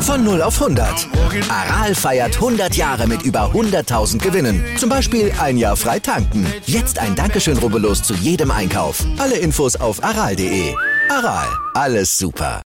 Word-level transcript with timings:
Von 0.00 0.24
0 0.24 0.40
auf 0.40 0.62
100. 0.62 1.08
Aral 1.50 1.94
feiert 1.94 2.36
100 2.36 2.74
Jahre 2.74 3.06
mit 3.06 3.22
über 3.22 3.52
100.000 3.52 4.18
Gewinnen. 4.18 4.64
Zum 4.78 4.88
Beispiel 4.88 5.30
ein 5.38 5.58
Jahr 5.58 5.76
frei 5.76 5.98
tanken. 5.98 6.46
Jetzt 6.64 6.98
ein 6.98 7.14
Dankeschön, 7.14 7.58
rubbellos 7.58 8.02
zu 8.02 8.14
jedem 8.14 8.50
Einkauf. 8.50 9.04
Alle 9.18 9.36
Infos 9.36 9.76
auf 9.76 10.02
aral.de. 10.02 10.74
Aral, 11.10 11.48
alles 11.74 12.16
super. 12.16 12.62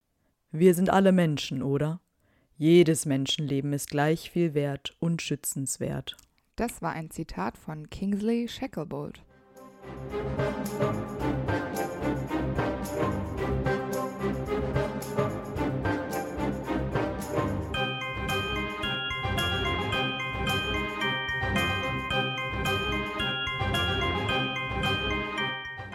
Wir 0.50 0.74
sind 0.74 0.90
alle 0.90 1.12
Menschen, 1.12 1.62
oder? 1.62 2.00
Jedes 2.56 3.04
Menschenleben 3.04 3.74
ist 3.74 3.90
gleich 3.90 4.30
viel 4.30 4.54
wert 4.54 4.96
und 4.98 5.22
schützenswert. 5.22 6.16
Das 6.56 6.80
war 6.80 6.94
ein 6.94 7.10
Zitat 7.10 7.58
von 7.58 7.90
Kingsley 7.90 8.48
Shacklebolt. 8.48 9.22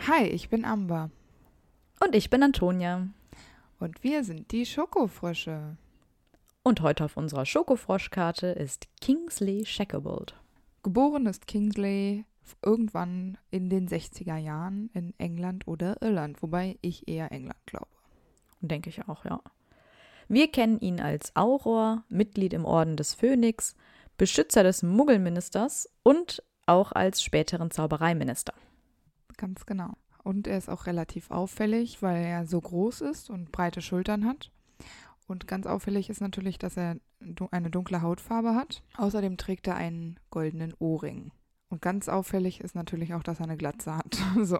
Hi, 0.07 0.25
ich 0.25 0.49
bin 0.49 0.65
Amber 0.65 1.09
Und 1.99 2.15
ich 2.15 2.29
bin 2.29 2.43
Antonia. 2.43 3.07
und 3.79 4.03
wir 4.03 4.23
sind 4.23 4.51
die 4.51 4.65
Schokofrösche. 4.65 5.77
Und 6.63 6.81
heute 6.81 7.05
auf 7.05 7.17
unserer 7.17 7.45
Schokofroschkarte 7.45 8.47
ist 8.47 8.87
Kingsley 8.99 9.65
Shacklebolt. 9.65 10.35
Geboren 10.83 11.25
ist 11.25 11.47
Kingsley 11.47 12.25
irgendwann 12.61 13.37
in 13.49 13.69
den 13.69 13.87
60er 13.87 14.37
Jahren 14.37 14.89
in 14.93 15.13
England 15.17 15.67
oder 15.67 16.01
Irland, 16.01 16.41
wobei 16.41 16.77
ich 16.81 17.07
eher 17.07 17.31
England 17.31 17.59
glaube. 17.65 17.87
Denke 18.61 18.89
ich 18.89 19.07
auch, 19.07 19.25
ja. 19.25 19.41
Wir 20.27 20.49
kennen 20.51 20.79
ihn 20.79 21.01
als 21.01 21.35
Auror, 21.35 22.03
Mitglied 22.09 22.53
im 22.53 22.65
Orden 22.65 22.95
des 22.95 23.13
Phönix, 23.13 23.75
Beschützer 24.17 24.63
des 24.63 24.83
Muggelministers 24.83 25.89
und 26.03 26.43
auch 26.67 26.91
als 26.91 27.23
späteren 27.23 27.71
Zaubereiminister. 27.71 28.53
Ganz 29.35 29.65
genau. 29.65 29.93
Und 30.23 30.47
er 30.47 30.57
ist 30.57 30.69
auch 30.69 30.85
relativ 30.85 31.31
auffällig, 31.31 32.01
weil 32.01 32.23
er 32.23 32.45
so 32.45 32.61
groß 32.61 33.01
ist 33.01 33.29
und 33.29 33.51
breite 33.51 33.81
Schultern 33.81 34.25
hat. 34.25 34.51
Und 35.27 35.47
ganz 35.47 35.65
auffällig 35.65 36.09
ist 36.09 36.21
natürlich, 36.21 36.59
dass 36.59 36.77
er 36.77 36.97
eine 37.51 37.69
dunkle 37.71 38.01
Hautfarbe 38.01 38.53
hat. 38.53 38.83
Außerdem 38.97 39.37
trägt 39.37 39.67
er 39.67 39.75
einen 39.75 40.19
goldenen 40.29 40.73
Ohrring. 40.77 41.31
Und 41.71 41.81
ganz 41.81 42.07
auffällig 42.09 42.59
ist 42.61 42.75
natürlich 42.75 43.13
auch, 43.15 43.23
dass 43.23 43.39
er 43.39 43.45
eine 43.45 43.57
Glatze 43.57 43.95
hat. 43.97 44.17
So. 44.43 44.59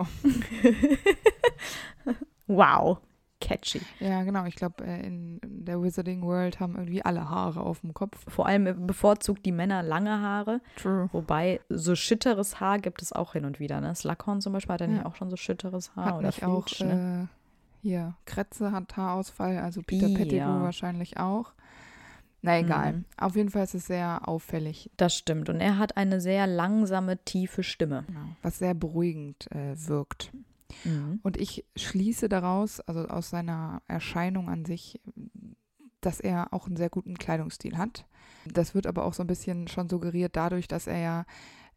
Wow, 2.47 2.97
catchy. 3.39 3.81
Ja, 3.99 4.23
genau. 4.23 4.45
Ich 4.45 4.55
glaube, 4.55 4.83
äh, 4.83 5.05
in 5.05 5.39
der 5.43 5.81
Wizarding 5.81 6.21
World 6.23 6.59
haben 6.59 6.75
irgendwie 6.75 7.03
alle 7.03 7.29
Haare 7.29 7.61
auf 7.61 7.79
dem 7.81 7.93
Kopf. 7.93 8.17
Vor 8.27 8.45
allem 8.45 8.85
bevorzugt 8.87 9.45
die 9.45 9.51
Männer 9.53 9.83
lange 9.83 10.19
Haare, 10.21 10.59
True. 10.75 11.09
wobei 11.13 11.61
so 11.69 11.95
schitteres 11.95 12.59
Haar 12.59 12.79
gibt 12.79 13.01
es 13.01 13.13
auch 13.13 13.33
hin 13.33 13.45
und 13.45 13.59
wieder. 13.59 13.79
Ne? 13.79 13.93
Slughorn 13.95 14.41
zum 14.41 14.53
Beispiel 14.53 14.73
hat 14.73 14.81
ja 14.81 14.87
nicht 14.87 15.05
auch 15.05 15.15
schon 15.15 15.29
so 15.29 15.37
schitteres 15.37 15.95
Haar 15.95 16.05
Hat 16.05 16.13
oder 16.15 16.27
nicht 16.27 16.43
auch 16.43 16.67
Filch, 16.67 16.81
ne? 16.83 17.29
äh, 17.29 17.35
hier 17.83 18.13
Kretze 18.25 18.71
hat 18.71 18.95
Haarausfall, 18.97 19.57
also 19.59 19.81
Peter 19.81 20.07
Ja. 20.07 20.17
Pettigrew 20.17 20.61
wahrscheinlich 20.61 21.17
auch. 21.17 21.53
Na 22.41 22.59
egal. 22.59 22.93
Mhm. 22.93 23.05
Auf 23.17 23.35
jeden 23.35 23.49
Fall 23.49 23.63
ist 23.63 23.75
es 23.75 23.85
sehr 23.87 24.27
auffällig, 24.27 24.89
Das 24.97 25.15
stimmt. 25.15 25.49
Und 25.49 25.59
er 25.61 25.77
hat 25.77 25.95
eine 25.97 26.19
sehr 26.19 26.47
langsame, 26.47 27.23
tiefe 27.23 27.63
Stimme. 27.63 28.05
was 28.41 28.57
sehr 28.59 28.73
beruhigend 28.73 29.51
äh, 29.51 29.75
wirkt. 29.87 30.31
Mhm. 30.83 31.19
Und 31.21 31.37
ich 31.37 31.65
schließe 31.75 32.29
daraus, 32.29 32.79
also 32.81 33.07
aus 33.07 33.29
seiner 33.29 33.81
Erscheinung 33.87 34.49
an 34.49 34.65
sich, 34.65 34.99
dass 36.01 36.19
er 36.19 36.51
auch 36.53 36.65
einen 36.67 36.77
sehr 36.77 36.89
guten 36.89 37.17
Kleidungsstil 37.17 37.77
hat. 37.77 38.05
Das 38.51 38.73
wird 38.73 38.87
aber 38.87 39.05
auch 39.05 39.13
so 39.13 39.21
ein 39.23 39.27
bisschen 39.27 39.67
schon 39.67 39.87
suggeriert 39.89 40.35
dadurch, 40.35 40.67
dass 40.67 40.87
er 40.87 40.97
ja 40.97 41.25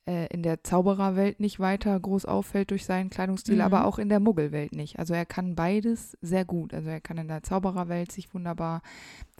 äh, 0.06 0.26
in 0.26 0.42
der 0.42 0.62
Zaubererwelt 0.62 1.40
nicht 1.40 1.60
weiter 1.60 1.98
groß 1.98 2.26
auffällt 2.26 2.70
durch 2.70 2.84
seinen 2.84 3.08
Kleidungsstil, 3.10 3.54
Mhm. 3.56 3.60
aber 3.62 3.86
auch 3.86 3.98
in 3.98 4.08
der 4.10 4.20
Muggelwelt 4.20 4.72
nicht. 4.72 4.98
Also 4.98 5.14
er 5.14 5.24
kann 5.24 5.54
beides 5.54 6.16
sehr 6.20 6.44
gut. 6.44 6.74
Also 6.74 6.90
er 6.90 7.00
kann 7.00 7.16
in 7.18 7.28
der 7.28 7.42
Zaubererwelt 7.42 8.12
sich 8.12 8.32
wunderbar 8.34 8.82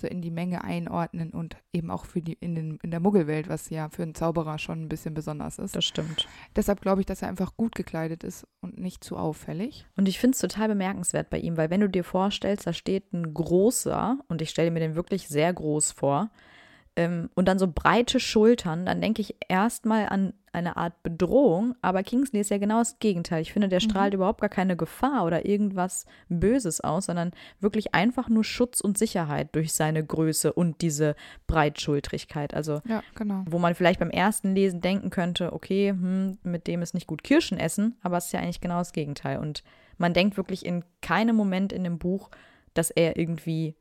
so 0.01 0.07
in 0.07 0.23
die 0.23 0.31
Menge 0.31 0.65
einordnen 0.65 1.31
und 1.31 1.57
eben 1.73 1.91
auch 1.91 2.07
für 2.07 2.23
die 2.23 2.33
in, 2.41 2.55
den, 2.55 2.79
in 2.83 2.91
der 2.91 3.01
Muggelwelt, 3.01 3.49
was 3.49 3.69
ja 3.71 3.89
für 3.91 4.03
einen 4.03 4.15
Zauberer 4.15 4.59
schon 4.59 4.83
ein 4.83 4.89
bisschen 4.89 5.15
besonders 5.15 5.59
ist. 5.59 5.77
Das 5.77 5.85
stimmt. 5.85 6.27
Deshalb 6.57 6.81
glaube 6.81 7.01
ich, 7.03 7.07
dass 7.07 7.23
er 7.23 7.29
einfach 7.29 7.57
gut 7.57 7.75
gekleidet 7.75 8.25
ist 8.25 8.47
und 8.61 8.79
nicht 8.79 9.05
zu 9.05 9.17
auffällig. 9.17 9.87
Und 9.97 10.09
ich 10.09 10.19
finde 10.19 10.35
es 10.35 10.41
total 10.41 10.69
bemerkenswert 10.69 11.29
bei 11.31 11.39
ihm, 11.39 11.57
weil 11.57 11.71
wenn 11.71 11.81
du 11.83 11.89
dir 11.89 12.05
vorstellst, 12.05 12.67
da 12.67 12.73
steht 12.73 13.13
ein 13.13 13.35
großer, 13.35 14.19
und 14.29 14.41
ich 14.43 14.51
stelle 14.51 14.71
mir 14.71 14.81
den 14.81 14.95
wirklich 14.97 15.29
sehr 15.29 15.53
groß 15.53 15.93
vor, 15.93 16.31
ähm, 16.97 17.31
und 17.35 17.47
dann 17.47 17.59
so 17.59 17.67
breite 17.67 18.21
Schultern, 18.21 18.87
dann 18.87 19.01
denke 19.01 19.21
ich 19.21 19.37
erstmal 19.49 20.09
an 20.09 20.33
eine 20.53 20.77
Art 20.77 21.03
Bedrohung, 21.03 21.75
aber 21.83 22.05
Kingsley 22.05 22.41
ist 22.41 22.51
ja 22.51 22.59
genau 22.59 22.79
das 22.79 23.01
Gegenteil. 23.01 23.43
Ich 23.43 23.53
finde, 23.53 23.69
der 23.69 23.81
strahlt 23.81 24.15
überhaupt 24.15 24.41
gar 24.41 24.49
keine 24.49 24.77
Gefahr 24.77 25.25
oder 25.25 25.45
irgendwas 25.45 26.07
Böses 26.29 26.81
aus, 26.81 27.07
sondern 27.07 27.33
wirklich 27.61 27.95
einfach 27.95 28.29
nur 28.29 28.45
Schutz 28.45 28.81
und 28.81 28.97
Sicherheit 28.97 29.49
durch 29.57 29.73
seine 29.73 30.05
Größe 30.05 30.53
und 30.53 30.81
diese 30.81 31.17
Breitschultrigkeit. 31.49 32.55
Also 32.55 32.83
Ja, 32.87 33.03
genau. 33.17 33.45
wo 33.49 33.59
man 33.59 33.75
vielleicht 33.75 33.99
beim 33.99 34.11
ersten 34.11 34.55
Lesen 34.55 34.81
denken 34.81 35.11
könnte, 35.11 35.53
okay, 35.53 35.91
hm, 35.91 36.39
mit 36.45 36.69
dem 36.69 36.83
ist 36.83 36.95
nicht 36.95 37.09
gut 37.09 37.25
Kirschen 37.25 37.59
essen, 37.59 37.97
aber 38.03 38.17
es 38.17 38.27
ist 38.27 38.33
ja 38.33 38.41
eigentlich 38.41 38.61
genau 38.61 38.79
das 38.79 38.93
Gegenteil. 38.93 39.39
Und 39.39 39.65
man 39.99 40.15
denkt 40.15 40.37
wirklich 40.37 40.65
in 40.65 40.85
keinem 41.03 41.35
Moment 41.35 41.73
in 41.73 41.83
dem 41.83 41.99
Buch, 41.99 42.31
dass 42.75 42.91
er 42.91 43.17
irgendwie, 43.17 43.75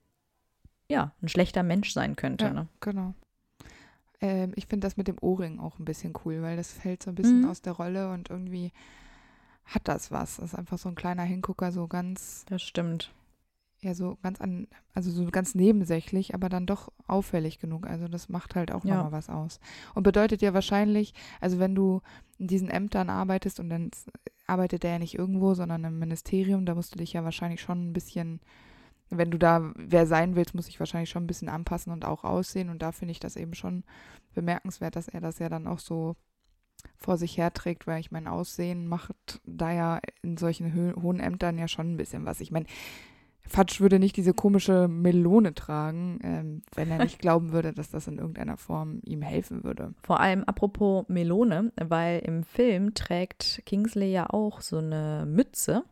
ja, 0.94 1.12
ein 1.22 1.28
schlechter 1.28 1.64
Mensch 1.64 1.92
sein 1.92 2.16
könnte. 2.16 2.46
Ja, 2.46 2.54
Ne? 2.54 2.68
genau. 2.80 3.14
Ähm, 4.22 4.54
ich 4.56 4.68
finde 4.68 4.86
das 4.86 4.96
mit 4.98 5.08
dem 5.08 5.18
Ohrring 5.22 5.60
auch 5.60 5.80
ein 5.80 5.86
bisschen 5.86 6.14
cool, 6.24 6.42
weil 6.42 6.56
das 6.56 6.72
fällt 6.72 7.04
so 7.04 7.10
ein 7.12 7.16
bisschen 7.16 7.42
Mhm. 7.42 7.50
aus 7.50 7.62
der 7.62 7.74
Rolle 7.74 8.12
und 8.12 8.30
irgendwie 8.30 8.72
hat 9.66 9.88
das 9.88 10.12
was. 10.12 10.38
Das 10.38 10.54
ist 10.54 10.56
einfach 10.56 10.78
so 10.78 10.90
ein 10.90 10.96
kleiner 10.96 11.24
Hingucker, 11.24 11.72
so 11.72 11.88
ganz, 11.88 12.46
Das 12.48 12.62
stimmt. 12.62 13.12
ja, 13.82 13.94
so 13.94 14.18
ganz 14.22 14.40
an, 14.40 14.68
also 14.94 15.10
so 15.12 15.26
ganz 15.32 15.56
nebensächlich, 15.56 16.34
aber 16.36 16.48
dann 16.48 16.66
doch 16.66 16.92
auffällig 17.08 17.60
genug. 17.60 17.88
Also 17.88 18.08
das 18.08 18.30
macht 18.30 18.56
halt 18.56 18.72
auch 18.72 18.86
Ja. 18.86 18.96
nochmal 18.96 19.12
was 19.14 19.30
aus. 19.30 19.60
Und 19.94 20.04
bedeutet 20.04 20.42
ja 20.42 20.54
wahrscheinlich, 20.54 21.14
also 21.42 21.60
wenn 21.60 21.76
du 21.76 22.02
in 22.38 22.48
diesen 22.48 22.70
Ämtern 22.70 23.10
arbeitest 23.10 23.60
und 23.60 23.70
dann 23.70 23.90
arbeitet 24.48 24.84
der 24.84 24.92
ja 24.92 25.00
nicht 25.00 25.16
irgendwo, 25.18 25.54
sondern 25.54 25.84
im 25.86 25.98
Ministerium, 26.00 26.66
da 26.66 26.76
musst 26.76 26.94
du 26.94 26.98
dich 27.00 27.14
ja 27.14 27.24
wahrscheinlich 27.24 27.62
schon 27.62 27.90
ein 27.90 27.94
bisschen 27.94 28.40
wenn 29.10 29.32
du 29.32 29.38
da 29.38 29.72
wer 29.76 30.08
sein 30.08 30.36
willst, 30.36 30.56
muss 30.56 30.68
ich 30.68 30.80
wahrscheinlich 30.80 31.10
schon 31.10 31.24
ein 31.24 31.28
bisschen 31.28 31.50
anpassen 31.50 31.92
und 31.92 32.06
auch 32.06 32.24
aussehen. 32.24 32.70
Und 32.70 32.82
da 32.82 32.92
finde 32.92 33.12
ich 33.12 33.20
das 33.20 33.36
eben 33.36 33.54
schon 33.54 33.84
bemerkenswert, 34.34 34.96
dass 34.96 35.08
er 35.08 35.22
das 35.22 35.40
ja 35.40 35.50
dann 35.50 35.68
auch 35.68 35.80
so 35.80 36.16
vor 36.98 37.18
sich 37.18 37.38
herträgt, 37.38 37.88
weil 37.88 38.00
ich 38.00 38.12
mein 38.12 38.28
Aussehen 38.28 38.88
macht 38.88 39.42
da 39.46 39.72
ja 39.72 40.00
in 40.22 40.38
solchen 40.38 40.96
hohen 41.02 41.20
Ämtern 41.20 41.58
ja 41.58 41.68
schon 41.68 41.94
ein 41.94 41.98
bisschen 41.98 42.26
was. 42.26 42.42
Ich 42.42 42.52
meine, 42.52 42.66
Fatsch 43.48 43.82
würde 43.82 44.00
nicht 44.00 44.18
diese 44.18 44.34
komische 44.34 44.88
Melone 44.88 45.54
tragen, 45.54 46.20
ähm, 46.24 46.62
wenn 46.76 46.90
er 46.90 47.04
nicht 47.04 47.20
glauben 47.20 47.52
würde, 47.52 47.74
dass 47.74 47.90
das 47.90 48.08
in 48.08 48.18
irgendeiner 48.18 48.58
Form 48.58 49.02
ihm 49.06 49.22
helfen 49.22 49.64
würde. 49.64 49.94
Vor 50.02 50.20
allem 50.20 50.44
apropos 50.46 51.06
Melone, 51.08 51.72
weil 51.76 52.20
im 52.20 52.44
Film 52.44 52.94
trägt 52.94 53.62
Kingsley 53.66 54.12
ja 54.12 54.30
auch 54.30 54.62
so 54.62 54.78
eine 54.78 55.26
Mütze. 55.28 55.84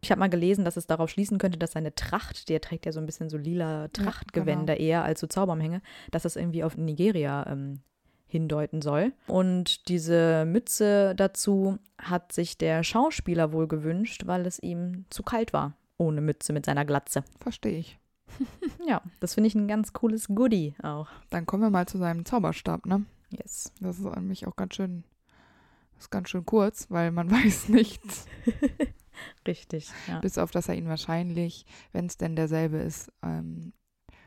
Ich 0.00 0.10
habe 0.10 0.18
mal 0.18 0.28
gelesen, 0.28 0.64
dass 0.64 0.76
es 0.76 0.86
darauf 0.86 1.08
schließen 1.08 1.38
könnte, 1.38 1.58
dass 1.58 1.72
seine 1.72 1.94
Tracht, 1.94 2.48
der 2.48 2.60
trägt 2.60 2.84
ja 2.84 2.92
so 2.92 2.98
ein 2.98 3.06
bisschen 3.06 3.30
so 3.30 3.36
lila 3.36 3.88
Trachtgewänder 3.88 4.80
eher 4.80 5.04
als 5.04 5.20
so 5.20 5.28
Zauberumhänge, 5.28 5.82
dass 6.10 6.24
das 6.24 6.34
irgendwie 6.34 6.64
auf 6.64 6.76
Nigeria 6.76 7.46
ähm, 7.48 7.80
hindeuten 8.26 8.82
soll. 8.82 9.12
Und 9.28 9.88
diese 9.88 10.44
Mütze 10.46 11.14
dazu 11.14 11.78
hat 11.98 12.32
sich 12.32 12.58
der 12.58 12.82
Schauspieler 12.82 13.52
wohl 13.52 13.68
gewünscht, 13.68 14.26
weil 14.26 14.46
es 14.46 14.58
ihm 14.58 15.04
zu 15.10 15.22
kalt 15.22 15.52
war, 15.52 15.74
ohne 15.98 16.20
Mütze 16.20 16.52
mit 16.52 16.66
seiner 16.66 16.84
Glatze. 16.84 17.24
Verstehe 17.40 17.78
ich. 17.78 17.98
Ja, 18.86 19.02
das 19.18 19.34
finde 19.34 19.48
ich 19.48 19.54
ein 19.56 19.66
ganz 19.66 19.92
cooles 19.92 20.28
Goodie 20.28 20.74
auch. 20.82 21.08
Dann 21.30 21.44
kommen 21.44 21.62
wir 21.62 21.70
mal 21.70 21.88
zu 21.88 21.98
seinem 21.98 22.24
Zauberstab, 22.24 22.86
ne? 22.86 23.04
Yes. 23.30 23.72
Das 23.80 23.98
ist 23.98 24.04
nämlich 24.04 24.46
auch 24.46 24.54
ganz 24.54 24.76
schön, 24.76 25.02
ist 25.98 26.10
ganz 26.10 26.28
schön 26.28 26.46
kurz, 26.46 26.88
weil 26.90 27.10
man 27.10 27.30
weiß 27.30 27.68
nichts. 27.68 28.26
Richtig, 29.46 29.90
ja. 30.06 30.20
Bis 30.20 30.38
auf, 30.38 30.50
dass 30.50 30.68
er 30.68 30.76
ihn 30.76 30.88
wahrscheinlich, 30.88 31.66
wenn 31.92 32.06
es 32.06 32.16
denn 32.16 32.36
derselbe 32.36 32.76
ist, 32.76 33.10
ähm, 33.22 33.72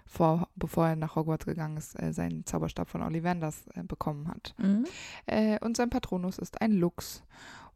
vor, 0.06 0.50
bevor 0.56 0.88
er 0.88 0.96
nach 0.96 1.16
Hogwarts 1.16 1.46
gegangen 1.46 1.78
ist, 1.78 1.98
äh, 2.02 2.12
seinen 2.12 2.46
Zauberstab 2.46 2.90
von 2.90 3.04
Ollivanders 3.04 3.68
äh, 3.76 3.84
bekommen 3.84 4.28
hat. 4.28 4.56
Mhm. 4.58 4.86
Äh, 5.28 5.60
und 5.60 5.78
sein 5.78 5.92
Patronus 5.92 6.40
ist 6.40 6.62
ein 6.62 6.72
Luchs. 6.72 7.24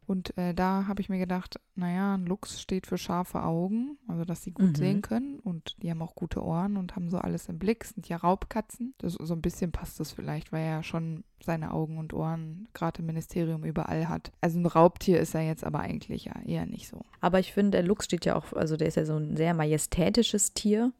Und 0.06 0.36
äh, 0.36 0.54
da 0.54 0.86
habe 0.86 1.00
ich 1.00 1.08
mir 1.08 1.18
gedacht, 1.18 1.58
naja, 1.74 2.14
ein 2.14 2.26
Luchs 2.26 2.60
steht 2.60 2.86
für 2.86 2.98
scharfe 2.98 3.42
Augen, 3.42 3.96
also 4.06 4.24
dass 4.24 4.42
sie 4.42 4.52
gut 4.52 4.70
Mhm. 4.70 4.74
sehen 4.74 5.02
können 5.02 5.38
und 5.40 5.76
die 5.82 5.90
haben 5.90 6.02
auch 6.02 6.14
gute 6.14 6.42
Ohren 6.44 6.76
und 6.76 6.94
haben 6.94 7.08
so 7.08 7.18
alles 7.18 7.48
im 7.48 7.58
Blick, 7.58 7.84
sind 7.84 8.08
ja 8.08 8.16
Raubkatzen. 8.18 8.94
Das, 8.98 9.14
so 9.14 9.34
ein 9.34 9.40
bisschen 9.42 9.72
passt 9.72 9.98
das 10.00 10.12
vielleicht, 10.12 10.52
weil 10.52 10.62
er 10.62 10.70
ja 10.70 10.82
schon 10.82 11.24
seine 11.42 11.72
Augen 11.72 11.98
und 11.98 12.12
Ohren 12.12 12.68
gerade 12.74 13.00
im 13.00 13.06
Ministerium 13.06 13.64
überall 13.64 14.08
hat. 14.08 14.30
Also 14.40 14.58
ein 14.58 14.66
Raubtier 14.66 15.20
ist 15.20 15.34
er 15.34 15.42
jetzt 15.42 15.64
aber 15.64 15.80
eigentlich 15.80 16.26
ja 16.26 16.34
eher 16.44 16.66
nicht 16.66 16.88
so. 16.88 17.00
Aber 17.20 17.38
ich 17.40 17.52
finde, 17.52 17.72
der 17.72 17.82
Luchs 17.82 18.04
steht 18.04 18.24
ja 18.24 18.36
auch, 18.36 18.52
also 18.52 18.76
der 18.76 18.88
ist 18.88 18.96
ja 18.96 19.04
so 19.06 19.16
ein 19.16 19.36
sehr 19.36 19.54
majestätisches 19.54 20.54
Tier. 20.54 20.92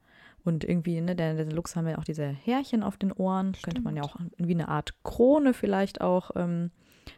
Und 0.47 0.63
irgendwie, 0.63 1.01
ne, 1.01 1.17
der, 1.17 1.35
der 1.35 1.51
Luchs 1.51 1.75
haben 1.75 1.89
ja 1.89 1.97
auch 1.97 2.05
diese 2.05 2.27
Härchen 2.27 2.83
auf 2.83 2.99
den 2.99 3.13
Ohren. 3.13 3.57
Könnte 3.63 3.81
man 3.81 3.97
ja 3.97 4.03
auch 4.03 4.17
wie 4.37 4.53
eine 4.53 4.69
Art 4.69 4.93
Krone 5.03 5.55
vielleicht 5.55 6.03
auch 6.03 6.33
ähm, 6.37 6.71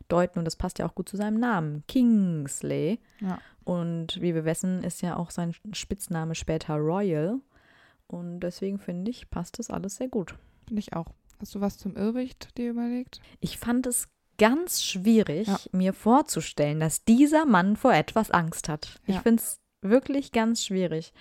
deuten. 0.08 0.38
Und 0.40 0.44
das 0.44 0.56
passt 0.56 0.78
ja 0.78 0.86
auch 0.86 0.94
gut 0.94 1.08
zu 1.08 1.16
seinem 1.16 1.38
Namen. 1.40 1.82
Kingsley. 1.88 2.98
Ja. 3.20 3.38
Und 3.64 4.20
wie 4.20 4.34
wir 4.34 4.44
wissen, 4.44 4.82
ist 4.84 5.02
ja 5.02 5.16
auch 5.16 5.30
sein 5.30 5.54
Spitzname 5.72 6.34
später 6.34 6.76
Royal. 6.76 7.38
Und 8.06 8.40
deswegen 8.40 8.78
finde 8.78 9.10
ich, 9.10 9.28
passt 9.30 9.58
das 9.58 9.70
alles 9.70 9.96
sehr 9.96 10.08
gut. 10.08 10.34
Finde 10.66 10.80
ich 10.80 10.92
auch. 10.94 11.06
Hast 11.40 11.54
du 11.54 11.60
was 11.60 11.76
zum 11.78 11.96
Irrwicht 11.96 12.56
dir 12.56 12.70
überlegt? 12.70 13.20
Ich 13.40 13.58
fand 13.58 13.86
es 13.86 14.08
ganz 14.38 14.82
schwierig, 14.84 15.48
Ja. 15.48 15.58
mir 15.72 15.92
vorzustellen, 15.92 16.78
dass 16.80 17.04
dieser 17.04 17.46
Mann 17.46 17.76
vor 17.76 17.92
etwas 17.94 18.30
Angst 18.30 18.68
hat. 18.68 19.00
Ich 19.06 19.16
Ja. 19.16 19.20
finde 19.22 19.42
es 19.42 19.56
wirklich 19.82 20.32
ganz 20.32 20.64
schwierig. 20.64 21.12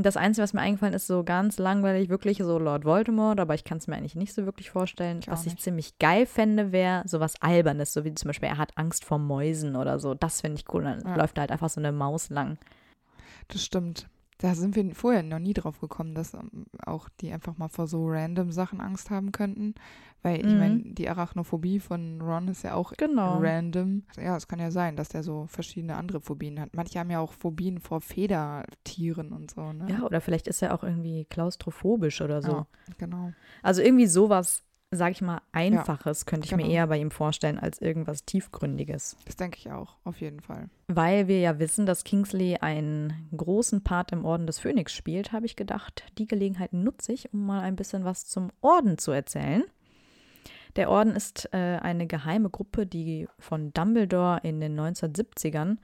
Das 0.00 0.16
Einzige, 0.16 0.42
was 0.44 0.52
mir 0.54 0.60
eingefallen 0.60 0.94
ist, 0.94 1.06
so 1.06 1.22
ganz 1.24 1.58
langweilig, 1.58 2.08
wirklich 2.08 2.38
so 2.38 2.58
Lord 2.58 2.84
Voldemort, 2.84 3.38
aber 3.40 3.54
ich 3.54 3.64
kann 3.64 3.78
es 3.78 3.86
mir 3.86 3.96
eigentlich 3.96 4.14
nicht 4.16 4.32
so 4.32 4.46
wirklich 4.46 4.70
vorstellen. 4.70 5.18
Ich 5.20 5.28
was 5.28 5.44
ich 5.44 5.58
ziemlich 5.58 5.98
geil 5.98 6.24
fände, 6.24 6.72
wäre 6.72 7.02
sowas 7.06 7.34
Albernes, 7.40 7.92
so 7.92 8.04
wie 8.04 8.14
zum 8.14 8.28
Beispiel, 8.28 8.48
er 8.48 8.58
hat 8.58 8.76
Angst 8.78 9.04
vor 9.04 9.18
Mäusen 9.18 9.76
oder 9.76 9.98
so. 9.98 10.14
Das 10.14 10.40
finde 10.40 10.58
ich 10.60 10.72
cool. 10.72 10.84
Dann 10.84 11.00
Ja. 11.04 11.16
läuft 11.16 11.36
da 11.36 11.42
halt 11.42 11.50
einfach 11.52 11.68
so 11.68 11.80
eine 11.80 11.92
Maus 11.92 12.30
lang. 12.30 12.58
Das 13.48 13.62
stimmt. 13.64 14.08
Da 14.38 14.54
sind 14.54 14.74
wir 14.74 14.94
vorher 14.94 15.22
noch 15.22 15.38
nie 15.38 15.52
drauf 15.52 15.78
gekommen, 15.80 16.14
dass 16.14 16.34
ähm, 16.34 16.66
auch 16.84 17.08
die 17.20 17.32
einfach 17.32 17.58
mal 17.58 17.68
vor 17.68 17.86
so 17.86 18.06
random 18.08 18.50
Sachen 18.50 18.80
Angst 18.80 19.10
haben 19.10 19.30
könnten. 19.30 19.74
Weil 20.22 20.40
ich 20.46 20.52
Mhm. 20.52 20.58
meine, 20.58 20.78
die 20.94 21.08
Arachnophobie 21.08 21.80
von 21.80 22.20
Ron 22.22 22.46
ist 22.48 22.62
ja 22.62 22.74
auch 22.74 22.92
Genau. 22.96 23.38
random. 23.40 24.04
Ja, 24.16 24.36
es 24.36 24.46
kann 24.46 24.60
ja 24.60 24.70
sein, 24.70 24.94
dass 24.96 25.08
der 25.08 25.22
so 25.24 25.46
verschiedene 25.48 25.96
andere 25.96 26.20
Phobien 26.20 26.60
hat. 26.60 26.74
Manche 26.74 27.00
haben 27.00 27.10
ja 27.10 27.18
auch 27.18 27.32
Phobien 27.32 27.80
vor 27.80 28.00
Federtieren 28.00 29.32
und 29.32 29.50
so, 29.50 29.72
ne? 29.72 29.86
Ja, 29.88 30.02
oder 30.04 30.20
vielleicht 30.20 30.46
ist 30.46 30.62
er 30.62 30.74
auch 30.74 30.82
irgendwie 30.84 31.24
klaustrophobisch 31.26 32.20
oder 32.20 32.42
so. 32.42 32.52
Ja, 32.52 32.66
genau. 32.98 33.32
Also 33.62 33.82
irgendwie 33.82 34.06
sowas, 34.06 34.62
sag 34.92 35.10
ich 35.12 35.22
mal, 35.22 35.40
Einfaches 35.52 36.24
könnte 36.26 36.46
ich 36.46 36.52
mir 36.54 36.62
genau. 36.62 36.74
eher 36.74 36.86
bei 36.86 36.98
ihm 36.98 37.10
vorstellen 37.10 37.58
als 37.58 37.80
irgendwas 37.80 38.24
Tiefgründiges. 38.24 39.16
Das 39.24 39.36
denke 39.36 39.58
ich 39.58 39.72
auch, 39.72 39.96
auf 40.04 40.20
jeden 40.20 40.40
Fall. 40.40 40.68
Weil 40.86 41.26
wir 41.26 41.40
ja 41.40 41.58
wissen, 41.58 41.84
dass 41.86 42.04
Kingsley 42.04 42.58
einen 42.58 43.28
großen 43.36 43.82
Part 43.82 44.12
im 44.12 44.24
Orden 44.24 44.46
des 44.46 44.58
Phönix 44.60 44.92
spielt, 44.92 45.32
habe 45.32 45.46
ich 45.46 45.56
gedacht, 45.56 46.04
die 46.18 46.26
Gelegenheit 46.26 46.72
nutze 46.72 47.12
ich, 47.12 47.32
um 47.32 47.44
mal 47.44 47.60
ein 47.60 47.74
bisschen 47.76 48.04
was 48.04 48.26
zum 48.26 48.50
Orden 48.60 48.98
zu 48.98 49.10
erzählen. 49.10 49.64
Der 50.76 50.90
Orden 50.90 51.14
ist 51.14 51.48
äh, 51.52 51.78
eine 51.82 52.06
geheime 52.06 52.50
Gruppe, 52.50 52.86
die 52.86 53.28
von 53.38 53.72
Dumbledore 53.72 54.40
in 54.42 54.60
den 54.60 54.78
1970ern 54.78 55.76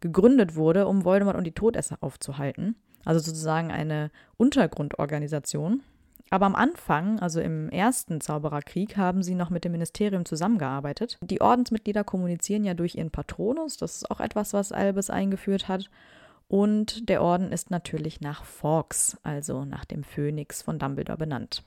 gegründet 0.00 0.56
wurde, 0.56 0.86
um 0.86 1.04
Voldemort 1.04 1.36
und 1.36 1.44
die 1.44 1.52
Todesser 1.52 1.98
aufzuhalten. 2.00 2.76
Also 3.04 3.20
sozusagen 3.20 3.70
eine 3.70 4.10
Untergrundorganisation. 4.36 5.82
Aber 6.30 6.46
am 6.46 6.54
Anfang, 6.54 7.20
also 7.20 7.40
im 7.40 7.68
ersten 7.68 8.20
Zaubererkrieg, 8.20 8.96
haben 8.96 9.22
sie 9.22 9.34
noch 9.34 9.50
mit 9.50 9.64
dem 9.64 9.72
Ministerium 9.72 10.24
zusammengearbeitet. 10.24 11.18
Die 11.20 11.40
Ordensmitglieder 11.40 12.04
kommunizieren 12.04 12.64
ja 12.64 12.74
durch 12.74 12.94
ihren 12.94 13.10
Patronus. 13.10 13.76
Das 13.76 13.96
ist 13.96 14.10
auch 14.10 14.20
etwas, 14.20 14.54
was 14.54 14.72
Albus 14.72 15.10
eingeführt 15.10 15.68
hat. 15.68 15.90
Und 16.48 17.08
der 17.08 17.22
Orden 17.22 17.52
ist 17.52 17.70
natürlich 17.70 18.20
nach 18.20 18.44
Fawkes, 18.44 19.18
also 19.22 19.64
nach 19.64 19.84
dem 19.84 20.04
Phönix 20.04 20.62
von 20.62 20.78
Dumbledore 20.78 21.18
benannt. 21.18 21.64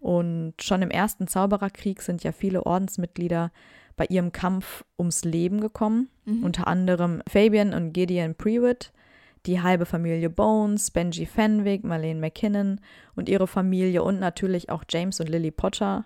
Und 0.00 0.54
schon 0.60 0.82
im 0.82 0.90
ersten 0.90 1.26
Zaubererkrieg 1.26 2.02
sind 2.02 2.22
ja 2.22 2.32
viele 2.32 2.64
Ordensmitglieder 2.66 3.50
bei 3.96 4.06
ihrem 4.06 4.32
Kampf 4.32 4.84
ums 4.98 5.24
Leben 5.24 5.60
gekommen. 5.60 6.08
Unter 6.44 6.66
anderem 6.68 7.22
Fabian 7.28 7.74
und 7.74 7.92
Gideon 7.92 8.34
Prewitt, 8.34 8.92
die 9.46 9.62
halbe 9.62 9.86
Familie 9.86 10.30
Bones, 10.30 10.90
Benji 10.90 11.26
Fenwick, 11.26 11.84
Marlene 11.84 12.20
McKinnon 12.20 12.80
und 13.16 13.28
ihre 13.28 13.46
Familie 13.46 14.02
und 14.02 14.20
natürlich 14.20 14.70
auch 14.70 14.84
James 14.88 15.20
und 15.20 15.28
Lily 15.28 15.50
Potter. 15.50 16.04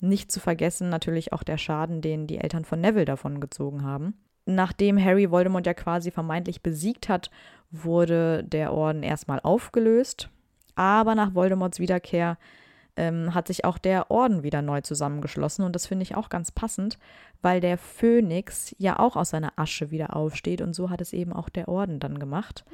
Nicht 0.00 0.30
zu 0.30 0.40
vergessen 0.40 0.88
natürlich 0.88 1.32
auch 1.32 1.42
der 1.42 1.58
Schaden, 1.58 2.02
den 2.02 2.26
die 2.26 2.38
Eltern 2.38 2.64
von 2.64 2.80
Neville 2.80 3.04
davon 3.04 3.40
gezogen 3.40 3.82
haben. 3.82 4.14
Nachdem 4.46 5.02
Harry 5.02 5.30
Voldemort 5.30 5.66
ja 5.66 5.74
quasi 5.74 6.10
vermeintlich 6.10 6.62
besiegt 6.62 7.08
hat, 7.08 7.30
wurde 7.70 8.44
der 8.44 8.72
Orden 8.72 9.02
erstmal 9.02 9.40
aufgelöst. 9.40 10.28
Aber 10.74 11.14
nach 11.14 11.34
Voldemorts 11.34 11.78
Wiederkehr 11.78 12.36
ähm, 12.96 13.34
hat 13.34 13.48
sich 13.48 13.64
auch 13.64 13.78
der 13.78 14.10
Orden 14.10 14.42
wieder 14.42 14.62
neu 14.62 14.80
zusammengeschlossen. 14.80 15.64
Und 15.64 15.74
das 15.74 15.86
finde 15.86 16.04
ich 16.04 16.14
auch 16.14 16.28
ganz 16.28 16.50
passend, 16.50 16.98
weil 17.42 17.60
der 17.60 17.78
Phönix 17.78 18.74
ja 18.78 18.98
auch 18.98 19.16
aus 19.16 19.30
seiner 19.30 19.52
Asche 19.56 19.90
wieder 19.90 20.16
aufsteht. 20.16 20.60
Und 20.60 20.74
so 20.74 20.90
hat 20.90 21.00
es 21.00 21.12
eben 21.12 21.32
auch 21.32 21.48
der 21.48 21.68
Orden 21.68 22.00
dann 22.00 22.18
gemacht. 22.18 22.64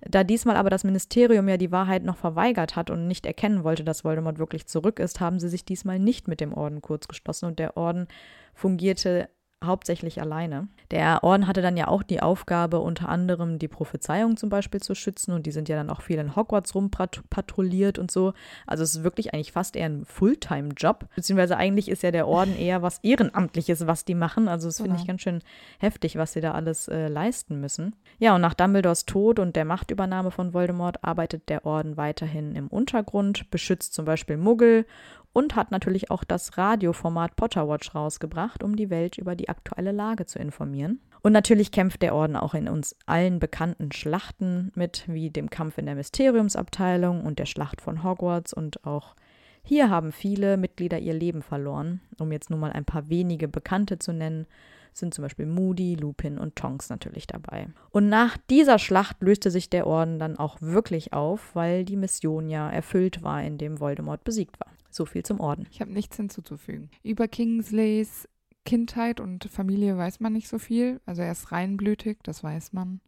Da 0.00 0.24
diesmal 0.24 0.56
aber 0.56 0.70
das 0.70 0.84
Ministerium 0.84 1.48
ja 1.48 1.56
die 1.56 1.70
Wahrheit 1.70 2.02
noch 2.02 2.16
verweigert 2.16 2.74
hat 2.74 2.90
und 2.90 3.06
nicht 3.06 3.24
erkennen 3.24 3.62
wollte, 3.62 3.84
dass 3.84 4.04
Voldemort 4.04 4.38
wirklich 4.38 4.66
zurück 4.66 4.98
ist, 4.98 5.20
haben 5.20 5.38
sie 5.38 5.48
sich 5.48 5.64
diesmal 5.64 5.98
nicht 5.98 6.26
mit 6.26 6.40
dem 6.40 6.52
Orden 6.52 6.82
kurzgeschlossen 6.82 7.46
und 7.46 7.58
der 7.58 7.76
Orden 7.76 8.08
fungierte 8.52 9.28
hauptsächlich 9.64 10.20
alleine. 10.20 10.68
Der 10.90 11.24
Orden 11.24 11.46
hatte 11.46 11.62
dann 11.62 11.76
ja 11.76 11.88
auch 11.88 12.02
die 12.02 12.20
Aufgabe, 12.20 12.78
unter 12.80 13.08
anderem 13.08 13.58
die 13.58 13.68
Prophezeiung 13.68 14.36
zum 14.36 14.50
Beispiel 14.50 14.80
zu 14.80 14.94
schützen 14.94 15.32
und 15.32 15.46
die 15.46 15.50
sind 15.50 15.68
ja 15.68 15.76
dann 15.76 15.88
auch 15.90 16.02
viel 16.02 16.18
in 16.18 16.36
Hogwarts 16.36 16.74
rumpatrouilliert 16.74 17.98
und 17.98 18.10
so. 18.10 18.34
Also 18.66 18.84
es 18.84 18.96
ist 18.96 19.04
wirklich 19.04 19.32
eigentlich 19.32 19.52
fast 19.52 19.76
eher 19.76 19.86
ein 19.86 20.04
Fulltime-Job, 20.04 21.06
beziehungsweise 21.14 21.56
eigentlich 21.56 21.88
ist 21.88 22.02
ja 22.02 22.10
der 22.10 22.28
Orden 22.28 22.56
eher 22.58 22.82
was 22.82 22.98
Ehrenamtliches, 23.02 23.86
was 23.86 24.04
die 24.04 24.14
machen. 24.14 24.48
Also 24.48 24.68
das 24.68 24.76
finde 24.78 24.96
ich 24.96 25.02
Genau. 25.02 25.12
ganz 25.12 25.22
schön 25.22 25.42
heftig, 25.78 26.16
was 26.16 26.32
sie 26.32 26.40
da 26.40 26.52
alles 26.52 26.88
äh, 26.88 27.08
leisten 27.08 27.60
müssen. 27.60 27.96
Ja, 28.18 28.34
und 28.34 28.40
nach 28.40 28.54
Dumbledores 28.54 29.06
Tod 29.06 29.38
und 29.38 29.56
der 29.56 29.64
Machtübernahme 29.64 30.30
von 30.30 30.52
Voldemort 30.54 31.02
arbeitet 31.02 31.48
der 31.48 31.64
Orden 31.66 31.96
weiterhin 31.96 32.54
im 32.54 32.68
Untergrund, 32.68 33.50
beschützt 33.50 33.94
zum 33.94 34.04
Beispiel 34.04 34.36
Muggel 34.36 34.86
und 35.32 35.56
hat 35.56 35.70
natürlich 35.70 36.10
auch 36.10 36.24
das 36.24 36.58
Radioformat 36.58 37.36
Potterwatch 37.36 37.94
rausgebracht, 37.94 38.62
um 38.62 38.76
die 38.76 38.90
Welt 38.90 39.18
über 39.18 39.34
die 39.34 39.48
aktuelle 39.48 39.92
Lage 39.92 40.26
zu 40.26 40.38
informieren. 40.38 41.00
Und 41.22 41.32
natürlich 41.32 41.70
kämpft 41.70 42.02
der 42.02 42.14
Orden 42.14 42.36
auch 42.36 42.54
in 42.54 42.68
uns 42.68 42.96
allen 43.06 43.38
bekannten 43.38 43.92
Schlachten 43.92 44.72
mit, 44.74 45.04
wie 45.06 45.30
dem 45.30 45.50
Kampf 45.50 45.78
in 45.78 45.86
der 45.86 45.94
Mysteriumsabteilung 45.94 47.24
und 47.24 47.38
der 47.38 47.46
Schlacht 47.46 47.80
von 47.80 48.02
Hogwarts. 48.02 48.52
Und 48.52 48.84
auch 48.84 49.14
hier 49.62 49.88
haben 49.88 50.10
viele 50.10 50.56
Mitglieder 50.56 50.98
ihr 50.98 51.14
Leben 51.14 51.42
verloren. 51.42 52.00
Um 52.18 52.32
jetzt 52.32 52.50
nur 52.50 52.58
mal 52.58 52.72
ein 52.72 52.84
paar 52.84 53.08
wenige 53.08 53.46
Bekannte 53.46 54.00
zu 54.00 54.12
nennen, 54.12 54.46
sind 54.92 55.14
zum 55.14 55.22
Beispiel 55.22 55.46
Moody, 55.46 55.94
Lupin 55.94 56.38
und 56.38 56.56
Tonks 56.56 56.90
natürlich 56.90 57.26
dabei. 57.26 57.68
Und 57.90 58.08
nach 58.08 58.36
dieser 58.50 58.78
Schlacht 58.78 59.22
löste 59.22 59.50
sich 59.50 59.70
der 59.70 59.86
Orden 59.86 60.18
dann 60.18 60.36
auch 60.36 60.58
wirklich 60.60 61.12
auf, 61.12 61.54
weil 61.54 61.84
die 61.84 61.96
Mission 61.96 62.48
ja 62.48 62.68
erfüllt 62.68 63.22
war, 63.22 63.42
indem 63.42 63.80
Voldemort 63.80 64.24
besiegt 64.24 64.58
war. 64.60 64.72
So 64.92 65.06
viel 65.06 65.24
zum 65.24 65.40
Orden. 65.40 65.66
Ich 65.70 65.80
habe 65.80 65.92
nichts 65.92 66.16
hinzuzufügen. 66.16 66.90
Über 67.02 67.26
Kingsleys 67.26 68.28
Kindheit 68.64 69.20
und 69.20 69.44
Familie 69.50 69.96
weiß 69.96 70.20
man 70.20 70.32
nicht 70.32 70.48
so 70.48 70.58
viel. 70.58 71.00
Also 71.06 71.22
er 71.22 71.32
ist 71.32 71.50
reinblütig, 71.52 72.18
das 72.22 72.44
weiß 72.44 72.72
man. 72.72 73.00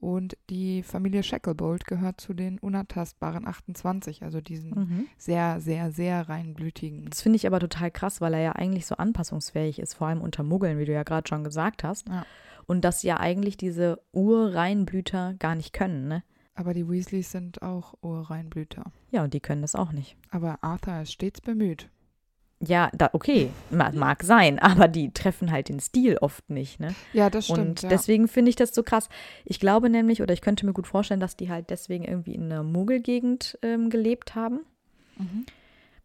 Und 0.00 0.36
die 0.48 0.84
Familie 0.84 1.24
Shacklebolt 1.24 1.86
gehört 1.86 2.20
zu 2.20 2.32
den 2.32 2.60
unantastbaren 2.60 3.48
28, 3.48 4.22
also 4.22 4.40
diesen 4.40 5.08
sehr, 5.16 5.60
sehr, 5.60 5.90
sehr 5.90 6.28
reinblütigen. 6.28 7.06
Das 7.06 7.22
finde 7.22 7.36
ich 7.36 7.48
aber 7.48 7.58
total 7.58 7.90
krass, 7.90 8.20
weil 8.20 8.34
er 8.34 8.40
ja 8.40 8.52
eigentlich 8.52 8.86
so 8.86 8.94
anpassungsfähig 8.96 9.80
ist, 9.80 9.94
vor 9.94 10.06
allem 10.06 10.20
unter 10.20 10.44
Muggeln, 10.44 10.78
wie 10.78 10.84
du 10.84 10.92
ja 10.92 11.02
gerade 11.02 11.26
schon 11.26 11.42
gesagt 11.42 11.82
hast. 11.82 12.08
Ja. 12.08 12.24
Und 12.66 12.82
das 12.84 13.02
ja 13.02 13.18
eigentlich 13.18 13.56
diese 13.56 14.00
Urreinblüter 14.12 15.34
gar 15.34 15.56
nicht 15.56 15.72
können, 15.72 16.06
ne? 16.06 16.22
Aber 16.58 16.74
die 16.74 16.88
Weasleys 16.88 17.30
sind 17.30 17.62
auch 17.62 17.94
Urreinblüter. 18.02 18.82
Ja, 19.12 19.22
und 19.22 19.32
die 19.32 19.38
können 19.38 19.62
das 19.62 19.76
auch 19.76 19.92
nicht. 19.92 20.16
Aber 20.30 20.58
Arthur 20.60 21.02
ist 21.02 21.12
stets 21.12 21.40
bemüht. 21.40 21.88
Ja, 22.58 22.90
da, 22.92 23.10
okay, 23.12 23.50
ma- 23.70 23.92
mag 23.92 24.24
sein, 24.24 24.58
aber 24.58 24.88
die 24.88 25.12
treffen 25.12 25.52
halt 25.52 25.68
den 25.68 25.78
Stil 25.78 26.18
oft 26.20 26.50
nicht, 26.50 26.80
ne? 26.80 26.96
Ja, 27.12 27.30
das 27.30 27.44
stimmt. 27.44 27.60
Und 27.60 27.82
ja. 27.82 27.88
deswegen 27.90 28.26
finde 28.26 28.48
ich 28.48 28.56
das 28.56 28.74
so 28.74 28.82
krass. 28.82 29.08
Ich 29.44 29.60
glaube 29.60 29.88
nämlich, 29.88 30.20
oder 30.20 30.34
ich 30.34 30.40
könnte 30.40 30.66
mir 30.66 30.72
gut 30.72 30.88
vorstellen, 30.88 31.20
dass 31.20 31.36
die 31.36 31.48
halt 31.48 31.70
deswegen 31.70 32.02
irgendwie 32.02 32.34
in 32.34 32.50
einer 32.50 32.64
Muggelgegend 32.64 33.56
ähm, 33.62 33.88
gelebt 33.88 34.34
haben. 34.34 34.62
Mhm. 35.16 35.46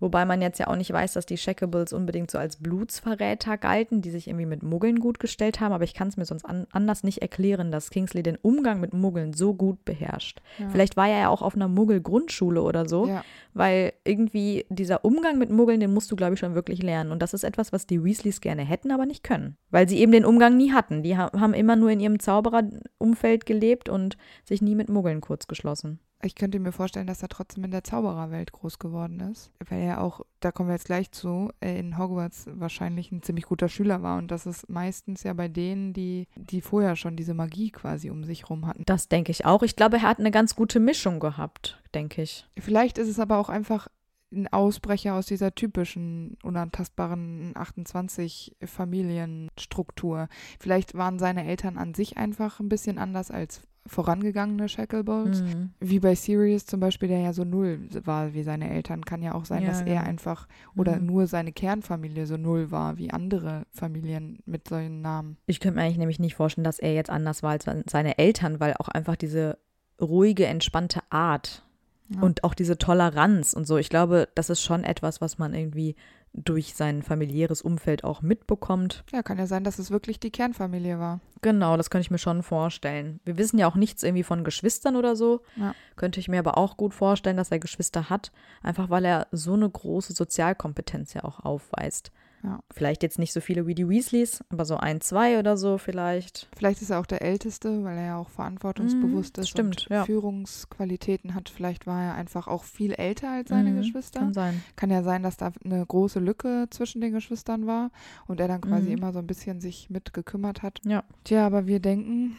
Wobei 0.03 0.25
man 0.25 0.41
jetzt 0.41 0.59
ja 0.59 0.67
auch 0.67 0.75
nicht 0.75 0.91
weiß, 0.91 1.13
dass 1.13 1.25
die 1.25 1.37
Shackables 1.37 1.93
unbedingt 1.93 2.29
so 2.29 2.37
als 2.37 2.57
Blutsverräter 2.57 3.57
galten, 3.57 4.01
die 4.01 4.09
sich 4.09 4.27
irgendwie 4.27 4.45
mit 4.45 4.61
Muggeln 4.61 4.99
gut 4.99 5.17
gestellt 5.17 5.61
haben. 5.61 5.71
Aber 5.71 5.85
ich 5.85 5.93
kann 5.93 6.09
es 6.09 6.17
mir 6.17 6.25
sonst 6.25 6.43
an, 6.43 6.67
anders 6.73 7.03
nicht 7.03 7.21
erklären, 7.21 7.71
dass 7.71 7.89
Kingsley 7.89 8.21
den 8.21 8.35
Umgang 8.35 8.81
mit 8.81 8.93
Muggeln 8.93 9.31
so 9.31 9.53
gut 9.53 9.85
beherrscht. 9.85 10.41
Ja. 10.59 10.67
Vielleicht 10.67 10.97
war 10.97 11.07
er 11.07 11.19
ja 11.19 11.29
auch 11.29 11.41
auf 11.41 11.55
einer 11.55 11.69
Muggel-Grundschule 11.69 12.61
oder 12.61 12.85
so, 12.85 13.07
ja. 13.07 13.23
weil 13.53 13.93
irgendwie 14.03 14.65
dieser 14.67 15.05
Umgang 15.05 15.37
mit 15.37 15.49
Muggeln, 15.49 15.79
den 15.79 15.93
musst 15.93 16.11
du, 16.11 16.17
glaube 16.17 16.33
ich, 16.33 16.39
schon 16.41 16.53
wirklich 16.53 16.83
lernen. 16.83 17.13
Und 17.13 17.21
das 17.21 17.33
ist 17.33 17.45
etwas, 17.45 17.71
was 17.71 17.87
die 17.87 18.03
Weasleys 18.03 18.41
gerne 18.41 18.63
hätten, 18.63 18.91
aber 18.91 19.05
nicht 19.05 19.23
können. 19.23 19.55
Weil 19.71 19.87
sie 19.87 19.99
eben 19.99 20.11
den 20.11 20.25
Umgang 20.25 20.57
nie 20.57 20.73
hatten. 20.73 21.03
Die 21.03 21.15
haben 21.15 21.53
immer 21.53 21.77
nur 21.77 21.91
in 21.91 22.01
ihrem 22.01 22.19
Zaubererumfeld 22.19 23.45
gelebt 23.45 23.87
und 23.87 24.17
sich 24.43 24.61
nie 24.61 24.75
mit 24.75 24.89
Muggeln 24.89 25.21
kurz 25.21 25.47
geschlossen 25.47 26.01
ich 26.23 26.35
könnte 26.35 26.59
mir 26.59 26.71
vorstellen, 26.71 27.07
dass 27.07 27.21
er 27.21 27.29
trotzdem 27.29 27.63
in 27.63 27.71
der 27.71 27.83
Zaubererwelt 27.83 28.51
groß 28.51 28.79
geworden 28.79 29.19
ist. 29.19 29.51
Weil 29.69 29.81
er 29.81 30.01
auch, 30.01 30.21
da 30.39 30.51
kommen 30.51 30.69
wir 30.69 30.75
jetzt 30.75 30.85
gleich 30.85 31.11
zu, 31.11 31.51
in 31.59 31.97
Hogwarts 31.97 32.45
wahrscheinlich 32.53 33.11
ein 33.11 33.21
ziemlich 33.21 33.45
guter 33.45 33.69
Schüler 33.69 34.01
war. 34.01 34.17
Und 34.17 34.31
das 34.31 34.45
ist 34.45 34.69
meistens 34.69 35.23
ja 35.23 35.33
bei 35.33 35.47
denen, 35.47 35.93
die, 35.93 36.27
die 36.35 36.61
vorher 36.61 36.95
schon 36.95 37.15
diese 37.15 37.33
Magie 37.33 37.71
quasi 37.71 38.09
um 38.09 38.23
sich 38.23 38.49
rum 38.49 38.65
hatten. 38.65 38.83
Das 38.85 39.07
denke 39.07 39.31
ich 39.31 39.45
auch. 39.45 39.63
Ich 39.63 39.75
glaube, 39.75 39.97
er 39.97 40.03
hat 40.03 40.19
eine 40.19 40.31
ganz 40.31 40.55
gute 40.55 40.79
Mischung 40.79 41.19
gehabt, 41.19 41.81
denke 41.93 42.21
ich. 42.21 42.47
Vielleicht 42.57 42.97
ist 42.97 43.09
es 43.09 43.19
aber 43.19 43.37
auch 43.37 43.49
einfach 43.49 43.87
ein 44.31 44.47
Ausbrecher 44.47 45.13
aus 45.13 45.27
dieser 45.27 45.53
typischen 45.53 46.37
unantastbaren 46.43 47.51
28 47.55 48.55
Familienstruktur. 48.65 50.27
Vielleicht 50.59 50.95
waren 50.95 51.19
seine 51.19 51.45
Eltern 51.45 51.77
an 51.77 51.93
sich 51.93 52.17
einfach 52.17 52.59
ein 52.59 52.69
bisschen 52.69 52.97
anders 52.97 53.29
als 53.29 53.61
vorangegangene 53.85 54.69
Shacklebolts. 54.69 55.41
Mhm. 55.41 55.71
Wie 55.79 55.99
bei 55.99 56.15
Sirius 56.15 56.65
zum 56.65 56.79
Beispiel, 56.79 57.09
der 57.09 57.19
ja 57.19 57.33
so 57.33 57.43
null 57.43 57.79
war 58.05 58.33
wie 58.33 58.43
seine 58.43 58.69
Eltern. 58.69 59.03
Kann 59.03 59.21
ja 59.21 59.33
auch 59.33 59.45
sein, 59.45 59.63
ja, 59.63 59.69
dass 59.69 59.81
er 59.81 60.03
einfach 60.03 60.47
oder 60.75 60.97
mhm. 60.97 61.05
nur 61.05 61.27
seine 61.27 61.51
Kernfamilie 61.51 62.25
so 62.25 62.37
null 62.37 62.71
war 62.71 62.97
wie 62.97 63.11
andere 63.11 63.65
Familien 63.71 64.39
mit 64.45 64.67
solchen 64.67 65.01
Namen. 65.01 65.37
Ich 65.47 65.59
könnte 65.59 65.77
mir 65.77 65.83
eigentlich 65.83 65.97
nämlich 65.97 66.19
nicht 66.19 66.35
vorstellen, 66.35 66.63
dass 66.65 66.79
er 66.79 66.93
jetzt 66.93 67.09
anders 67.09 67.43
war 67.43 67.51
als 67.51 67.65
seine 67.87 68.17
Eltern, 68.17 68.59
weil 68.59 68.73
auch 68.79 68.87
einfach 68.87 69.15
diese 69.15 69.57
ruhige, 69.99 70.45
entspannte 70.45 71.01
Art 71.09 71.63
ja. 72.09 72.21
und 72.21 72.43
auch 72.43 72.53
diese 72.53 72.77
Toleranz 72.77 73.53
und 73.53 73.65
so. 73.65 73.77
Ich 73.77 73.89
glaube, 73.89 74.29
das 74.35 74.49
ist 74.49 74.61
schon 74.61 74.83
etwas, 74.83 75.21
was 75.21 75.37
man 75.37 75.53
irgendwie 75.53 75.95
durch 76.33 76.73
sein 76.73 77.03
familiäres 77.03 77.61
Umfeld 77.61 78.03
auch 78.03 78.21
mitbekommt. 78.21 79.03
Ja, 79.11 79.21
kann 79.21 79.37
ja 79.37 79.45
sein, 79.45 79.63
dass 79.63 79.79
es 79.79 79.91
wirklich 79.91 80.19
die 80.19 80.31
Kernfamilie 80.31 80.99
war. 80.99 81.19
Genau, 81.41 81.77
das 81.77 81.89
könnte 81.89 82.03
ich 82.03 82.11
mir 82.11 82.17
schon 82.17 82.41
vorstellen. 82.41 83.19
Wir 83.23 83.37
wissen 83.37 83.59
ja 83.59 83.67
auch 83.67 83.75
nichts 83.75 84.01
irgendwie 84.01 84.23
von 84.23 84.43
Geschwistern 84.43 84.95
oder 84.95 85.15
so. 85.15 85.41
Ja. 85.55 85.75
Könnte 85.95 86.19
ich 86.19 86.27
mir 86.27 86.39
aber 86.39 86.57
auch 86.57 86.77
gut 86.77 86.93
vorstellen, 86.93 87.37
dass 87.37 87.51
er 87.51 87.59
Geschwister 87.59 88.09
hat, 88.09 88.31
einfach 88.63 88.89
weil 88.89 89.05
er 89.05 89.27
so 89.31 89.53
eine 89.53 89.69
große 89.69 90.13
Sozialkompetenz 90.13 91.13
ja 91.13 91.23
auch 91.23 91.41
aufweist. 91.41 92.11
Ja. 92.43 92.59
Vielleicht 92.71 93.03
jetzt 93.03 93.19
nicht 93.19 93.31
so 93.31 93.39
viele 93.39 93.67
wie 93.67 93.75
die 93.75 93.87
Weasleys, 93.87 94.43
aber 94.49 94.65
so 94.65 94.75
ein, 94.75 94.99
zwei 94.99 95.39
oder 95.39 95.55
so 95.55 95.77
vielleicht. 95.77 96.49
Vielleicht 96.55 96.81
ist 96.81 96.89
er 96.89 96.99
auch 96.99 97.05
der 97.05 97.21
Älteste, 97.21 97.83
weil 97.83 97.97
er 97.97 98.05
ja 98.05 98.17
auch 98.17 98.29
verantwortungsbewusst 98.29 99.37
mm, 99.37 99.41
ist 99.41 99.49
stimmt, 99.49 99.83
und 99.83 99.89
ja. 99.89 100.05
Führungsqualitäten 100.05 101.35
hat. 101.35 101.49
Vielleicht 101.49 101.87
war 101.87 102.03
er 102.03 102.15
einfach 102.15 102.47
auch 102.47 102.63
viel 102.65 102.93
älter 102.93 103.29
als 103.29 103.49
seine 103.49 103.71
mm, 103.71 103.77
Geschwister. 103.77 104.19
Kann 104.19 104.33
sein. 104.33 104.61
Kann 104.75 104.89
ja 104.89 105.03
sein, 105.03 105.23
dass 105.23 105.37
da 105.37 105.51
eine 105.63 105.85
große 105.85 106.19
Lücke 106.19 106.67
zwischen 106.69 106.99
den 106.99 107.13
Geschwistern 107.13 107.65
war 107.65 107.91
und 108.27 108.41
er 108.41 108.49
dann 108.49 108.61
quasi 108.61 108.89
mm. 108.89 108.97
immer 108.97 109.13
so 109.13 109.19
ein 109.19 109.27
bisschen 109.27 109.61
sich 109.61 109.89
mit 109.89 110.13
gekümmert 110.13 110.63
hat. 110.63 110.81
Ja. 110.85 111.03
Tja, 111.23 111.45
aber 111.45 111.65
wir 111.65 111.79
denken, 111.79 112.35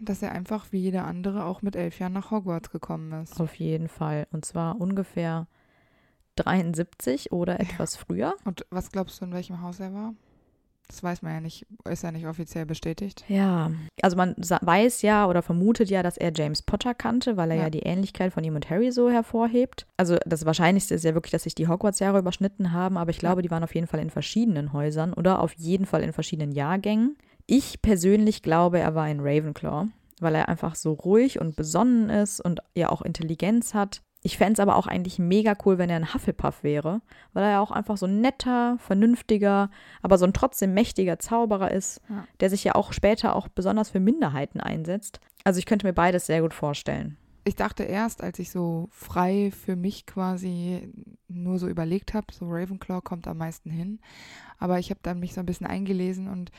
dass 0.00 0.22
er 0.22 0.32
einfach 0.32 0.72
wie 0.72 0.78
jeder 0.78 1.04
andere 1.04 1.44
auch 1.44 1.62
mit 1.62 1.76
elf 1.76 2.00
Jahren 2.00 2.12
nach 2.12 2.32
Hogwarts 2.32 2.70
gekommen 2.70 3.22
ist. 3.22 3.40
Auf 3.40 3.54
jeden 3.54 3.88
Fall. 3.88 4.26
Und 4.32 4.44
zwar 4.44 4.80
ungefähr 4.80 5.46
73 6.36 7.32
oder 7.32 7.60
etwas 7.60 7.96
früher. 7.96 8.34
Und 8.44 8.66
was 8.70 8.90
glaubst 8.90 9.20
du, 9.20 9.24
in 9.24 9.32
welchem 9.32 9.62
Haus 9.62 9.80
er 9.80 9.92
war? 9.92 10.14
Das 10.88 11.02
weiß 11.02 11.22
man 11.22 11.32
ja 11.32 11.40
nicht, 11.40 11.66
ist 11.90 12.04
ja 12.04 12.12
nicht 12.12 12.26
offiziell 12.26 12.64
bestätigt. 12.64 13.24
Ja, 13.28 13.72
also 14.02 14.16
man 14.16 14.36
weiß 14.36 15.02
ja 15.02 15.26
oder 15.26 15.42
vermutet 15.42 15.90
ja, 15.90 16.02
dass 16.02 16.16
er 16.16 16.32
James 16.32 16.62
Potter 16.62 16.94
kannte, 16.94 17.36
weil 17.36 17.50
er 17.50 17.56
ja, 17.56 17.62
ja 17.64 17.70
die 17.70 17.80
Ähnlichkeit 17.80 18.32
von 18.32 18.44
ihm 18.44 18.54
und 18.54 18.70
Harry 18.70 18.92
so 18.92 19.10
hervorhebt. 19.10 19.86
Also 19.96 20.16
das 20.24 20.46
Wahrscheinlichste 20.46 20.94
ist 20.94 21.04
ja 21.04 21.14
wirklich, 21.14 21.32
dass 21.32 21.42
sich 21.42 21.56
die 21.56 21.66
Hogwarts-Jahre 21.66 22.20
überschnitten 22.20 22.72
haben, 22.72 22.96
aber 22.96 23.10
ich 23.10 23.18
glaube, 23.18 23.40
ja. 23.40 23.42
die 23.42 23.50
waren 23.50 23.64
auf 23.64 23.74
jeden 23.74 23.88
Fall 23.88 24.00
in 24.00 24.10
verschiedenen 24.10 24.72
Häusern 24.72 25.12
oder 25.12 25.40
auf 25.40 25.54
jeden 25.54 25.86
Fall 25.86 26.02
in 26.02 26.12
verschiedenen 26.12 26.52
Jahrgängen. 26.52 27.16
Ich 27.46 27.82
persönlich 27.82 28.42
glaube, 28.42 28.78
er 28.78 28.94
war 28.94 29.08
in 29.08 29.20
Ravenclaw, 29.20 29.88
weil 30.20 30.34
er 30.34 30.48
einfach 30.48 30.76
so 30.76 30.92
ruhig 30.92 31.40
und 31.40 31.56
besonnen 31.56 32.10
ist 32.10 32.40
und 32.40 32.60
ja 32.76 32.90
auch 32.90 33.02
Intelligenz 33.02 33.74
hat. 33.74 34.02
Ich 34.26 34.38
fände 34.38 34.54
es 34.54 34.58
aber 34.58 34.74
auch 34.74 34.88
eigentlich 34.88 35.20
mega 35.20 35.56
cool, 35.64 35.78
wenn 35.78 35.88
er 35.88 35.94
ein 35.94 36.12
Hufflepuff 36.12 36.64
wäre, 36.64 37.00
weil 37.32 37.44
er 37.44 37.50
ja 37.50 37.60
auch 37.60 37.70
einfach 37.70 37.96
so 37.96 38.06
ein 38.06 38.20
netter, 38.20 38.76
vernünftiger, 38.80 39.70
aber 40.02 40.18
so 40.18 40.24
ein 40.24 40.32
trotzdem 40.32 40.74
mächtiger 40.74 41.20
Zauberer 41.20 41.70
ist, 41.70 42.00
ja. 42.08 42.26
der 42.40 42.50
sich 42.50 42.64
ja 42.64 42.74
auch 42.74 42.92
später 42.92 43.36
auch 43.36 43.46
besonders 43.46 43.90
für 43.90 44.00
Minderheiten 44.00 44.58
einsetzt. 44.58 45.20
Also 45.44 45.60
ich 45.60 45.64
könnte 45.64 45.86
mir 45.86 45.92
beides 45.92 46.26
sehr 46.26 46.40
gut 46.40 46.54
vorstellen. 46.54 47.16
Ich 47.44 47.54
dachte 47.54 47.84
erst, 47.84 48.20
als 48.20 48.40
ich 48.40 48.50
so 48.50 48.88
frei 48.90 49.52
für 49.52 49.76
mich 49.76 50.06
quasi 50.06 50.92
nur 51.28 51.60
so 51.60 51.68
überlegt 51.68 52.12
habe, 52.12 52.26
so 52.32 52.46
Ravenclaw 52.48 53.02
kommt 53.02 53.28
am 53.28 53.38
meisten 53.38 53.70
hin. 53.70 54.00
Aber 54.58 54.80
ich 54.80 54.90
habe 54.90 54.98
dann 55.04 55.20
mich 55.20 55.34
so 55.34 55.40
ein 55.40 55.46
bisschen 55.46 55.68
eingelesen 55.68 56.26
und 56.26 56.50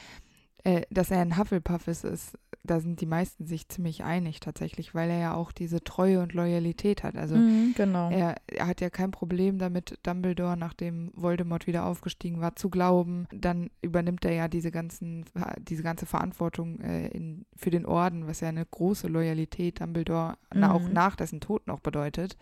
äh, 0.63 0.81
dass 0.89 1.11
er 1.11 1.21
ein 1.21 1.37
Hufflepuff 1.37 1.87
ist, 1.87 2.03
ist, 2.03 2.37
da 2.63 2.79
sind 2.79 2.99
die 3.01 3.05
meisten 3.05 3.45
sich 3.45 3.67
ziemlich 3.69 4.03
einig 4.03 4.39
tatsächlich, 4.39 4.93
weil 4.93 5.09
er 5.09 5.19
ja 5.19 5.33
auch 5.33 5.51
diese 5.51 5.83
Treue 5.83 6.21
und 6.21 6.33
Loyalität 6.33 7.03
hat. 7.03 7.15
Also 7.15 7.35
mhm, 7.35 7.73
genau. 7.75 8.09
er, 8.09 8.35
er, 8.47 8.67
hat 8.67 8.81
ja 8.81 8.89
kein 8.89 9.11
Problem 9.11 9.57
damit, 9.57 9.97
Dumbledore, 10.03 10.57
nachdem 10.57 11.11
Voldemort 11.15 11.67
wieder 11.67 11.85
aufgestiegen 11.85 12.41
war, 12.41 12.55
zu 12.55 12.69
glauben. 12.69 13.27
Dann 13.31 13.69
übernimmt 13.81 14.25
er 14.25 14.33
ja 14.33 14.47
diese 14.47 14.71
ganzen, 14.71 15.25
diese 15.59 15.83
ganze 15.83 16.05
Verantwortung 16.05 16.79
äh, 16.81 17.07
in, 17.07 17.45
für 17.55 17.69
den 17.69 17.85
Orden, 17.85 18.27
was 18.27 18.41
ja 18.41 18.49
eine 18.49 18.65
große 18.65 19.07
Loyalität 19.07 19.79
Dumbledore 19.79 20.37
mhm. 20.53 20.59
na, 20.59 20.73
auch 20.73 20.89
nach 20.89 21.15
dessen 21.15 21.39
Tod 21.39 21.67
noch 21.67 21.79
bedeutet. 21.79 22.37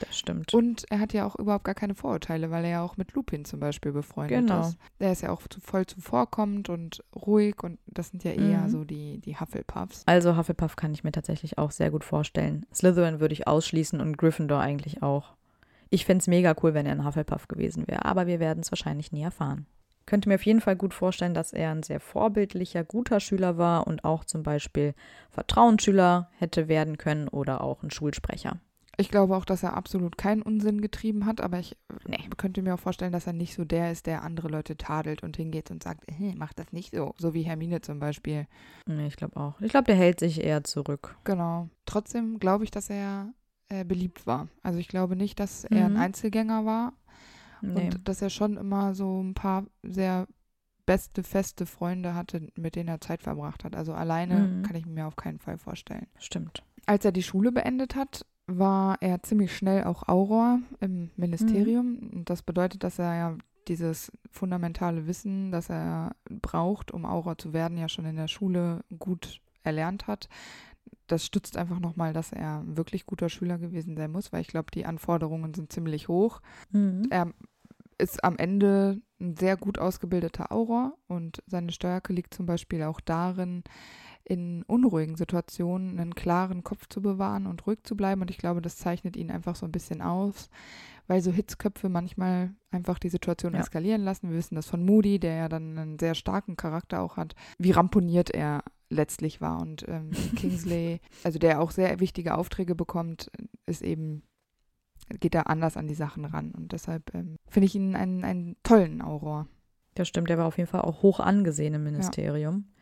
Das 0.00 0.18
stimmt. 0.18 0.52
Und 0.52 0.84
er 0.90 1.00
hat 1.00 1.12
ja 1.12 1.26
auch 1.26 1.36
überhaupt 1.36 1.64
gar 1.64 1.74
keine 1.74 1.94
Vorurteile, 1.94 2.50
weil 2.50 2.64
er 2.64 2.70
ja 2.70 2.82
auch 2.82 2.96
mit 2.96 3.12
Lupin 3.14 3.44
zum 3.44 3.60
Beispiel 3.60 3.92
befreundet 3.92 4.40
genau. 4.40 4.60
ist. 4.60 4.76
Er 4.98 5.12
ist 5.12 5.22
ja 5.22 5.30
auch 5.30 5.46
zu, 5.48 5.60
voll 5.60 5.86
zuvorkommend 5.86 6.68
und 6.68 7.02
ruhig 7.14 7.59
und 7.62 7.78
das 7.86 8.08
sind 8.08 8.24
ja 8.24 8.32
eher 8.32 8.62
mhm. 8.62 8.68
so 8.68 8.84
die, 8.84 9.18
die 9.18 9.38
Hufflepuffs. 9.38 10.02
Also 10.06 10.36
Hufflepuff 10.36 10.76
kann 10.76 10.92
ich 10.92 11.04
mir 11.04 11.12
tatsächlich 11.12 11.58
auch 11.58 11.70
sehr 11.70 11.90
gut 11.90 12.04
vorstellen. 12.04 12.66
Slytherin 12.74 13.20
würde 13.20 13.34
ich 13.34 13.46
ausschließen 13.46 14.00
und 14.00 14.18
Gryffindor 14.18 14.60
eigentlich 14.60 15.02
auch. 15.02 15.34
Ich 15.90 16.04
fände 16.04 16.22
es 16.22 16.28
mega 16.28 16.54
cool, 16.62 16.74
wenn 16.74 16.86
er 16.86 16.92
ein 16.92 17.04
Hufflepuff 17.04 17.48
gewesen 17.48 17.86
wäre, 17.88 18.04
aber 18.04 18.26
wir 18.26 18.40
werden 18.40 18.60
es 18.60 18.70
wahrscheinlich 18.70 19.12
nie 19.12 19.22
erfahren. 19.22 19.66
Könnte 20.06 20.28
mir 20.28 20.36
auf 20.36 20.46
jeden 20.46 20.60
Fall 20.60 20.76
gut 20.76 20.94
vorstellen, 20.94 21.34
dass 21.34 21.52
er 21.52 21.70
ein 21.70 21.82
sehr 21.82 22.00
vorbildlicher, 22.00 22.84
guter 22.84 23.20
Schüler 23.20 23.58
war 23.58 23.86
und 23.86 24.04
auch 24.04 24.24
zum 24.24 24.42
Beispiel 24.42 24.94
Vertrauensschüler 25.30 26.30
hätte 26.38 26.68
werden 26.68 26.98
können 26.98 27.28
oder 27.28 27.60
auch 27.60 27.82
ein 27.82 27.90
Schulsprecher. 27.90 28.60
Ich 28.96 29.08
glaube 29.08 29.36
auch, 29.36 29.44
dass 29.44 29.62
er 29.62 29.76
absolut 29.76 30.18
keinen 30.18 30.42
Unsinn 30.42 30.80
getrieben 30.80 31.24
hat, 31.24 31.40
aber 31.40 31.58
ich 31.58 31.76
nee. 32.06 32.18
könnte 32.36 32.60
mir 32.60 32.74
auch 32.74 32.80
vorstellen, 32.80 33.12
dass 33.12 33.26
er 33.26 33.32
nicht 33.32 33.54
so 33.54 33.64
der 33.64 33.92
ist, 33.92 34.06
der 34.06 34.22
andere 34.22 34.48
Leute 34.48 34.76
tadelt 34.76 35.22
und 35.22 35.36
hingeht 35.36 35.70
und 35.70 35.82
sagt, 35.82 36.04
hey, 36.10 36.34
mach 36.36 36.52
das 36.52 36.72
nicht 36.72 36.94
so. 36.94 37.14
So 37.18 37.32
wie 37.32 37.42
Hermine 37.42 37.80
zum 37.80 37.98
Beispiel. 37.98 38.46
Nee, 38.86 39.06
ich 39.06 39.16
glaube 39.16 39.36
auch. 39.38 39.60
Ich 39.60 39.70
glaube, 39.70 39.86
der 39.86 39.96
hält 39.96 40.20
sich 40.20 40.42
eher 40.44 40.64
zurück. 40.64 41.16
Genau. 41.24 41.68
Trotzdem 41.86 42.38
glaube 42.38 42.64
ich, 42.64 42.70
dass 42.70 42.90
er 42.90 43.32
äh, 43.68 43.84
beliebt 43.84 44.26
war. 44.26 44.48
Also 44.62 44.78
ich 44.78 44.88
glaube 44.88 45.16
nicht, 45.16 45.40
dass 45.40 45.64
er 45.64 45.88
mhm. 45.88 45.96
ein 45.96 46.02
Einzelgänger 46.02 46.66
war. 46.66 46.92
Nee. 47.62 47.86
Und 47.86 48.08
dass 48.08 48.22
er 48.22 48.30
schon 48.30 48.56
immer 48.56 48.94
so 48.94 49.22
ein 49.22 49.34
paar 49.34 49.64
sehr 49.82 50.26
beste, 50.86 51.22
feste 51.22 51.66
Freunde 51.66 52.14
hatte, 52.14 52.48
mit 52.56 52.74
denen 52.74 52.88
er 52.88 53.00
Zeit 53.00 53.22
verbracht 53.22 53.64
hat. 53.64 53.76
Also 53.76 53.94
alleine 53.94 54.40
mhm. 54.40 54.62
kann 54.62 54.76
ich 54.76 54.86
mir 54.86 55.06
auf 55.06 55.16
keinen 55.16 55.38
Fall 55.38 55.56
vorstellen. 55.56 56.08
Stimmt. 56.18 56.64
Als 56.86 57.04
er 57.04 57.12
die 57.12 57.22
Schule 57.22 57.52
beendet 57.52 57.94
hat, 57.94 58.26
war 58.58 58.98
er 59.00 59.22
ziemlich 59.22 59.56
schnell 59.56 59.84
auch 59.84 60.08
Auror 60.08 60.60
im 60.80 61.10
Ministerium. 61.16 61.98
Mhm. 62.00 62.24
Das 62.24 62.42
bedeutet, 62.42 62.84
dass 62.84 62.98
er 62.98 63.14
ja 63.14 63.36
dieses 63.68 64.10
fundamentale 64.30 65.06
Wissen, 65.06 65.52
das 65.52 65.70
er 65.70 66.16
braucht, 66.28 66.90
um 66.90 67.04
Auror 67.04 67.38
zu 67.38 67.52
werden, 67.52 67.78
ja 67.78 67.88
schon 67.88 68.04
in 68.04 68.16
der 68.16 68.28
Schule 68.28 68.84
gut 68.98 69.40
erlernt 69.62 70.06
hat. 70.06 70.28
Das 71.06 71.24
stützt 71.24 71.56
einfach 71.56 71.80
nochmal, 71.80 72.12
dass 72.12 72.32
er 72.32 72.60
ein 72.60 72.76
wirklich 72.76 73.06
guter 73.06 73.28
Schüler 73.28 73.58
gewesen 73.58 73.96
sein 73.96 74.12
muss, 74.12 74.32
weil 74.32 74.40
ich 74.40 74.48
glaube, 74.48 74.70
die 74.72 74.86
Anforderungen 74.86 75.54
sind 75.54 75.72
ziemlich 75.72 76.08
hoch. 76.08 76.40
Mhm. 76.70 77.06
Er 77.10 77.32
ist 77.98 78.24
am 78.24 78.36
Ende 78.38 79.00
ein 79.20 79.36
sehr 79.36 79.56
gut 79.56 79.78
ausgebildeter 79.78 80.50
Auror 80.50 80.96
und 81.06 81.42
seine 81.46 81.72
Stärke 81.72 82.12
liegt 82.12 82.32
zum 82.32 82.46
Beispiel 82.46 82.82
auch 82.84 83.00
darin, 83.00 83.62
in 84.24 84.62
unruhigen 84.64 85.16
Situationen 85.16 85.98
einen 85.98 86.14
klaren 86.14 86.62
Kopf 86.62 86.86
zu 86.88 87.02
bewahren 87.02 87.46
und 87.46 87.66
ruhig 87.66 87.80
zu 87.82 87.96
bleiben. 87.96 88.20
Und 88.20 88.30
ich 88.30 88.38
glaube, 88.38 88.62
das 88.62 88.76
zeichnet 88.76 89.16
ihn 89.16 89.30
einfach 89.30 89.56
so 89.56 89.66
ein 89.66 89.72
bisschen 89.72 90.02
aus, 90.02 90.50
weil 91.06 91.22
so 91.22 91.32
Hitzköpfe 91.32 91.88
manchmal 91.88 92.54
einfach 92.70 92.98
die 92.98 93.08
Situation 93.08 93.54
ja. 93.54 93.60
eskalieren 93.60 94.02
lassen. 94.02 94.30
Wir 94.30 94.36
wissen 94.36 94.54
das 94.54 94.66
von 94.66 94.84
Moody, 94.84 95.18
der 95.18 95.34
ja 95.34 95.48
dann 95.48 95.76
einen 95.76 95.98
sehr 95.98 96.14
starken 96.14 96.56
Charakter 96.56 97.00
auch 97.00 97.16
hat, 97.16 97.34
wie 97.58 97.72
ramponiert 97.72 98.30
er 98.30 98.62
letztlich 98.90 99.40
war. 99.40 99.60
Und 99.60 99.84
ähm, 99.88 100.10
Kingsley, 100.36 101.00
also 101.24 101.38
der 101.38 101.60
auch 101.60 101.70
sehr 101.70 101.98
wichtige 102.00 102.36
Aufträge 102.36 102.74
bekommt, 102.74 103.30
ist 103.66 103.82
eben 103.82 104.22
geht 105.18 105.34
da 105.34 105.42
anders 105.42 105.76
an 105.76 105.88
die 105.88 105.94
Sachen 105.94 106.24
ran. 106.24 106.52
Und 106.52 106.72
deshalb 106.72 107.14
ähm, 107.14 107.36
finde 107.48 107.66
ich 107.66 107.74
ihn 107.74 107.96
einen, 107.96 108.22
einen 108.22 108.56
tollen 108.62 109.02
Auror. 109.02 109.48
Das 109.94 110.06
stimmt, 110.06 110.30
er 110.30 110.38
war 110.38 110.46
auf 110.46 110.58
jeden 110.58 110.68
Fall 110.68 110.82
auch 110.82 111.02
hoch 111.02 111.18
angesehen 111.18 111.74
im 111.74 111.82
Ministerium. 111.82 112.66
Ja. 112.68 112.79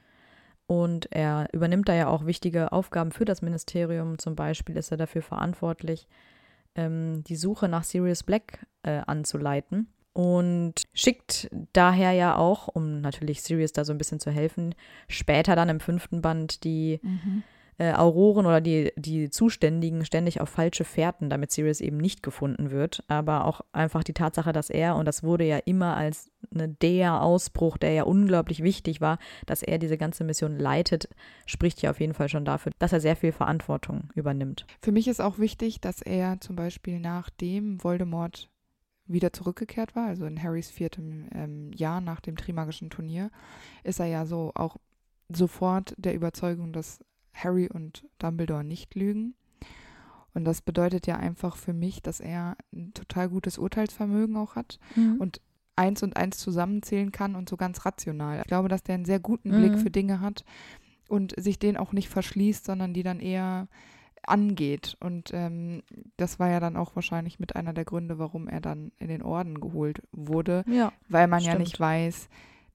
Und 0.69 1.11
er 1.11 1.49
übernimmt 1.53 1.89
da 1.89 1.95
ja 1.95 2.09
auch 2.09 2.27
wichtige 2.27 2.71
Aufgaben 2.73 3.11
für 3.11 3.25
das 3.25 3.43
Ministerium. 3.43 4.19
Zum 4.19 4.37
Beispiel 4.37 4.77
ist 4.77 4.93
er 4.93 4.99
dafür 4.99 5.23
verantwortlich, 5.23 6.07
ähm, 6.77 7.25
die 7.25 7.37
Suche 7.37 7.69
nach 7.69 7.83
Sirius 7.83 8.23
Black 8.23 8.67
äh, 8.85 9.01
anzuleiten. 9.07 9.89
Und 10.13 10.75
schickt 10.93 11.49
daher 11.73 12.13
ja 12.13 12.37
auch, 12.37 12.69
um 12.69 13.01
natürlich 13.01 13.43
Sirius 13.43 13.73
da 13.73 13.85
so 13.85 13.93
ein 13.93 13.99
bisschen 13.99 14.21
zu 14.21 14.31
helfen, 14.31 14.75
später 15.09 15.57
dann 15.57 15.69
im 15.69 15.81
fünften 15.81 16.21
Band 16.23 16.65
die 16.65 17.01
mhm 17.03 17.43
äh, 17.79 17.93
Auroren 17.93 18.45
oder 18.45 18.61
die, 18.61 18.93
die 18.97 19.31
Zuständigen 19.31 20.05
ständig 20.05 20.41
auf 20.41 20.49
falsche 20.49 20.85
Fährten, 20.85 21.31
damit 21.31 21.53
Sirius 21.53 21.81
eben 21.81 21.97
nicht 21.97 22.23
gefunden 22.23 22.71
wird. 22.71 23.05
Aber 23.09 23.45
auch 23.45 23.61
einfach 23.73 24.05
die 24.05 24.15
Tatsache, 24.15 24.53
dass 24.53 24.69
er, 24.69 24.97
und 24.97 25.07
das 25.07 25.23
wurde 25.23 25.45
ja 25.45 25.59
immer 25.59 25.97
als 25.97 26.31
ne, 26.51 26.69
der 26.69 27.23
Ausbruch, 27.23 27.79
der 27.79 27.93
ja 27.93 28.03
unglaublich 28.03 28.63
wichtig 28.63 29.01
war, 29.01 29.19
dass 29.47 29.63
er 29.63 29.79
diese 29.79 29.97
ganze 29.97 30.25
Mission 30.25 30.59
leitet, 30.59 31.09
spricht 31.47 31.81
ja 31.81 31.91
auf 31.91 32.01
jeden 32.01 32.15
Fall 32.15 32.29
schon 32.29 32.45
dafür, 32.45 32.73
dass 32.79 32.93
er 32.93 33.01
sehr 33.01 33.17
viel 33.17 33.33
Verantwortung 33.33 34.11
übernimmt. 34.15 34.67
Für 34.83 34.93
mich 34.93 35.07
ist 35.07 35.21
auch 35.21 35.39
wichtig, 35.39 35.81
dass 35.81 36.03
er 36.03 36.41
zum 36.41 36.57
Beispiel 36.57 36.99
nachdem 36.99 37.83
Voldemort 37.83 38.51
wieder 39.07 39.33
zurückgekehrt 39.33 39.97
war, 39.97 40.07
also 40.07 40.27
in 40.27 40.43
Harrys 40.43 40.71
viertem 40.71 41.29
ähm, 41.33 41.73
Jahr 41.73 42.01
nach 42.01 42.21
dem 42.21 42.37
Trimagischen 42.37 42.91
Turnier, 42.91 43.31
ist 43.83 44.01
er 44.01 44.07
ja 44.07 44.27
so 44.27 44.53
auch 44.55 44.77
sofort 45.31 45.95
der 45.97 46.15
Überzeugung, 46.15 46.73
dass 46.73 47.01
Harry 47.43 47.69
und 47.69 48.05
Dumbledore 48.19 48.65
nicht 48.65 48.95
lügen. 48.95 49.35
Und 50.35 50.45
das 50.45 50.61
bedeutet 50.61 51.07
ja 51.07 51.17
einfach 51.17 51.57
für 51.57 51.73
mich, 51.73 52.03
dass 52.03 52.21
er 52.21 52.57
ein 52.73 52.93
total 52.95 53.29
gutes 53.29 53.59
Urteilsvermögen 53.59 54.37
auch 54.37 54.57
hat 54.57 54.79
mhm. 54.95 55.17
und 55.19 55.41
eins 55.75 56.03
und 56.03 56.17
eins 56.17 56.39
zusammenzählen 56.39 57.13
kann 57.13 57.35
und 57.35 57.49
so 57.49 57.57
ganz 57.57 57.85
rational. 57.85 58.41
Ich 58.41 58.47
glaube, 58.47 58.69
dass 58.69 58.83
der 58.83 58.97
einen 58.97 59.05
sehr 59.05 59.21
guten 59.21 59.51
mhm. 59.51 59.61
Blick 59.61 59.79
für 59.79 59.91
Dinge 59.91 60.21
hat 60.21 60.45
und 61.09 61.35
sich 61.41 61.59
den 61.59 61.77
auch 61.77 61.93
nicht 61.93 62.09
verschließt, 62.09 62.65
sondern 62.65 62.95
die 62.95 63.03
dann 63.03 63.21
eher 63.21 63.69
angeht. 64.27 64.97
Und 65.01 65.31
ähm, 65.33 65.83
das 66.17 66.39
war 66.39 66.51
ja 66.51 66.61
dann 66.61 66.77
auch 66.77 66.95
wahrscheinlich 66.95 67.39
mit 67.39 67.57
einer 67.57 67.73
der 67.73 67.85
Gründe, 67.85 68.19
warum 68.19 68.49
er 68.49 68.61
dann 68.61 68.93
in 68.99 69.09
den 69.09 69.23
Orden 69.23 69.61
geholt 69.61 70.03
wurde, 70.13 70.65
ja, 70.69 70.93
weil 71.09 71.29
man 71.29 71.41
stimmt. 71.41 71.55
ja 71.55 71.59
nicht 71.61 71.81
weiß, 71.81 72.29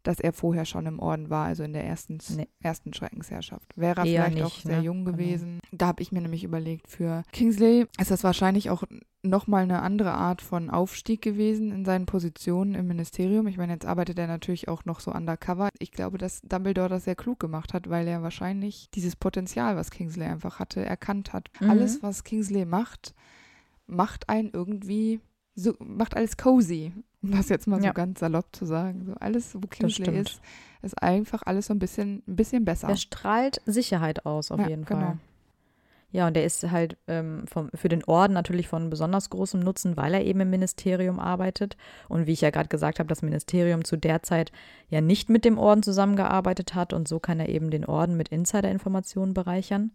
dass 0.03 0.19
er 0.19 0.33
vorher 0.33 0.65
schon 0.65 0.85
im 0.85 0.99
Orden 0.99 1.29
war, 1.29 1.45
also 1.45 1.63
in 1.63 1.73
der 1.73 1.85
ersten, 1.85 2.19
nee. 2.35 2.47
ersten 2.61 2.93
Schreckensherrschaft. 2.93 3.77
Wäre 3.77 4.01
er 4.01 4.05
vielleicht 4.05 4.35
nicht, 4.35 4.43
auch 4.43 4.59
sehr 4.59 4.79
ne? 4.79 4.83
jung 4.83 5.05
gewesen. 5.05 5.59
Genau. 5.61 5.77
Da 5.77 5.87
habe 5.87 6.01
ich 6.01 6.11
mir 6.11 6.21
nämlich 6.21 6.43
überlegt, 6.43 6.89
für 6.89 7.23
Kingsley 7.31 7.87
ist 7.99 8.11
das 8.11 8.23
wahrscheinlich 8.23 8.69
auch 8.69 8.83
nochmal 9.23 9.63
eine 9.63 9.81
andere 9.81 10.11
Art 10.11 10.41
von 10.41 10.69
Aufstieg 10.69 11.21
gewesen 11.21 11.71
in 11.71 11.85
seinen 11.85 12.05
Positionen 12.05 12.75
im 12.75 12.87
Ministerium. 12.87 13.47
Ich 13.47 13.57
meine, 13.57 13.73
jetzt 13.73 13.85
arbeitet 13.85 14.19
er 14.19 14.27
natürlich 14.27 14.67
auch 14.67 14.83
noch 14.83 14.99
so 14.99 15.11
undercover. 15.11 15.69
Ich 15.79 15.91
glaube, 15.91 16.17
dass 16.17 16.41
Dumbledore 16.41 16.89
das 16.89 17.05
sehr 17.05 17.15
klug 17.15 17.39
gemacht 17.39 17.73
hat, 17.73 17.89
weil 17.89 18.07
er 18.07 18.21
wahrscheinlich 18.21 18.89
dieses 18.93 19.15
Potenzial, 19.15 19.77
was 19.77 19.91
Kingsley 19.91 20.25
einfach 20.25 20.59
hatte, 20.59 20.85
erkannt 20.85 21.31
hat. 21.31 21.49
Mhm. 21.61 21.69
Alles, 21.69 22.03
was 22.03 22.25
Kingsley 22.25 22.65
macht, 22.65 23.15
macht 23.87 24.27
einen 24.27 24.51
irgendwie 24.51 25.21
so, 25.55 25.75
macht 25.79 26.17
alles 26.17 26.35
cozy 26.35 26.91
um 27.23 27.31
das 27.31 27.49
jetzt 27.49 27.67
mal 27.67 27.79
so 27.79 27.85
ja. 27.85 27.93
ganz 27.93 28.19
salopp 28.19 28.55
zu 28.55 28.65
sagen. 28.65 29.05
So 29.05 29.13
alles, 29.15 29.55
wo 29.55 29.67
Kingsley 29.67 30.19
ist, 30.19 30.41
ist 30.81 31.01
einfach 31.01 31.43
alles 31.45 31.67
so 31.67 31.73
ein 31.73 31.79
bisschen, 31.79 32.21
ein 32.27 32.35
bisschen 32.35 32.65
besser. 32.65 32.89
Er 32.89 32.97
strahlt 32.97 33.61
Sicherheit 33.65 34.25
aus, 34.25 34.51
auf 34.51 34.59
ja, 34.59 34.67
jeden 34.67 34.85
Fall. 34.85 34.99
Genau. 34.99 35.17
Ja, 36.11 36.27
und 36.27 36.37
er 36.37 36.45
ist 36.45 36.69
halt 36.69 36.95
ähm, 37.07 37.45
vom, 37.47 37.71
für 37.73 37.89
den 37.89 38.03
Orden 38.03 38.33
natürlich 38.33 38.67
von 38.67 38.91
besonders 38.91 39.31
großem 39.31 39.59
Nutzen, 39.59 39.97
weil 39.97 40.13
er 40.13 40.23
eben 40.23 40.41
im 40.41 40.49
Ministerium 40.51 41.19
arbeitet. 41.19 41.75
Und 42.07 42.27
wie 42.27 42.33
ich 42.33 42.41
ja 42.41 42.51
gerade 42.51 42.69
gesagt 42.69 42.99
habe, 42.99 43.09
das 43.09 43.23
Ministerium 43.23 43.83
zu 43.83 43.97
der 43.97 44.21
Zeit 44.21 44.51
ja 44.89 45.01
nicht 45.01 45.31
mit 45.31 45.43
dem 45.43 45.57
Orden 45.57 45.81
zusammengearbeitet 45.81 46.75
hat 46.75 46.93
und 46.93 47.07
so 47.07 47.19
kann 47.19 47.39
er 47.39 47.49
eben 47.49 47.71
den 47.71 47.83
Orden 47.83 48.15
mit 48.15 48.29
Insider-Informationen 48.29 49.33
bereichern. 49.33 49.91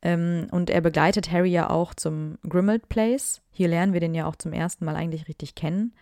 Ähm, 0.00 0.46
und 0.50 0.70
er 0.70 0.80
begleitet 0.80 1.30
Harry 1.30 1.50
ja 1.50 1.68
auch 1.68 1.92
zum 1.92 2.38
Grimald 2.48 2.88
Place. 2.88 3.42
Hier 3.50 3.68
lernen 3.68 3.92
wir 3.92 4.00
den 4.00 4.14
ja 4.14 4.24
auch 4.24 4.36
zum 4.36 4.54
ersten 4.54 4.86
Mal 4.86 4.96
eigentlich 4.96 5.28
richtig 5.28 5.54
kennen. 5.54 5.92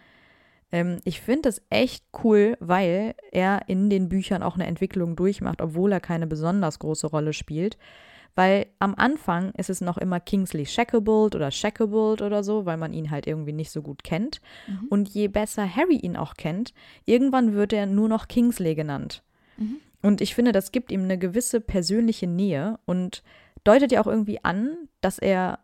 Ähm, 0.77 0.99
ich 1.05 1.23
finde 1.23 1.49
es 1.49 1.63
echt 1.71 2.05
cool, 2.23 2.59
weil 2.61 3.15
er 3.33 3.63
in 3.67 3.89
den 3.89 4.11
Büchern 4.11 4.43
auch 4.43 4.57
eine 4.57 4.67
Entwicklung 4.67 5.17
durchmacht, 5.17 5.63
obwohl 5.63 5.91
er 5.91 6.01
keine 6.01 6.27
besonders 6.27 6.79
große 6.79 7.07
Rolle 7.07 7.33
spielt. 7.33 7.79
Weil 8.35 8.67
am 8.79 8.95
Anfang 8.95 9.53
ist 9.53 9.71
es 9.71 9.81
noch 9.81 9.97
immer 9.97 10.21
Kingsley 10.21 10.67
Shacklebolt 10.67 11.35
oder 11.35 11.51
Shacklebolt 11.51 12.21
oder 12.21 12.45
so, 12.45 12.67
weil 12.67 12.77
man 12.77 12.93
ihn 12.93 13.11
halt 13.11 13.27
irgendwie 13.27 13.55
nicht 13.55 13.71
so 13.71 13.81
gut 13.81 14.05
kennt. 14.05 14.43
Mhm. 14.67 14.89
Und 14.91 15.09
je 15.09 15.29
besser 15.29 15.67
Harry 15.75 15.97
ihn 15.97 16.19
auch 16.19 16.35
kennt, 16.35 16.75
irgendwann 17.07 17.55
wird 17.55 17.73
er 17.73 17.87
nur 17.87 18.11
noch 18.11 18.29
Kingsley 18.29 18.75
genannt. 18.75 19.23
Mhm. 19.57 19.77
Und 20.03 20.21
ich 20.21 20.35
finde, 20.35 20.53
das 20.53 20.71
gibt 20.71 20.93
ihm 20.93 21.05
eine 21.05 21.17
gewisse 21.17 21.63
persönliche 21.63 22.27
Nähe 22.27 22.79
und 22.85 23.23
deutet 23.65 23.93
ja 23.93 24.03
auch 24.03 24.07
irgendwie 24.07 24.45
an, 24.45 24.77
dass 25.01 25.19
er 25.19 25.61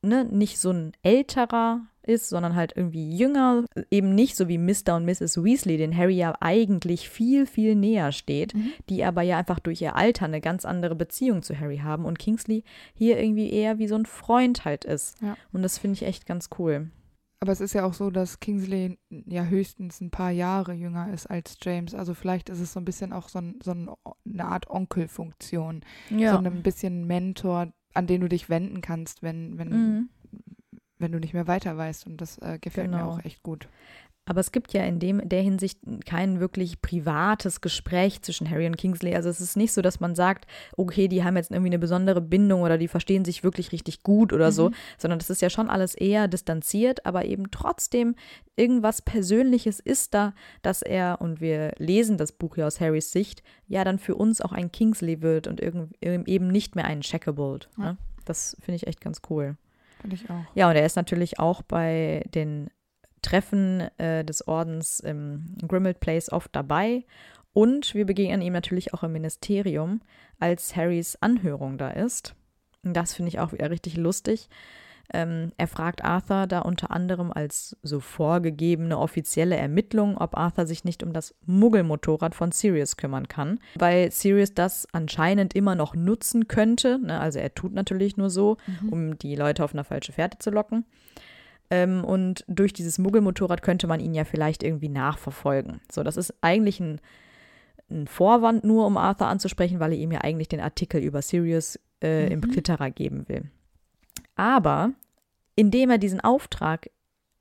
ne, 0.00 0.24
nicht 0.24 0.60
so 0.60 0.70
ein 0.70 0.92
älterer 1.02 1.80
ist, 2.04 2.28
sondern 2.28 2.54
halt 2.54 2.72
irgendwie 2.76 3.16
jünger, 3.16 3.64
eben 3.90 4.14
nicht 4.14 4.36
so 4.36 4.48
wie 4.48 4.58
Mr. 4.58 4.96
und 4.96 5.04
Mrs. 5.04 5.42
Weasley, 5.42 5.76
den 5.76 5.96
Harry 5.96 6.16
ja 6.16 6.34
eigentlich 6.40 7.08
viel, 7.08 7.46
viel 7.46 7.74
näher 7.74 8.12
steht, 8.12 8.54
mhm. 8.54 8.72
die 8.88 9.04
aber 9.04 9.22
ja 9.22 9.38
einfach 9.38 9.58
durch 9.58 9.80
ihr 9.80 9.96
Alter 9.96 10.26
eine 10.26 10.40
ganz 10.40 10.64
andere 10.64 10.94
Beziehung 10.94 11.42
zu 11.42 11.58
Harry 11.58 11.78
haben 11.78 12.04
und 12.04 12.18
Kingsley 12.18 12.64
hier 12.94 13.18
irgendwie 13.18 13.50
eher 13.50 13.78
wie 13.78 13.88
so 13.88 13.96
ein 13.96 14.06
Freund 14.06 14.64
halt 14.64 14.84
ist. 14.84 15.20
Ja. 15.20 15.36
Und 15.52 15.62
das 15.62 15.78
finde 15.78 15.94
ich 15.94 16.04
echt 16.04 16.26
ganz 16.26 16.50
cool. 16.58 16.90
Aber 17.40 17.52
es 17.52 17.60
ist 17.60 17.74
ja 17.74 17.84
auch 17.84 17.92
so, 17.92 18.10
dass 18.10 18.40
Kingsley 18.40 18.98
ja 19.10 19.44
höchstens 19.44 20.00
ein 20.00 20.10
paar 20.10 20.30
Jahre 20.30 20.72
jünger 20.72 21.12
ist 21.12 21.26
als 21.26 21.58
James. 21.60 21.94
Also 21.94 22.14
vielleicht 22.14 22.48
ist 22.48 22.60
es 22.60 22.72
so 22.72 22.80
ein 22.80 22.86
bisschen 22.86 23.12
auch 23.12 23.28
so, 23.28 23.38
ein, 23.38 23.58
so 23.62 23.72
eine 23.72 24.44
Art 24.46 24.70
Onkelfunktion. 24.70 25.82
Ja. 26.08 26.32
So 26.32 26.38
ein 26.38 26.62
bisschen 26.62 27.06
Mentor, 27.06 27.72
an 27.92 28.06
den 28.06 28.22
du 28.22 28.28
dich 28.28 28.48
wenden 28.48 28.80
kannst, 28.80 29.22
wenn, 29.22 29.58
wenn, 29.58 29.68
mhm 29.68 30.08
wenn 31.04 31.12
du 31.12 31.20
nicht 31.20 31.34
mehr 31.34 31.46
weiter 31.46 31.76
weißt. 31.76 32.06
Und 32.06 32.20
das 32.20 32.38
äh, 32.38 32.58
gefällt 32.58 32.90
genau. 32.90 33.04
mir 33.04 33.04
auch 33.04 33.24
echt 33.24 33.42
gut. 33.42 33.68
Aber 34.26 34.40
es 34.40 34.52
gibt 34.52 34.72
ja 34.72 34.82
in 34.84 35.00
dem, 35.00 35.28
der 35.28 35.42
Hinsicht 35.42 35.80
kein 36.06 36.40
wirklich 36.40 36.80
privates 36.80 37.60
Gespräch 37.60 38.22
zwischen 38.22 38.48
Harry 38.48 38.66
und 38.66 38.78
Kingsley. 38.78 39.14
Also 39.14 39.28
es 39.28 39.40
ist 39.40 39.54
nicht 39.54 39.72
so, 39.72 39.82
dass 39.82 40.00
man 40.00 40.14
sagt, 40.14 40.46
okay, 40.78 41.08
die 41.08 41.24
haben 41.24 41.36
jetzt 41.36 41.50
irgendwie 41.50 41.68
eine 41.68 41.78
besondere 41.78 42.22
Bindung 42.22 42.62
oder 42.62 42.78
die 42.78 42.88
verstehen 42.88 43.26
sich 43.26 43.44
wirklich 43.44 43.70
richtig 43.72 44.02
gut 44.02 44.32
oder 44.32 44.46
mhm. 44.46 44.52
so, 44.52 44.70
sondern 44.96 45.18
das 45.18 45.28
ist 45.28 45.42
ja 45.42 45.50
schon 45.50 45.68
alles 45.68 45.94
eher 45.94 46.26
distanziert, 46.26 47.04
aber 47.04 47.26
eben 47.26 47.50
trotzdem 47.50 48.14
irgendwas 48.56 49.02
Persönliches 49.02 49.78
ist 49.78 50.14
da, 50.14 50.32
dass 50.62 50.80
er, 50.80 51.20
und 51.20 51.42
wir 51.42 51.72
lesen 51.76 52.16
das 52.16 52.32
Buch 52.32 52.56
ja 52.56 52.66
aus 52.66 52.80
Harrys 52.80 53.12
Sicht, 53.12 53.42
ja 53.68 53.84
dann 53.84 53.98
für 53.98 54.14
uns 54.14 54.40
auch 54.40 54.52
ein 54.52 54.72
Kingsley 54.72 55.20
wird 55.20 55.48
und 55.48 55.60
eben 55.60 56.48
nicht 56.48 56.76
mehr 56.76 56.86
ein 56.86 57.02
Shacklebolt. 57.02 57.68
Ja. 57.76 57.84
Ne? 57.84 57.98
Das 58.24 58.56
finde 58.60 58.76
ich 58.76 58.86
echt 58.86 59.02
ganz 59.02 59.20
cool. 59.28 59.58
Finde 60.04 60.16
ich 60.16 60.28
auch. 60.28 60.44
Ja, 60.54 60.68
und 60.68 60.76
er 60.76 60.84
ist 60.84 60.96
natürlich 60.96 61.38
auch 61.38 61.62
bei 61.62 62.24
den 62.34 62.68
Treffen 63.22 63.80
äh, 63.96 64.22
des 64.22 64.46
Ordens 64.46 65.00
im 65.00 65.56
Grimald 65.66 65.98
Place 66.00 66.30
oft 66.30 66.54
dabei. 66.54 67.06
Und 67.54 67.94
wir 67.94 68.04
begegnen 68.04 68.42
ihm 68.42 68.52
natürlich 68.52 68.92
auch 68.92 69.02
im 69.02 69.12
Ministerium, 69.12 70.02
als 70.38 70.76
Harrys 70.76 71.16
Anhörung 71.22 71.78
da 71.78 71.88
ist. 71.88 72.34
Und 72.82 72.94
das 72.94 73.14
finde 73.14 73.30
ich 73.30 73.38
auch 73.38 73.52
wieder 73.52 73.70
richtig 73.70 73.96
lustig. 73.96 74.50
Ähm, 75.12 75.52
er 75.56 75.68
fragt 75.68 76.04
Arthur 76.04 76.46
da 76.46 76.60
unter 76.60 76.90
anderem 76.90 77.30
als 77.32 77.76
so 77.82 78.00
vorgegebene 78.00 78.98
offizielle 78.98 79.56
Ermittlung, 79.56 80.16
ob 80.16 80.36
Arthur 80.36 80.66
sich 80.66 80.84
nicht 80.84 81.02
um 81.02 81.12
das 81.12 81.34
Muggelmotorrad 81.46 82.34
von 82.34 82.52
Sirius 82.52 82.96
kümmern 82.96 83.28
kann, 83.28 83.60
weil 83.76 84.10
Sirius 84.10 84.54
das 84.54 84.88
anscheinend 84.92 85.54
immer 85.54 85.74
noch 85.74 85.94
nutzen 85.94 86.48
könnte. 86.48 86.98
Ne? 86.98 87.20
Also 87.20 87.38
er 87.38 87.54
tut 87.54 87.74
natürlich 87.74 88.16
nur 88.16 88.30
so, 88.30 88.56
mhm. 88.66 88.88
um 88.88 89.18
die 89.18 89.36
Leute 89.36 89.62
auf 89.62 89.74
eine 89.74 89.84
falsche 89.84 90.12
Fährte 90.12 90.38
zu 90.38 90.50
locken. 90.50 90.84
Ähm, 91.70 92.04
und 92.04 92.44
durch 92.48 92.72
dieses 92.72 92.98
Muggelmotorrad 92.98 93.62
könnte 93.62 93.86
man 93.86 94.00
ihn 94.00 94.14
ja 94.14 94.24
vielleicht 94.24 94.62
irgendwie 94.62 94.88
nachverfolgen. 94.88 95.80
So, 95.90 96.02
das 96.02 96.16
ist 96.16 96.34
eigentlich 96.40 96.80
ein, 96.80 97.00
ein 97.90 98.06
Vorwand 98.06 98.64
nur, 98.64 98.86
um 98.86 98.96
Arthur 98.96 99.28
anzusprechen, 99.28 99.80
weil 99.80 99.92
er 99.92 99.98
ihm 99.98 100.12
ja 100.12 100.20
eigentlich 100.22 100.48
den 100.48 100.60
Artikel 100.60 101.00
über 101.00 101.22
Sirius 101.22 101.78
äh, 102.02 102.26
mhm. 102.26 102.32
im 102.32 102.40
Klitterer 102.50 102.90
geben 102.90 103.28
will. 103.28 103.50
Aber 104.36 104.92
indem 105.56 105.90
er 105.90 105.98
diesen 105.98 106.20
Auftrag 106.20 106.90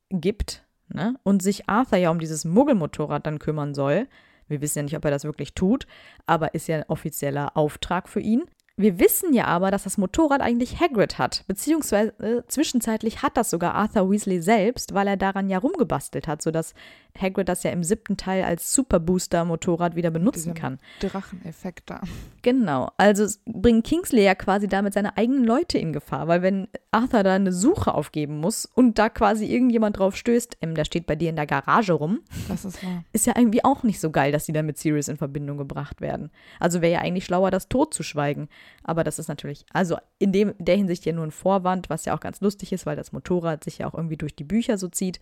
gibt 0.10 0.66
ne, 0.90 1.16
und 1.24 1.42
sich 1.42 1.70
Arthur 1.70 1.98
ja 1.98 2.12
um 2.12 2.20
dieses 2.20 2.46
Muggelmotorrad 2.46 3.26
dann 3.26 3.40
kümmern 3.40 3.74
soll, 3.74 4.08
wir 4.48 4.62
wissen 4.62 4.80
ja 4.80 4.84
nicht, 4.84 4.98
ob 4.98 5.06
er 5.06 5.12
das 5.12 5.24
wirklich 5.24 5.54
tut, 5.54 5.88
aber 6.26 6.54
ist 6.54 6.68
ja 6.68 6.78
ein 6.78 6.90
offizieller 6.90 7.56
Auftrag 7.58 8.10
für 8.10 8.20
ihn, 8.20 8.44
Wir 8.76 8.98
wissen 9.00 9.34
ja 9.34 9.46
aber, 9.46 9.70
dass 9.70 9.84
das 9.84 10.00
Motorrad 10.00 10.42
eigentlich 10.42 10.80
Hagrid 10.80 11.20
hat, 11.20 11.44
beziehungsweise 11.48 12.12
äh, 12.20 12.42
zwischenzeitlich 12.48 13.22
hat 13.22 13.38
das 13.38 13.52
sogar 13.52 13.76
Arthur 13.76 14.10
Weasley 14.10 14.42
selbst, 14.42 14.96
weil 14.96 15.08
er 15.08 15.16
daran 15.16 15.48
ja 15.48 15.60
rumgebastelt 15.60 16.28
hat, 16.28 16.42
sodass 16.42 16.74
Hagrid 17.16 17.48
das 17.48 17.62
ja 17.62 17.70
im 17.70 17.84
siebten 17.84 18.18
Teil 18.18 18.44
als 18.44 18.74
Superbooster-Motorrad 18.74 19.96
wieder 19.96 20.10
benutzen 20.10 20.56
kann. 20.56 20.80
Dracheneffekt 21.02 21.88
da. 21.92 22.02
Genau, 22.42 22.90
also 22.98 23.28
bringt 23.46 23.86
Kingsley 23.86 24.24
ja 24.24 24.34
quasi 24.34 24.68
damit 24.68 24.94
seine 24.96 25.18
eigenen 25.18 25.44
Leute 25.44 25.78
in 25.78 25.94
Gefahr, 25.94 26.28
weil 26.28 26.42
wenn 26.42 26.68
Arthur 26.90 27.22
da 27.22 27.36
eine 27.36 27.54
Suche 27.54 27.94
aufgeben 27.94 28.40
muss 28.40 28.66
und 28.66 28.98
da 28.98 29.10
quasi 29.10 29.46
irgendjemand 29.46 30.00
drauf 30.00 30.16
stößt, 30.16 30.58
ähm, 30.62 30.74
der 30.74 30.86
steht 30.86 31.06
bei 31.06 31.16
dir 31.16 31.30
in 31.30 31.36
der 31.36 31.46
Garage 31.46 31.94
rum, 31.94 32.22
das 32.48 32.66
ist, 32.66 32.84
wahr. 32.84 33.04
ist 33.14 33.28
ja 33.28 33.34
irgendwie 33.38 33.64
auch 33.64 33.84
nicht 33.84 34.00
so 34.00 34.10
geil, 34.10 34.32
dass 34.32 34.46
die 34.46 34.52
dann 34.52 34.66
mit 34.66 34.80
Sirius 34.80 35.10
in 35.10 35.18
Verbindung 35.18 35.60
gebracht 35.60 36.02
werden. 36.02 36.32
Also 36.60 36.82
wäre 36.82 36.94
ja 36.94 37.00
eigentlich 37.02 37.26
schlauer, 37.26 37.52
das 37.52 37.70
totzuschweigen. 37.70 38.50
Aber 38.84 39.04
das 39.04 39.20
ist 39.20 39.28
natürlich, 39.28 39.66
also 39.72 39.98
in 40.20 40.32
dem, 40.32 40.54
der 40.60 40.76
Hinsicht 40.76 41.06
ja 41.06 41.14
nur 41.14 41.26
ein 41.26 41.32
Vorwand, 41.32 41.90
was 41.90 42.06
ja 42.06 42.16
auch 42.16 42.20
ganz 42.20 42.42
lustig 42.42 42.74
ist, 42.74 42.86
weil 42.86 42.96
das 42.96 43.12
Motorrad 43.12 43.64
sich 43.64 43.80
ja 43.80 43.88
auch 43.88 43.94
irgendwie 43.94 44.18
durch 44.18 44.36
die 44.36 44.44
Bücher 44.44 44.78
so 44.78 44.88
zieht. 44.88 45.20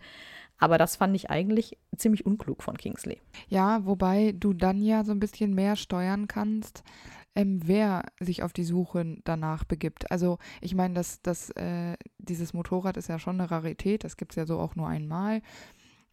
Aber 0.58 0.78
das 0.78 0.96
fand 0.96 1.14
ich 1.16 1.30
eigentlich 1.30 1.78
ziemlich 1.96 2.24
unklug 2.26 2.62
von 2.62 2.76
Kingsley. 2.76 3.20
Ja, 3.48 3.84
wobei 3.84 4.32
du 4.32 4.52
dann 4.52 4.80
ja 4.80 5.04
so 5.04 5.12
ein 5.12 5.20
bisschen 5.20 5.54
mehr 5.54 5.76
steuern 5.76 6.28
kannst, 6.28 6.84
ähm, 7.34 7.60
wer 7.64 8.04
sich 8.20 8.42
auf 8.42 8.52
die 8.52 8.64
Suche 8.64 9.16
danach 9.24 9.64
begibt. 9.64 10.10
Also 10.10 10.38
ich 10.60 10.74
meine, 10.74 10.94
das, 10.94 11.22
das, 11.22 11.50
äh, 11.50 11.96
dieses 12.18 12.52
Motorrad 12.52 12.96
ist 12.96 13.08
ja 13.08 13.18
schon 13.18 13.40
eine 13.40 13.50
Rarität, 13.50 14.04
das 14.04 14.16
gibt 14.16 14.32
es 14.32 14.36
ja 14.36 14.46
so 14.46 14.58
auch 14.58 14.76
nur 14.76 14.88
einmal. 14.88 15.42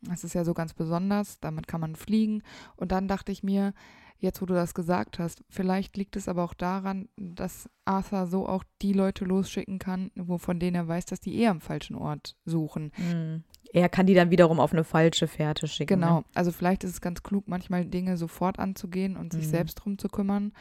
Das 0.02 0.24
ist 0.24 0.34
ja 0.34 0.46
so 0.46 0.54
ganz 0.54 0.74
besonders, 0.74 1.40
damit 1.42 1.68
kann 1.68 1.82
man 1.82 1.96
fliegen. 1.96 2.42
Und 2.78 2.92
dann 2.94 3.08
dachte 3.10 3.32
ich 3.32 3.44
mir, 3.44 3.74
jetzt 4.20 4.42
wo 4.42 4.46
du 4.46 4.54
das 4.54 4.74
gesagt 4.74 5.18
hast, 5.20 5.44
vielleicht 5.50 5.96
liegt 5.98 6.16
es 6.16 6.28
aber 6.28 6.44
auch 6.44 6.54
daran, 6.54 7.08
dass 7.18 7.70
Arthur 7.86 8.28
so 8.28 8.48
auch 8.48 8.64
die 8.82 8.94
Leute 8.94 9.26
losschicken 9.26 9.80
kann, 9.80 10.12
wo 10.16 10.38
von 10.38 10.60
denen 10.60 10.76
er 10.76 10.88
weiß, 10.88 11.06
dass 11.06 11.20
die 11.22 11.38
eher 11.38 11.52
am 11.52 11.62
falschen 11.62 11.96
Ort 11.96 12.36
suchen. 12.46 12.92
Mhm. 12.98 13.44
Er 13.72 13.88
kann 13.88 14.08
die 14.08 14.16
dann 14.16 14.32
wiederum 14.32 14.60
auf 14.60 14.74
eine 14.74 14.84
falsche 14.84 15.28
Fährte 15.28 15.68
schicken. 15.68 15.96
Genau, 16.00 16.20
ne? 16.20 16.26
also 16.34 16.52
vielleicht 16.52 16.84
ist 16.84 16.92
es 16.92 17.02
ganz 17.02 17.24
klug, 17.24 17.48
manchmal 17.48 17.86
Dinge 17.86 18.18
sofort 18.18 18.60
anzugehen 18.60 19.16
und 19.16 19.32
sich 19.32 19.46
Mhm. 19.46 19.50
selbst 19.52 19.76
drum 19.76 19.98
zu 19.98 20.08
kümmern, 20.10 20.54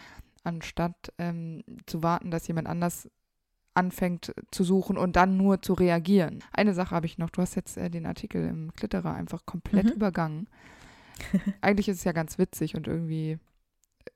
anstatt 0.45 1.13
ähm, 1.19 1.63
zu 1.87 2.03
warten, 2.03 2.31
dass 2.31 2.47
jemand 2.49 2.69
anders 2.69 3.11
anfängt 3.75 4.35
zu 4.51 4.65
suchen 4.65 4.97
und 4.99 5.17
dann 5.17 5.37
nur 5.37 5.63
zu 5.63 5.73
reagieren. 5.73 6.43
Eine 6.53 6.75
Sache 6.75 6.95
habe 6.95 7.07
ich 7.07 7.17
noch, 7.19 7.31
du 7.31 7.41
hast 7.43 7.55
jetzt 7.55 7.77
äh, 7.77 7.89
den 7.91 8.07
Artikel 8.07 8.45
im 8.47 8.73
Klitterer 8.75 9.15
einfach 9.15 9.47
komplett 9.47 9.87
Mhm. 9.87 9.93
übergangen. 9.93 10.49
Eigentlich 11.61 11.89
ist 11.89 11.99
es 11.99 12.05
ja 12.05 12.13
ganz 12.13 12.39
witzig 12.39 12.75
und 12.77 12.87
irgendwie 12.87 13.39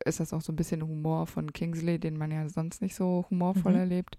ist 0.04 0.20
das 0.20 0.32
auch 0.32 0.40
so 0.40 0.52
ein 0.52 0.56
bisschen 0.56 0.82
Humor 0.82 1.26
von 1.26 1.52
Kingsley, 1.52 1.98
den 1.98 2.16
man 2.16 2.30
ja 2.30 2.48
sonst 2.48 2.82
nicht 2.82 2.94
so 2.94 3.26
humorvoll 3.30 3.72
Mhm. 3.72 3.78
erlebt. 3.78 4.18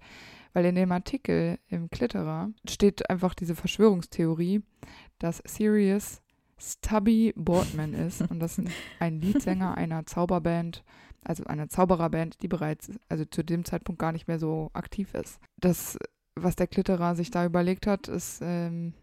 Weil 0.54 0.66
in 0.66 0.76
dem 0.76 0.92
Artikel 0.92 1.58
im 1.68 1.90
Klitterer 1.90 2.52
steht 2.70 3.10
einfach 3.10 3.34
diese 3.34 3.56
Verschwörungstheorie, 3.56 4.62
dass 5.20 5.42
Sirius 5.46 6.22
Stubby 6.60 7.34
Boardman 7.36 7.94
ist 7.94 8.22
und 8.30 8.40
das 8.40 8.58
ist 8.58 8.70
ein 9.00 9.20
Leadsänger 9.20 9.76
einer 9.76 10.06
Zauberband, 10.06 10.84
also 11.24 11.44
einer 11.46 11.68
Zaubererband, 11.70 12.42
die 12.42 12.48
bereits, 12.48 12.92
also 13.10 13.26
zu 13.26 13.44
dem 13.44 13.66
Zeitpunkt 13.66 14.00
gar 14.00 14.12
nicht 14.12 14.28
mehr 14.28 14.40
so 14.40 14.70
aktiv 14.74 15.14
ist. 15.14 15.40
Das, 15.58 15.98
was 16.36 16.56
der 16.56 16.68
Klitterer 16.68 17.16
sich 17.16 17.32
da 17.32 17.46
überlegt 17.46 17.88
hat, 17.88 18.08
ist 18.08 18.40
ähm, 18.42 18.94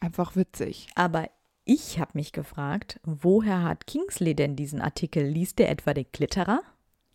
einfach 0.00 0.34
witzig. 0.36 0.88
Aber 0.96 1.28
ich 1.64 1.98
habe 1.98 2.12
mich 2.14 2.32
gefragt, 2.32 3.00
woher 3.04 3.62
hat 3.62 3.86
Kingsley 3.86 4.34
denn 4.34 4.56
diesen 4.56 4.80
Artikel? 4.80 5.24
Liest 5.24 5.58
der 5.58 5.70
etwa 5.70 5.94
den 5.94 6.10
Klitterer? 6.12 6.62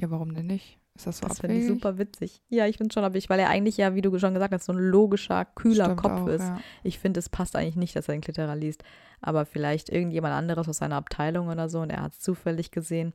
Ja, 0.01 0.09
warum 0.09 0.33
denn 0.33 0.47
nicht? 0.47 0.79
Ist 0.95 1.07
das 1.07 1.19
so 1.19 1.27
Das 1.27 1.39
finde 1.39 1.57
ich 1.57 1.67
super 1.67 1.97
witzig. 1.97 2.41
Ja, 2.49 2.65
ich 2.67 2.77
finde 2.77 2.93
schon 2.93 3.03
abwegig, 3.03 3.29
weil 3.29 3.39
er 3.39 3.49
eigentlich 3.49 3.77
ja, 3.77 3.95
wie 3.95 4.01
du 4.01 4.17
schon 4.19 4.33
gesagt 4.33 4.53
hast, 4.53 4.65
so 4.65 4.73
ein 4.73 4.79
logischer, 4.79 5.45
kühler 5.45 5.85
Stimmt 5.85 6.01
Kopf 6.01 6.21
auch, 6.21 6.27
ist. 6.27 6.41
Ja. 6.41 6.59
Ich 6.83 6.99
finde, 6.99 7.19
es 7.19 7.29
passt 7.29 7.55
eigentlich 7.55 7.75
nicht, 7.75 7.95
dass 7.95 8.07
er 8.07 8.15
den 8.15 8.21
Klitterer 8.21 8.55
liest. 8.55 8.83
Aber 9.21 9.45
vielleicht 9.45 9.89
irgendjemand 9.89 10.33
anderes 10.33 10.67
aus 10.67 10.77
seiner 10.77 10.95
Abteilung 10.95 11.47
oder 11.47 11.69
so 11.69 11.79
und 11.81 11.89
er 11.89 12.01
hat 12.01 12.13
es 12.13 12.19
zufällig 12.19 12.71
gesehen. 12.71 13.13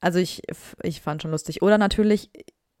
Also 0.00 0.18
ich, 0.18 0.42
ich 0.82 1.00
fand 1.00 1.22
schon 1.22 1.30
lustig. 1.30 1.62
Oder 1.62 1.78
natürlich, 1.78 2.30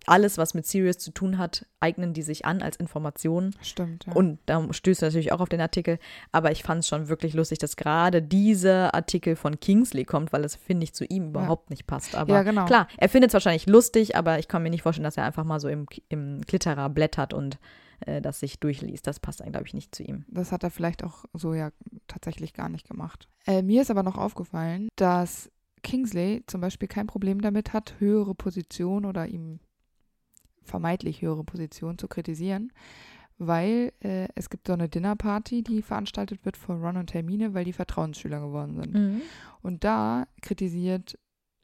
alles, 0.06 0.38
was 0.38 0.54
mit 0.54 0.66
Sirius 0.66 0.98
zu 0.98 1.10
tun 1.10 1.38
hat, 1.38 1.66
eignen 1.80 2.12
die 2.12 2.22
sich 2.22 2.44
an 2.44 2.62
als 2.62 2.76
Informationen. 2.76 3.54
Stimmt, 3.62 4.06
ja. 4.06 4.12
Und 4.12 4.38
da 4.46 4.66
stößt 4.72 5.02
du 5.02 5.06
natürlich 5.06 5.32
auch 5.32 5.40
auf 5.40 5.48
den 5.48 5.60
Artikel. 5.60 5.98
Aber 6.32 6.52
ich 6.52 6.62
fand 6.62 6.80
es 6.80 6.88
schon 6.88 7.08
wirklich 7.08 7.34
lustig, 7.34 7.58
dass 7.58 7.76
gerade 7.76 8.22
dieser 8.22 8.94
Artikel 8.94 9.36
von 9.36 9.60
Kingsley 9.60 10.04
kommt, 10.04 10.32
weil 10.32 10.44
es, 10.44 10.56
finde 10.56 10.84
ich, 10.84 10.94
zu 10.94 11.04
ihm 11.04 11.28
überhaupt 11.28 11.70
nicht 11.70 11.86
passt. 11.86 12.14
Aber 12.14 12.32
Ja, 12.34 12.42
genau. 12.42 12.64
klar, 12.66 12.88
er 12.96 13.08
findet 13.08 13.30
es 13.30 13.34
wahrscheinlich 13.34 13.66
lustig, 13.66 14.16
aber 14.16 14.38
ich 14.38 14.48
kann 14.48 14.62
mir 14.62 14.70
nicht 14.70 14.82
vorstellen, 14.82 15.04
dass 15.04 15.16
er 15.16 15.24
einfach 15.24 15.44
mal 15.44 15.60
so 15.60 15.68
im, 15.68 15.86
im 16.08 16.40
Klitterer 16.46 16.88
blättert 16.88 17.32
und 17.34 17.58
äh, 18.00 18.20
das 18.20 18.40
sich 18.40 18.60
durchliest. 18.60 19.06
Das 19.06 19.20
passt, 19.20 19.42
glaube 19.42 19.66
ich, 19.66 19.74
nicht 19.74 19.94
zu 19.94 20.02
ihm. 20.02 20.24
Das 20.28 20.52
hat 20.52 20.62
er 20.62 20.70
vielleicht 20.70 21.04
auch 21.04 21.24
so 21.32 21.54
ja 21.54 21.70
tatsächlich 22.08 22.52
gar 22.52 22.68
nicht 22.68 22.88
gemacht. 22.88 23.28
Äh, 23.46 23.62
mir 23.62 23.82
ist 23.82 23.90
aber 23.90 24.02
noch 24.02 24.16
aufgefallen, 24.16 24.88
dass 24.96 25.50
Kingsley 25.82 26.42
zum 26.46 26.60
Beispiel 26.60 26.88
kein 26.88 27.06
Problem 27.06 27.40
damit 27.40 27.72
hat, 27.72 27.94
höhere 27.98 28.34
Position 28.34 29.04
oder 29.04 29.26
ihm 29.28 29.60
vermeintlich 30.64 31.22
höhere 31.22 31.44
Position 31.44 31.98
zu 31.98 32.08
kritisieren, 32.08 32.72
weil 33.38 33.92
äh, 34.00 34.28
es 34.34 34.48
gibt 34.50 34.66
so 34.66 34.72
eine 34.72 34.88
Dinnerparty, 34.88 35.62
die 35.62 35.82
veranstaltet 35.82 36.44
wird 36.44 36.56
von 36.56 36.80
Ron 36.82 36.96
und 36.96 37.14
Hermine, 37.14 37.52
weil 37.54 37.64
die 37.64 37.72
Vertrauensschüler 37.72 38.40
geworden 38.40 38.76
sind. 38.76 38.94
Und 39.62 39.84
da 39.84 40.26
kritisiert 40.42 41.18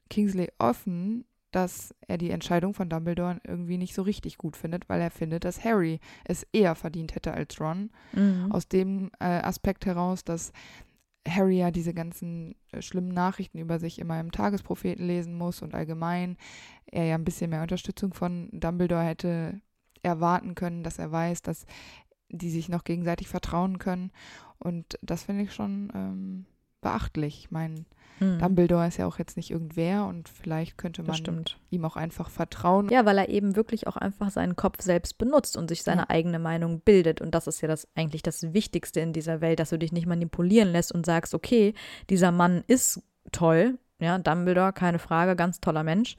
Kingsley 0.09 0.49
offen, 0.59 1.25
dass 1.51 1.93
er 2.07 2.17
die 2.17 2.31
Entscheidung 2.31 2.73
von 2.73 2.89
Dumbledore 2.89 3.41
irgendwie 3.45 3.77
nicht 3.77 3.93
so 3.93 4.01
richtig 4.03 4.37
gut 4.37 4.55
findet, 4.55 4.87
weil 4.89 5.01
er 5.01 5.11
findet, 5.11 5.43
dass 5.43 5.63
Harry 5.65 5.99
es 6.23 6.45
eher 6.53 6.75
verdient 6.75 7.13
hätte 7.15 7.33
als 7.33 7.59
Ron 7.59 7.89
Mhm. 8.13 8.51
aus 8.51 8.67
dem 8.67 9.11
äh, 9.19 9.25
Aspekt 9.25 9.85
heraus, 9.85 10.23
dass 10.23 10.51
Harry 11.27 11.57
ja 11.57 11.71
diese 11.71 11.93
ganzen 11.93 12.55
äh, 12.71 12.81
schlimmen 12.81 13.13
Nachrichten 13.13 13.59
über 13.59 13.79
sich 13.79 13.99
immer 13.99 14.19
im 14.19 14.31
Tagespropheten 14.31 15.05
lesen 15.05 15.37
muss 15.37 15.61
und 15.61 15.75
allgemein 15.75 16.37
er 16.85 17.05
ja 17.05 17.15
ein 17.15 17.23
bisschen 17.23 17.51
mehr 17.51 17.61
Unterstützung 17.61 18.13
von 18.13 18.49
Dumbledore 18.51 19.03
hätte 19.03 19.61
erwarten 20.03 20.55
können, 20.55 20.83
dass 20.83 20.99
er 20.99 21.11
weiß, 21.11 21.43
dass 21.43 21.65
die 22.29 22.49
sich 22.49 22.69
noch 22.69 22.83
gegenseitig 22.83 23.27
vertrauen 23.27 23.77
können. 23.77 24.11
Und 24.57 24.97
das 25.01 25.23
finde 25.23 25.43
ich 25.43 25.53
schon 25.53 25.91
ähm, 25.93 26.45
beachtlich. 26.81 27.39
Ich 27.39 27.51
meine, 27.51 27.85
Mhm. 28.19 28.37
Dumbledore 28.37 28.87
ist 28.87 28.97
ja 28.97 29.07
auch 29.07 29.17
jetzt 29.17 29.35
nicht 29.35 29.49
irgendwer 29.49 30.05
und 30.05 30.29
vielleicht 30.29 30.77
könnte 30.77 31.01
man 31.01 31.43
ihm 31.71 31.85
auch 31.85 31.95
einfach 31.95 32.29
vertrauen. 32.29 32.87
Ja, 32.89 33.03
weil 33.03 33.17
er 33.17 33.29
eben 33.29 33.55
wirklich 33.55 33.87
auch 33.87 33.97
einfach 33.97 34.29
seinen 34.29 34.55
Kopf 34.55 34.81
selbst 34.83 35.17
benutzt 35.17 35.57
und 35.57 35.67
sich 35.69 35.81
seine 35.81 36.01
Ja. 36.03 36.09
eigene 36.11 36.37
Meinung 36.37 36.81
bildet. 36.81 37.19
Und 37.19 37.33
das 37.33 37.47
ist 37.47 37.61
ja 37.61 37.67
das 37.67 37.87
eigentlich 37.95 38.21
das 38.21 38.53
Wichtigste 38.53 38.99
in 38.99 39.11
dieser 39.11 39.41
Welt, 39.41 39.59
dass 39.59 39.71
du 39.71 39.79
dich 39.79 39.91
nicht 39.91 40.05
manipulieren 40.05 40.71
lässt 40.71 40.91
und 40.91 41.03
sagst, 41.03 41.33
okay, 41.33 41.73
dieser 42.11 42.31
Mann 42.31 42.63
ist 42.67 43.01
toll, 43.31 43.79
ja, 43.99 44.19
Dumbledore, 44.19 44.71
keine 44.73 44.99
Frage, 44.99 45.35
ganz 45.35 45.59
toller 45.59 45.81
Mensch. 45.83 46.15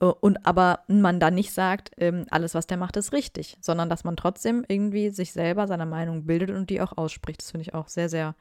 Äh, 0.00 0.04
Und 0.04 0.44
aber 0.46 0.80
man 0.86 1.18
dann 1.18 1.34
nicht 1.34 1.52
sagt, 1.52 1.92
ähm, 1.96 2.26
alles, 2.30 2.54
was 2.54 2.66
der 2.66 2.76
macht, 2.76 2.98
ist 2.98 3.14
richtig, 3.14 3.56
sondern 3.62 3.88
dass 3.88 4.04
man 4.04 4.16
trotzdem 4.16 4.66
irgendwie 4.68 5.08
sich 5.08 5.32
selber 5.32 5.66
seine 5.66 5.86
Meinung 5.86 6.26
bildet 6.26 6.50
und 6.50 6.68
die 6.68 6.82
auch 6.82 6.98
ausspricht. 6.98 7.40
Das 7.40 7.52
finde 7.52 7.62
ich 7.62 7.72
auch 7.72 7.88
sehr, 7.88 8.10
sehr 8.10 8.34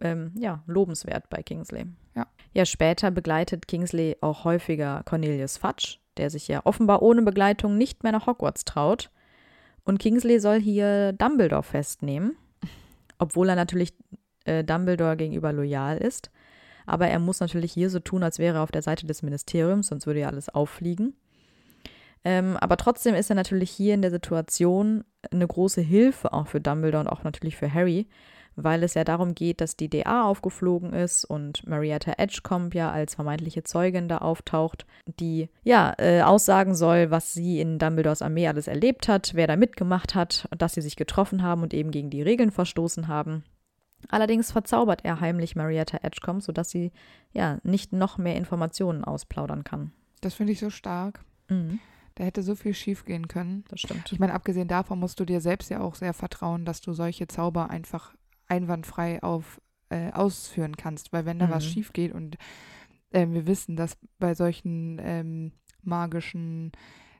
ähm, 0.00 0.32
ja, 0.38 0.62
lobenswert 0.66 1.28
bei 1.30 1.42
Kingsley. 1.42 1.86
Ja. 2.14 2.26
Ja, 2.54 2.64
später 2.64 3.10
begleitet 3.10 3.68
Kingsley 3.68 4.16
auch 4.20 4.44
häufiger 4.44 5.02
Cornelius 5.04 5.56
Fudge, 5.56 5.98
der 6.16 6.30
sich 6.30 6.48
ja 6.48 6.62
offenbar 6.64 7.02
ohne 7.02 7.22
Begleitung 7.22 7.76
nicht 7.76 8.02
mehr 8.02 8.12
nach 8.12 8.26
Hogwarts 8.26 8.64
traut. 8.64 9.10
Und 9.84 9.98
Kingsley 9.98 10.40
soll 10.40 10.60
hier 10.60 11.12
Dumbledore 11.12 11.62
festnehmen, 11.62 12.36
obwohl 13.18 13.48
er 13.48 13.56
natürlich 13.56 13.94
äh, 14.44 14.64
Dumbledore 14.64 15.16
gegenüber 15.16 15.52
loyal 15.52 15.98
ist. 15.98 16.30
Aber 16.86 17.08
er 17.08 17.18
muss 17.18 17.40
natürlich 17.40 17.72
hier 17.72 17.90
so 17.90 17.98
tun, 17.98 18.22
als 18.22 18.38
wäre 18.38 18.58
er 18.58 18.62
auf 18.62 18.70
der 18.70 18.82
Seite 18.82 19.06
des 19.06 19.22
Ministeriums, 19.22 19.88
sonst 19.88 20.06
würde 20.06 20.20
ja 20.20 20.28
alles 20.28 20.48
auffliegen. 20.48 21.14
Ähm, 22.24 22.56
aber 22.56 22.76
trotzdem 22.76 23.14
ist 23.14 23.30
er 23.30 23.36
natürlich 23.36 23.70
hier 23.70 23.94
in 23.94 24.02
der 24.02 24.10
Situation 24.10 25.04
eine 25.30 25.46
große 25.46 25.80
Hilfe 25.80 26.32
auch 26.32 26.48
für 26.48 26.60
Dumbledore 26.60 27.02
und 27.02 27.08
auch 27.08 27.22
natürlich 27.22 27.56
für 27.56 27.72
Harry, 27.72 28.08
weil 28.56 28.82
es 28.82 28.94
ja 28.94 29.04
darum 29.04 29.34
geht, 29.34 29.60
dass 29.60 29.76
die 29.76 29.88
DA 29.90 30.24
aufgeflogen 30.24 30.92
ist 30.92 31.24
und 31.24 31.66
Marietta 31.66 32.14
Edgecombe 32.16 32.76
ja 32.76 32.90
als 32.90 33.14
vermeintliche 33.14 33.62
Zeugin 33.62 34.08
da 34.08 34.18
auftaucht, 34.18 34.86
die 35.20 35.48
ja 35.62 35.94
äh, 35.98 36.22
aussagen 36.22 36.74
soll, 36.74 37.10
was 37.10 37.32
sie 37.34 37.60
in 37.60 37.78
Dumbledores 37.78 38.22
Armee 38.22 38.48
alles 38.48 38.66
erlebt 38.66 39.08
hat, 39.08 39.32
wer 39.34 39.46
da 39.46 39.56
mitgemacht 39.56 40.14
hat, 40.14 40.48
dass 40.56 40.74
sie 40.74 40.80
sich 40.82 40.96
getroffen 40.96 41.42
haben 41.42 41.62
und 41.62 41.74
eben 41.74 41.90
gegen 41.90 42.10
die 42.10 42.22
Regeln 42.22 42.50
verstoßen 42.50 43.08
haben. 43.08 43.44
Allerdings 44.08 44.52
verzaubert 44.52 45.04
er 45.04 45.20
heimlich 45.20 45.56
Marietta 45.56 45.98
Edgecombe, 46.02 46.42
sodass 46.42 46.70
sie 46.70 46.92
ja 47.32 47.58
nicht 47.62 47.92
noch 47.92 48.18
mehr 48.18 48.36
Informationen 48.36 49.04
ausplaudern 49.04 49.64
kann. 49.64 49.92
Das 50.20 50.34
finde 50.34 50.52
ich 50.52 50.60
so 50.60 50.70
stark. 50.70 51.24
Mhm, 51.48 51.78
Da 52.14 52.24
hätte 52.24 52.42
so 52.42 52.54
viel 52.54 52.72
schief 52.74 53.04
gehen 53.04 53.28
können. 53.28 53.64
das 53.68 53.80
stimmt. 53.80 54.12
Ich 54.12 54.18
meine, 54.18 54.32
abgesehen 54.34 54.68
davon 54.68 54.98
musst 54.98 55.18
du 55.20 55.24
dir 55.24 55.40
selbst 55.40 55.70
ja 55.70 55.80
auch 55.80 55.94
sehr 55.94 56.14
vertrauen, 56.14 56.64
dass 56.64 56.80
du 56.80 56.92
solche 56.92 57.26
Zauber 57.26 57.68
einfach 57.70 58.14
einwandfrei 58.48 59.22
auf, 59.22 59.60
äh, 59.88 60.10
ausführen 60.12 60.76
kannst. 60.76 61.12
Weil 61.12 61.24
wenn 61.26 61.38
da 61.38 61.50
was 61.50 61.64
Mhm. 61.64 61.68
schief 61.70 61.92
geht 61.92 62.12
und 62.12 62.36
ähm, 63.12 63.32
wir 63.34 63.46
wissen, 63.46 63.76
dass 63.76 63.96
bei 64.18 64.34
solchen 64.34 65.00
ähm, 65.02 65.52
magischen 65.82 66.72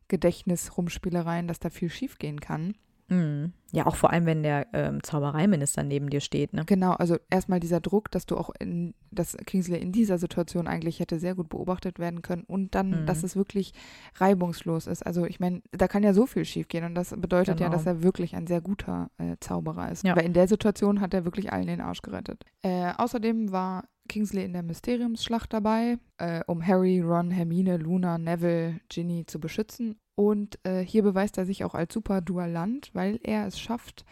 Gedächtnisrumspielereien, 0.09 1.49
dass 1.49 1.59
da 1.59 1.71
viel 1.71 1.91
schiefgehen 1.91 2.41
kann. 2.41 2.77
Mhm. 3.09 3.53
Ja, 3.73 3.87
auch 3.87 3.97
vor 3.97 4.11
allem, 4.11 4.27
wenn 4.27 4.43
der 4.43 4.67
ähm, 4.73 5.03
Zaubereiminister 5.03 5.83
neben 5.83 6.09
dir 6.09 6.21
steht, 6.21 6.53
ne? 6.53 6.65
Genau, 6.67 6.93
also 6.93 7.17
erstmal 7.31 7.61
dieser 7.61 7.81
Druck, 7.81 8.11
dass 8.11 8.25
du 8.27 8.37
auch 8.37 8.51
in, 8.59 8.95
dass 9.11 9.37
Kingsley 9.47 9.79
in 9.81 9.93
dieser 9.93 10.19
Situation 10.19 10.67
eigentlich 10.67 10.99
hätte 11.01 11.19
sehr 11.19 11.35
gut 11.35 11.49
beobachtet 11.49 11.99
werden 11.99 12.23
können 12.23 12.43
und 12.45 12.75
dann, 12.75 13.03
Mhm. 13.03 13.07
dass 13.07 13.23
es 13.23 13.37
wirklich 13.37 13.73
reibungslos 14.17 14.87
ist. 14.87 15.05
Also 15.05 15.27
ich 15.27 15.41
meine, 15.41 15.63
da 15.73 15.89
kann 15.89 16.03
ja 16.03 16.15
so 16.15 16.27
viel 16.27 16.45
schiefgehen 16.45 16.85
und 16.85 16.95
das 16.95 17.11
bedeutet 17.11 17.61
ja, 17.61 17.67
Genau. 17.67 17.77
dass 17.77 17.87
er 17.87 18.03
wirklich 18.03 18.35
ein 18.37 18.47
sehr 18.47 18.61
guter 18.61 19.11
äh, 19.19 19.37
Zauberer 19.41 19.91
ist. 19.91 20.05
Ja. 20.05 20.17
Weil 20.17 20.25
in 20.25 20.33
der 20.33 20.49
Situation 20.49 21.01
hat 21.01 21.15
er 21.15 21.25
wirklich 21.25 21.53
allen 21.53 21.67
den 21.67 21.81
Arsch 21.81 22.03
gerettet. 22.03 22.45
Äh, 22.63 22.93
außerdem 22.97 23.53
war 23.53 23.85
Kingsley 24.09 24.45
in 24.45 24.53
der 24.53 24.63
Mysteriumsschlacht 24.63 25.53
dabei, 25.53 25.99
äh, 26.19 26.43
um 26.47 26.65
Harry, 26.65 27.01
Ron, 27.01 27.31
Hermine, 27.33 27.77
Luna, 27.77 28.19
Neville, 28.19 28.81
Ginny 28.89 29.27
zu 29.27 29.41
beschützen. 29.41 29.97
Und 30.17 30.59
äh, 30.65 30.81
hier 30.81 31.03
beweist 31.03 31.39
er 31.39 31.47
sich 31.47 31.63
auch 31.63 31.75
als 31.75 31.95
super 31.95 32.21
Duellant, 32.21 32.91
weil 32.95 33.21
er 33.23 33.47
es 33.47 33.61
schafft, 33.61 34.05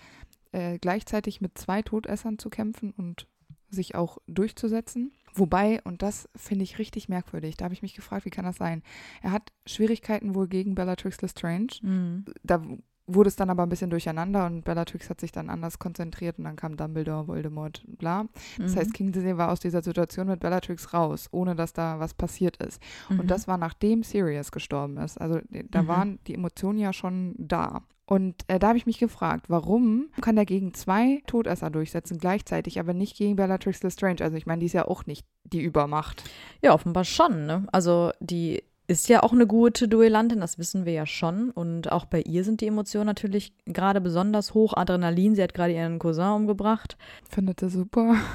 äh, 0.53 0.79
gleichzeitig 0.79 1.41
mit 1.41 1.59
zwei 1.59 1.83
Todessern 1.83 2.39
zu 2.39 2.51
kämpfen 2.51 2.93
und 2.93 3.27
sich 3.71 3.95
auch 3.97 4.19
durchzusetzen. 4.29 5.13
Wobei, 5.33 5.83
und 5.83 6.03
das 6.03 6.29
finde 6.37 6.63
ich 6.63 6.79
richtig 6.79 7.09
merkwürdig, 7.09 7.57
da 7.57 7.65
habe 7.65 7.75
ich 7.75 7.83
mich 7.83 7.95
gefragt, 7.95 8.25
wie 8.25 8.31
kann 8.31 8.45
das 8.45 8.57
sein? 8.57 8.83
Er 9.21 9.33
hat 9.33 9.51
Schwierigkeiten 9.67 10.35
wohl 10.37 10.47
gegen 10.47 10.77
Bellatrix 10.77 11.21
Lestrange. 11.23 11.69
Mhm. 11.83 12.25
Da 12.45 12.63
wurde 13.07 13.29
es 13.29 13.37
dann 13.37 13.51
aber 13.51 13.63
ein 13.65 13.69
bisschen 13.69 13.91
durcheinander 13.91 14.47
und 14.47 14.65
Bellatrix 14.65 15.11
hat 15.11 15.21
sich 15.21 15.31
dann 15.33 15.51
anders 15.51 15.79
konzentriert 15.79 16.39
und 16.39 16.45
dann 16.45 16.57
kam 16.57 16.77
Dumbledore, 16.77 17.29
Voldemort, 17.29 17.83
bla. 17.87 18.25
Das 18.59 18.75
Mhm. 18.75 18.79
heißt, 18.79 18.95
Kingsley 18.95 19.37
war 19.37 19.51
aus 19.53 19.61
dieser 19.61 19.83
Situation 19.83 20.27
mit 20.27 20.41
Bellatrix 20.41 20.95
raus, 20.95 21.29
ohne 21.31 21.55
dass 21.55 21.73
da 21.75 22.01
was 22.01 22.15
passiert 22.15 22.57
ist. 22.59 22.81
Mhm. 23.11 23.21
Und 23.21 23.31
das 23.31 23.47
war 23.47 23.59
nachdem 23.59 24.03
Sirius 24.03 24.53
gestorben 24.53 24.97
ist. 24.97 25.21
Also 25.21 25.41
da 25.71 25.83
Mhm. 25.83 25.87
waren 25.89 26.19
die 26.27 26.35
Emotionen 26.35 26.79
ja 26.79 26.93
schon 26.93 27.35
da. 27.39 27.83
Und 28.07 28.43
äh, 28.49 28.59
da 28.59 28.69
habe 28.69 28.77
ich 28.79 28.85
mich 28.85 28.99
gefragt, 28.99 29.47
warum 29.49 30.09
kann 30.21 30.37
er 30.37 30.45
gegen 30.45 30.75
zwei 30.75 31.23
Todesser 31.27 31.71
durchsetzen 31.71 32.19
gleichzeitig, 32.19 32.79
aber 32.79 32.93
nicht 32.93 33.17
gegen 33.17 33.37
Bellatrix 33.37 33.83
Lestrange? 33.83 34.21
Also 34.21 34.37
ich 34.37 34.45
meine, 34.45 34.61
die 34.61 34.67
ist 34.67 34.75
ja 34.75 34.87
auch 34.87 35.07
nicht 35.07 35.27
die 35.45 35.63
Übermacht. 35.63 36.23
Ja, 36.63 36.75
offenbar 36.75 37.05
schon, 37.05 37.47
ne? 37.47 37.67
Also 37.73 38.11
die 38.21 38.63
ist 38.87 39.09
ja 39.09 39.23
auch 39.23 39.33
eine 39.33 39.47
gute 39.47 39.89
Duellantin, 39.89 40.41
das 40.41 40.59
wissen 40.59 40.85
wir 40.85 40.93
ja 40.93 41.07
schon. 41.07 41.51
Und 41.51 41.91
auch 41.91 42.05
bei 42.05 42.21
ihr 42.21 42.45
sind 42.45 42.61
die 42.61 42.67
Emotionen 42.67 43.07
natürlich 43.07 43.53
gerade 43.67 44.01
besonders 44.01 44.55
hoch. 44.55 44.75
Adrenalin, 44.75 45.35
sie 45.35 45.43
hat 45.43 45.55
gerade 45.55 45.73
ihren 45.73 45.99
Cousin 45.99 46.33
umgebracht. 46.33 46.97
Findet 47.29 47.63
er 47.63 47.71
super. 47.71 48.17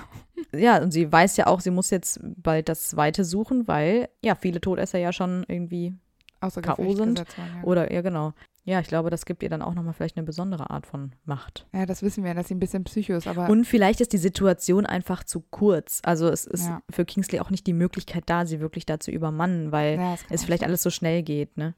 Ja, 0.53 0.81
und 0.81 0.91
sie 0.91 1.11
weiß 1.11 1.35
ja 1.35 1.47
auch, 1.47 1.59
sie 1.59 1.69
muss 1.69 1.89
jetzt 1.89 2.21
bald 2.23 2.69
das 2.69 2.87
zweite 2.87 3.25
suchen, 3.25 3.67
weil 3.67 4.07
ja 4.23 4.35
viele 4.35 4.61
Todesser 4.61 4.97
ja 4.97 5.11
schon 5.11 5.43
irgendwie 5.49 5.93
Außer 6.41 6.61
K.O. 6.61 6.95
Sind 6.95 7.15
gesetzt 7.15 7.37
waren, 7.37 7.57
ja. 7.57 7.63
oder 7.63 7.91
ja 7.91 8.01
genau. 8.01 8.33
Ja, 8.69 8.79
ich 8.79 8.87
glaube, 8.87 9.09
das 9.09 9.25
gibt 9.25 9.41
ihr 9.41 9.49
dann 9.49 9.61
auch 9.63 9.73
nochmal 9.73 9.93
vielleicht 9.93 10.15
eine 10.17 10.25
besondere 10.25 10.69
Art 10.69 10.85
von 10.85 11.13
Macht. 11.25 11.65
ja, 11.73 11.85
das 11.85 12.03
wissen 12.03 12.23
wir, 12.23 12.33
dass 12.35 12.47
sie 12.49 12.55
ein 12.55 12.59
bisschen 12.59 12.83
psycho 12.83 13.13
ist, 13.13 13.27
aber 13.27 13.49
Und 13.49 13.65
vielleicht 13.65 13.99
ist 13.99 14.13
die 14.13 14.17
Situation 14.19 14.85
einfach 14.85 15.23
zu 15.23 15.41
kurz. 15.41 16.01
Also 16.03 16.29
es 16.29 16.45
ist 16.45 16.67
Ja. 16.67 16.81
für 16.89 17.03
Kingsley 17.05 17.39
auch 17.39 17.49
nicht 17.49 17.65
die 17.65 17.73
Möglichkeit 17.73 18.23
da, 18.27 18.45
sie 18.45 18.59
wirklich 18.59 18.85
da 18.85 18.99
zu 18.99 19.09
übermannen, 19.11 19.71
weil 19.71 19.95
ja, 19.97 20.15
es 20.29 20.43
vielleicht 20.43 20.61
sein. 20.61 20.69
alles 20.69 20.83
so 20.83 20.89
schnell 20.91 21.23
geht, 21.23 21.57
ne? 21.57 21.73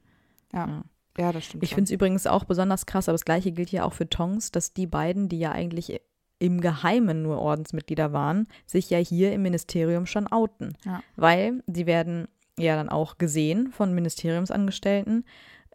Ja. 0.52 0.66
ja. 0.66 0.84
Ja, 1.18 1.30
das 1.32 1.44
stimmt. 1.44 1.62
Ich 1.62 1.74
finde 1.74 1.84
es 1.84 1.90
übrigens 1.90 2.26
auch 2.26 2.44
besonders 2.44 2.86
krass, 2.86 3.08
aber 3.08 3.14
das 3.14 3.24
gleiche 3.26 3.52
gilt 3.52 3.70
ja 3.70 3.84
auch 3.84 3.92
für 3.92 4.08
Tongs, 4.08 4.50
dass 4.50 4.72
die 4.72 4.86
beiden, 4.86 5.28
die 5.28 5.38
ja 5.38 5.52
eigentlich 5.52 6.00
im 6.38 6.60
Geheimen 6.60 7.22
nur 7.22 7.38
Ordensmitglieder 7.38 8.12
waren, 8.12 8.48
sich 8.66 8.90
ja 8.90 8.98
hier 8.98 9.32
im 9.32 9.42
Ministerium 9.42 10.06
schon 10.06 10.26
outen. 10.26 10.76
Weil 11.16 11.62
sie 11.66 11.86
werden 11.86 12.28
ja 12.58 12.76
dann 12.76 12.88
auch 12.88 13.18
gesehen 13.18 13.70
von 13.72 13.94
Ministeriumsangestellten. 13.94 15.24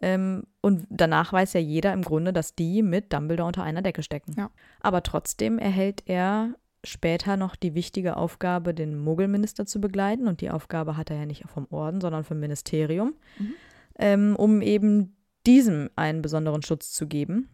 Ähm, 0.00 0.44
und 0.60 0.86
danach 0.90 1.32
weiß 1.32 1.54
ja 1.54 1.60
jeder 1.60 1.92
im 1.92 2.02
Grunde, 2.02 2.32
dass 2.32 2.54
die 2.54 2.82
mit 2.82 3.12
Dumbledore 3.12 3.48
unter 3.48 3.62
einer 3.62 3.82
Decke 3.82 4.02
stecken. 4.02 4.34
Ja. 4.38 4.50
Aber 4.80 5.02
trotzdem 5.02 5.58
erhält 5.58 6.02
er 6.06 6.54
später 6.84 7.36
noch 7.36 7.56
die 7.56 7.74
wichtige 7.74 8.16
Aufgabe, 8.16 8.74
den 8.74 8.98
Muggelminister 8.98 9.66
zu 9.66 9.80
begleiten. 9.80 10.28
Und 10.28 10.40
die 10.40 10.50
Aufgabe 10.50 10.96
hat 10.96 11.10
er 11.10 11.16
ja 11.16 11.26
nicht 11.26 11.44
vom 11.48 11.66
Orden, 11.70 12.00
sondern 12.00 12.24
vom 12.24 12.38
Ministerium, 12.38 13.14
Mhm. 13.38 13.54
ähm, 13.98 14.36
um 14.36 14.62
eben 14.62 15.16
diesem 15.46 15.90
einen 15.96 16.22
besonderen 16.22 16.62
Schutz 16.62 16.92
zu 16.92 17.06
geben. 17.06 17.48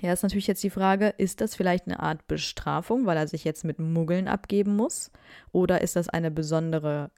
Ja, 0.00 0.12
ist 0.12 0.22
natürlich 0.22 0.46
jetzt 0.46 0.62
die 0.62 0.70
Frage, 0.70 1.08
ist 1.18 1.40
das 1.40 1.56
vielleicht 1.56 1.86
eine 1.86 2.00
Art 2.00 2.26
Bestrafung, 2.28 3.04
weil 3.04 3.16
er 3.16 3.26
sich 3.26 3.44
jetzt 3.44 3.64
mit 3.64 3.78
Muggeln 3.80 4.28
abgeben 4.28 4.76
muss? 4.76 5.10
Oder 5.50 5.80
ist 5.80 5.96
das 5.96 6.08
eine 6.08 6.30
besondere 6.30 7.10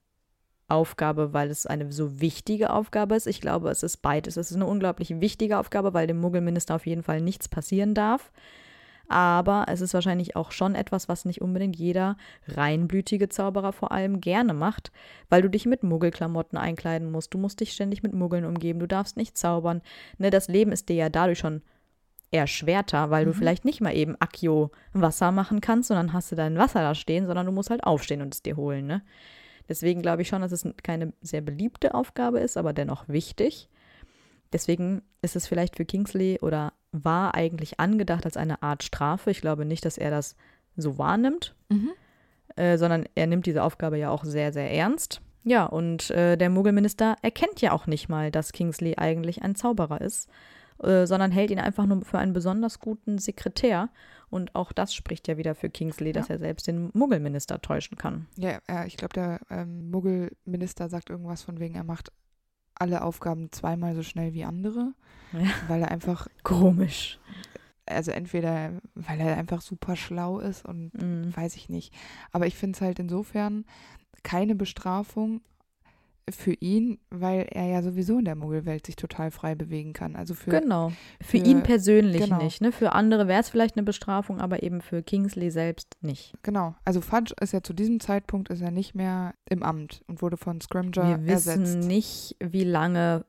Aufgabe, 0.70 1.33
weil 1.33 1.50
es 1.50 1.66
eine 1.66 1.90
so 1.92 2.20
wichtige 2.20 2.70
Aufgabe 2.70 3.14
ist? 3.16 3.26
Ich 3.26 3.40
glaube, 3.40 3.70
es 3.70 3.83
ist 3.83 3.98
beides. 3.98 4.37
Es 4.37 4.50
ist 4.50 4.56
eine 4.56 4.66
unglaublich 4.66 5.20
wichtige 5.20 5.59
Aufgabe, 5.59 5.94
weil 5.94 6.06
dem 6.06 6.20
Muggelminister 6.20 6.74
auf 6.74 6.87
jeden 6.87 7.02
Fall 7.02 7.20
nichts 7.20 7.48
passieren 7.48 7.94
darf. 7.94 8.30
Aber 9.09 9.66
es 9.68 9.80
ist 9.80 9.92
wahrscheinlich 9.92 10.37
auch 10.37 10.52
schon 10.52 10.76
etwas, 10.76 11.09
was 11.09 11.24
nicht 11.24 11.42
unbedingt 11.42 11.74
jeder 11.74 12.16
reinblütige 12.46 13.28
Zauberer 13.28 13.72
vor 13.72 13.90
allem 13.90 14.20
gerne 14.20 14.54
macht, 14.54 14.92
weil 15.28 15.42
du 15.42 15.50
dich 15.50 15.66
mit 15.66 15.83
Muggelklamotten 15.83 16.56
einkleiden 16.56 17.11
musst. 17.11 17.35
Du 17.35 17.38
musst 17.38 17.59
dich 17.59 17.72
ständig 17.72 18.04
mit 18.04 18.12
Muggeln 18.14 18.44
umgeben. 18.44 18.78
Du 18.78 18.87
darfst 18.87 19.16
nicht 19.16 19.37
zaubern. 19.37 19.83
Ne, 20.18 20.30
das 20.30 20.46
Leben 20.46 20.70
ist 20.70 20.88
dir 20.88 20.94
ja 20.94 21.09
dadurch 21.09 21.40
schon 21.40 21.62
erschwerter, 22.30 23.11
weil 23.11 23.24
du 23.24 23.33
Mhm. 23.33 23.35
vielleicht 23.35 23.64
nicht 23.64 23.80
mal 23.80 23.96
eben 23.96 24.14
Accio 24.20 24.70
Wasser 24.92 25.33
machen 25.33 25.61
kannst 25.61 25.90
und 25.90 25.96
dann 25.96 26.12
hast 26.12 26.30
du 26.30 26.37
dein 26.37 26.56
Wasser 26.56 26.80
da 26.80 26.94
stehen, 26.94 27.26
sondern 27.26 27.46
du 27.46 27.50
musst 27.52 27.70
halt 27.70 27.83
aufstehen 27.83 28.22
und 28.22 28.33
es 28.33 28.42
dir 28.42 28.56
holen. 28.56 28.87
Ne? 28.87 29.02
Deswegen 29.70 30.02
glaube 30.02 30.20
ich 30.22 30.28
schon, 30.28 30.42
dass 30.42 30.52
es 30.52 30.66
keine 30.83 31.14
sehr 31.22 31.40
beliebte 31.40 31.94
Aufgabe 31.94 32.40
ist, 32.40 32.59
aber 32.59 32.74
dennoch 32.74 33.09
wichtig. 33.09 33.70
Deswegen 34.52 35.02
ist 35.22 35.37
es 35.37 35.46
vielleicht 35.46 35.76
für 35.76 35.85
Kingsley 35.85 36.38
oder 36.42 36.72
war 36.92 37.35
eigentlich 37.35 37.78
angedacht 37.80 38.24
als 38.26 38.37
eine 38.37 38.62
Art 38.62 38.83
Strafe. 38.83 39.30
Ich 39.30 39.40
glaube 39.40 39.64
nicht, 39.64 39.85
dass 39.85 39.96
er 39.96 40.11
das 40.11 40.37
so 40.76 40.98
wahrnimmt, 40.98 41.54
Mhm. 41.68 41.90
äh, 42.56 42.76
sondern 42.76 43.04
er 43.14 43.26
nimmt 43.28 43.46
diese 43.46 43.62
Aufgabe 43.62 43.96
ja 43.96 44.11
auch 44.11 44.24
sehr, 44.24 44.52
sehr 44.52 44.70
ernst. 44.72 45.20
Ja, 45.44 45.64
und 45.66 46.11
äh, 46.11 46.37
der 46.37 46.50
Muggelminister 46.50 47.16
erkennt 47.22 47.61
ja 47.62 47.72
auch 47.72 47.87
nicht 47.87 48.09
mal, 48.09 48.30
dass 48.30 48.52
Kingsley 48.52 48.96
eigentlich 48.96 49.42
ein 49.42 49.54
Zauberer 49.54 50.00
ist, 50.00 50.28
äh, 50.82 51.06
sondern 51.06 51.30
hält 51.32 51.50
ihn 51.50 51.58
einfach 51.60 51.86
nur 51.86 52.02
für 52.04 52.18
einen 52.18 52.32
besonders 52.32 52.78
guten 52.80 53.18
Sekretär. 53.18 53.88
Und 54.30 54.54
auch 54.54 54.72
das 54.72 54.94
spricht 54.94 55.26
ja 55.28 55.36
wieder 55.36 55.54
für 55.56 55.70
Kingsley, 55.70 56.12
dass 56.12 56.30
er 56.30 56.38
selbst 56.38 56.66
den 56.68 56.90
Muggelminister 56.94 57.60
täuschen 57.60 57.98
kann. 57.98 58.26
Ja, 58.36 58.60
äh, 58.68 58.86
ich 58.86 58.96
glaube, 58.96 59.12
der 59.14 59.40
ähm, 59.50 59.90
Muggelminister 59.90 60.88
sagt 60.88 61.10
irgendwas 61.10 61.42
von 61.42 61.58
wegen, 61.58 61.74
er 61.74 61.84
macht 61.84 62.12
alle 62.76 63.02
Aufgaben 63.02 63.50
zweimal 63.52 63.94
so 63.94 64.02
schnell 64.02 64.32
wie 64.32 64.44
andere, 64.44 64.94
Ja. 65.32 65.40
weil 65.68 65.82
er 65.82 65.90
einfach, 65.90 66.28
Komisch. 66.44 67.18
also 67.86 68.12
entweder 68.12 68.80
weil 68.94 69.20
er 69.20 69.36
einfach 69.36 69.60
super 69.62 69.96
schlau 69.96 70.38
ist 70.38 70.64
und 70.64 70.94
Mhm. 70.94 71.36
weiß 71.36 71.56
ich 71.56 71.68
nicht. 71.68 71.92
Aber 72.30 72.46
ich 72.46 72.54
finde 72.56 72.76
es 72.76 72.80
halt 72.80 72.98
insofern 73.00 73.64
keine 74.22 74.54
Bestrafung 74.54 75.40
für 76.36 76.52
ihn, 76.54 76.98
weil 77.10 77.46
er 77.50 77.66
ja 77.66 77.82
sowieso 77.82 78.18
in 78.18 78.24
der 78.24 78.34
Muggelwelt 78.36 78.86
sich 78.86 78.96
total 78.96 79.30
frei 79.30 79.54
bewegen 79.54 79.92
kann. 79.92 80.16
Also 80.16 80.34
für 80.34 80.50
Genau. 80.50 80.90
Für, 81.20 81.38
für- 81.38 81.44
ihn 81.44 81.62
persönlich 81.62 82.22
genau. 82.24 82.42
nicht. 82.42 82.60
Ne? 82.60 82.72
Für 82.72 82.92
andere 82.92 83.28
wäre 83.28 83.40
es 83.40 83.48
vielleicht 83.48 83.76
eine 83.76 83.84
Bestrafung, 83.84 84.40
aber 84.40 84.62
eben 84.62 84.80
für 84.80 85.02
Kingsley 85.02 85.50
selbst 85.50 85.96
nicht. 86.00 86.34
genau. 86.42 86.74
Also 86.84 87.00
Fudge 87.00 87.34
ist 87.40 87.52
ja 87.52 87.62
zu 87.62 87.72
diesem 87.72 88.00
Zeitpunkt 88.00 88.50
ist 88.50 88.60
er 88.62 88.70
nicht 88.70 88.94
mehr 88.94 89.34
im 89.48 89.62
Amt 89.62 90.02
und 90.06 90.22
wurde 90.22 90.36
von 90.36 90.60
Scrimger 90.60 91.20
Wir 91.20 91.26
wissen 91.26 91.62
ersetzt. 91.62 91.86
nicht, 91.88 92.36
wie 92.40 92.64
lange 92.64 93.24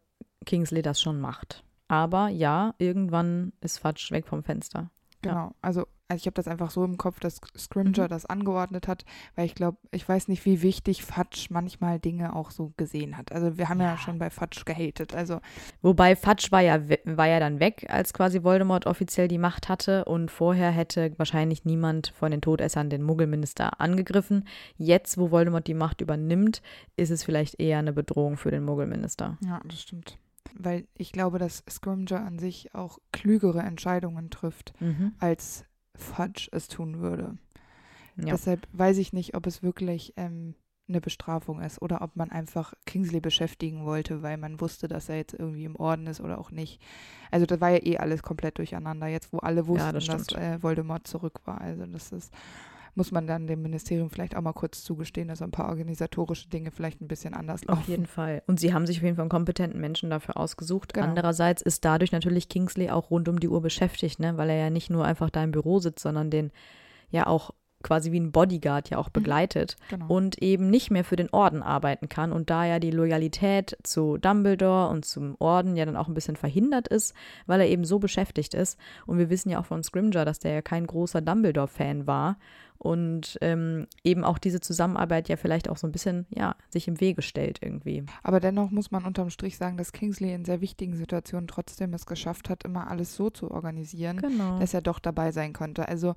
Kingsley 0.46 0.82
das 0.82 1.00
schon 1.02 1.20
macht. 1.20 1.64
Aber 1.88 2.30
ja, 2.30 2.74
irgendwann 2.78 3.52
ist 3.62 3.78
Fudge 3.80 4.08
weg 4.12 4.26
vom 4.26 4.44
Fenster. 4.44 4.90
Genau. 5.22 5.52
Also, 5.62 5.86
also 6.08 6.20
ich 6.20 6.26
habe 6.26 6.34
das 6.34 6.48
einfach 6.50 6.72
so 6.72 6.84
im 6.84 6.98
Kopf, 6.98 7.20
dass 7.22 7.40
Scrimger 7.58 8.04
Mhm. 8.04 8.10
das 8.10 8.26
angeordnet 8.26 8.88
hat, 8.90 9.06
weil 9.36 9.46
ich 9.46 9.56
glaube, 9.56 9.78
ich 9.92 10.08
weiß 10.08 10.28
nicht, 10.28 10.44
wie 10.46 10.62
wichtig 10.62 11.06
Fudge 11.06 11.48
manchmal 11.52 12.00
Dinge 12.00 12.36
auch 12.36 12.52
so 12.52 12.74
gesehen 12.76 13.18
hat. 13.18 13.32
Also 13.32 13.58
wir 13.58 13.70
haben 13.70 13.80
ja, 13.80 13.92
Ja. 13.92 13.98
schon 13.98 14.20
bei 14.20 14.30
Fudge 14.30 14.64
gehatet. 14.66 15.14
Also 15.16 15.40
Wobei 15.82 16.18
Fudge 16.18 16.48
war 16.52 16.60
ja, 16.62 16.82
war 17.06 17.28
ja 17.28 17.40
dann 17.40 17.62
weg, 17.62 17.86
als 17.88 18.14
quasi 18.14 18.44
Voldemort 18.44 18.88
offiziell 18.88 19.30
die 19.30 19.38
Macht 19.38 19.70
hatte 19.70 20.04
und 20.06 20.30
vorher 20.32 20.72
hätte 20.72 21.14
wahrscheinlich 21.18 21.64
niemand 21.64 22.08
von 22.16 22.32
den 22.32 22.42
Todessern 22.42 22.90
den 22.90 23.04
Muggelminister 23.04 23.80
angegriffen. 23.80 24.46
Jetzt, 24.78 25.18
wo 25.18 25.32
Voldemort 25.32 25.68
die 25.68 25.74
Macht 25.76 26.02
übernimmt, 26.02 26.62
ist 26.98 27.10
es 27.12 27.24
vielleicht 27.24 27.60
eher 27.60 27.80
eine 27.80 27.94
Bedrohung 27.94 28.36
für 28.36 28.52
den 28.52 28.64
Muggelminister. 28.66 29.38
ja, 29.46 29.62
das 29.66 29.82
stimmt. 29.82 30.18
Weil 30.56 30.88
ich 30.96 31.12
glaube, 31.12 31.40
dass 31.40 31.64
Scrimger 31.70 32.22
an 32.24 32.40
sich 32.40 32.74
auch 32.76 33.00
klügere 33.12 33.62
Entscheidungen 33.62 34.30
trifft, 34.30 34.74
Mhm. 34.80 35.14
als 35.20 35.66
Fudge 35.96 36.50
es 36.52 36.68
tun 36.68 37.00
würde. 37.00 37.38
Ja. 38.18 38.26
Deshalb 38.26 38.68
weiß 38.74 38.98
ich 38.98 39.14
nicht, 39.14 39.36
ob 39.36 39.48
es 39.48 39.64
wirklich 39.64 40.14
ähm, 40.18 40.56
eine 40.90 41.00
Bestrafung 41.00 41.62
ist 41.62 41.82
oder 41.82 42.02
ob 42.02 42.18
man 42.18 42.32
einfach 42.32 42.74
Kingsley 42.86 43.22
beschäftigen 43.22 43.86
wollte, 43.86 44.22
weil 44.24 44.36
man 44.38 44.60
wusste, 44.60 44.90
dass 44.90 45.08
er 45.08 45.16
jetzt 45.18 45.34
irgendwie 45.34 45.64
im 45.64 45.78
Orden 45.78 46.06
ist 46.08 46.20
oder 46.20 46.38
auch 46.38 46.52
nicht. 46.52 46.82
Also 47.32 47.46
das 47.46 47.62
war 47.62 47.70
ja 47.70 47.80
eh 47.82 47.98
alles 47.98 48.24
komplett 48.24 48.58
durcheinander, 48.58 49.08
jetzt 49.08 49.32
wo 49.32 49.38
alle 49.38 49.68
wussten, 49.68 49.94
das 49.94 50.06
dass 50.08 50.28
äh, 50.34 50.62
Voldemort 50.62 51.08
zurück 51.08 51.40
war. 51.46 51.62
Also 51.62 51.86
das 51.86 52.12
ist 52.12 52.34
muss 52.96 53.12
man 53.12 53.28
dann 53.28 53.48
dem 53.48 53.62
Ministerium 53.62 54.10
vielleicht 54.10 54.36
auch 54.36 54.42
mal 54.42 54.54
kurz 54.54 54.84
zugestehen, 54.84 55.28
dass 55.28 55.42
ein 55.42 55.52
paar 55.52 55.70
organisatorische 55.70 56.50
Dinge 56.50 56.72
vielleicht 56.72 57.02
ein 57.02 57.08
bisschen 57.08 57.34
anders 57.34 57.64
laufen. 57.66 57.82
Auf 57.82 57.88
jeden 57.88 58.06
Fall. 58.06 58.44
Und 58.48 58.60
sie 58.60 58.74
haben 58.74 58.86
sich 58.86 58.98
auf 58.98 59.04
jeden 59.04 59.16
Fall 59.16 59.24
einen 59.24 59.30
kompetenten 59.30 59.80
Menschen 59.80 60.10
dafür 60.10 60.38
ausgesucht. 60.38 60.94
Genau. 60.94 61.08
Andererseits 61.08 61.62
ist 61.62 61.86
dadurch 61.86 62.12
natürlich 62.12 62.50
Kingsley 62.50 62.90
auch 62.90 63.10
rund 63.10 63.30
um 63.30 63.40
die 63.40 63.50
Uhr 63.50 63.62
beschäftigt, 63.62 64.20
ne? 64.20 64.38
weil 64.38 64.50
er 64.50 64.58
ja 64.58 64.70
nicht 64.70 64.90
nur 64.90 65.06
einfach 65.06 65.30
da 65.30 65.44
im 65.44 65.52
Büro 65.52 65.80
sitzt, 65.80 66.04
sondern 66.04 66.30
den 66.30 66.52
ja 67.10 67.28
auch 67.28 67.52
quasi 67.82 68.12
wie 68.12 68.20
ein 68.20 68.32
Bodyguard 68.32 68.90
ja 68.90 68.98
auch 68.98 69.10
begleitet 69.10 69.76
Genau. 69.90 70.08
und 70.08 70.42
eben 70.42 70.70
nicht 70.70 70.92
mehr 70.92 71.04
für 71.04 71.16
den 71.16 71.30
Orden 71.32 71.62
arbeiten 71.64 72.10
kann 72.10 72.32
und 72.32 72.50
da 72.50 72.66
ja 72.66 72.80
die 72.80 72.92
Loyalität 72.92 73.78
zu 73.84 74.18
Dumbledore 74.18 74.90
und 74.90 75.06
zum 75.06 75.36
Orden 75.40 75.76
ja 75.76 75.86
dann 75.86 75.98
auch 75.98 76.08
ein 76.08 76.14
bisschen 76.14 76.36
verhindert 76.36 76.88
ist, 76.88 77.14
weil 77.48 77.60
er 77.62 77.68
eben 77.70 77.84
so 77.86 78.00
beschäftigt 78.00 78.54
ist. 78.54 78.78
Und 79.06 79.18
wir 79.18 79.30
wissen 79.30 79.50
ja 79.50 79.60
auch 79.60 79.66
von 79.66 79.84
Scrimger, 79.84 80.26
dass 80.26 80.40
der 80.40 80.54
ja 80.54 80.62
kein 80.62 80.88
großer 80.88 81.22
Dumbledore-Fan 81.22 82.08
war 82.08 82.38
und 82.78 83.38
ähm, 83.42 83.86
eben 84.04 84.24
auch 84.24 84.40
diese 84.40 84.60
Zusammenarbeit 84.60 85.30
ja 85.30 85.36
vielleicht 85.36 85.70
auch 85.70 85.78
so 85.78 85.86
ein 85.86 85.92
bisschen, 85.92 86.26
ja, 86.32 86.56
sich 86.70 86.88
im 86.88 87.00
Wege 87.00 87.22
stellt 87.22 87.60
irgendwie. 87.62 88.04
Aber 88.24 88.40
dennoch 88.40 88.72
muss 88.72 88.90
man 88.90 89.06
unterm 89.06 89.30
Strich 89.30 89.56
sagen, 89.58 89.78
dass 89.78 89.92
Kingsley 89.92 90.34
in 90.34 90.46
sehr 90.46 90.62
wichtigen 90.62 90.96
Situationen 90.96 91.48
trotzdem 91.48 91.94
es 91.94 92.08
geschafft 92.08 92.50
hat, 92.50 92.64
immer 92.64 92.90
alles 92.90 93.16
so 93.16 93.30
zu 93.30 93.52
organisieren, 93.52 94.18
Genau. 94.18 94.58
dass 94.58 94.74
er 94.74 94.82
doch 94.82 94.98
dabei 94.98 95.32
sein 95.32 95.54
konnte. 95.54 95.88
Also 95.88 96.16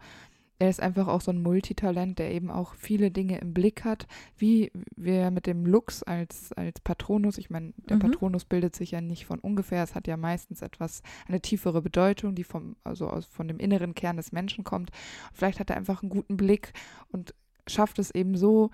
er 0.58 0.70
ist 0.70 0.80
einfach 0.80 1.08
auch 1.08 1.20
so 1.20 1.32
ein 1.32 1.42
Multitalent, 1.42 2.18
der 2.18 2.32
eben 2.32 2.50
auch 2.50 2.74
viele 2.74 3.10
Dinge 3.10 3.38
im 3.38 3.52
Blick 3.52 3.84
hat, 3.84 4.06
wie 4.38 4.70
wir 4.96 5.30
mit 5.30 5.46
dem 5.46 5.66
Lux 5.66 6.02
als, 6.02 6.52
als 6.52 6.80
Patronus, 6.80 7.38
ich 7.38 7.50
meine, 7.50 7.72
der 7.76 7.96
Mhm. 7.96 8.00
Patronus 8.00 8.44
bildet 8.44 8.76
sich 8.76 8.92
ja 8.92 9.00
nicht 9.00 9.26
von 9.26 9.40
ungefähr, 9.40 9.82
es 9.82 9.94
hat 9.94 10.06
ja 10.06 10.16
meistens 10.16 10.62
etwas, 10.62 11.02
eine 11.26 11.40
tiefere 11.40 11.82
Bedeutung, 11.82 12.34
die 12.34 12.44
vom, 12.44 12.76
also 12.84 13.08
aus, 13.08 13.26
von 13.26 13.48
dem 13.48 13.58
inneren 13.58 13.94
Kern 13.94 14.16
des 14.16 14.32
Menschen 14.32 14.62
kommt. 14.64 14.90
Vielleicht 15.32 15.58
hat 15.58 15.70
er 15.70 15.76
einfach 15.76 16.02
einen 16.02 16.10
guten 16.10 16.36
Blick 16.36 16.72
und 17.08 17.34
schafft 17.66 17.98
es 17.98 18.10
eben 18.10 18.36
so, 18.36 18.70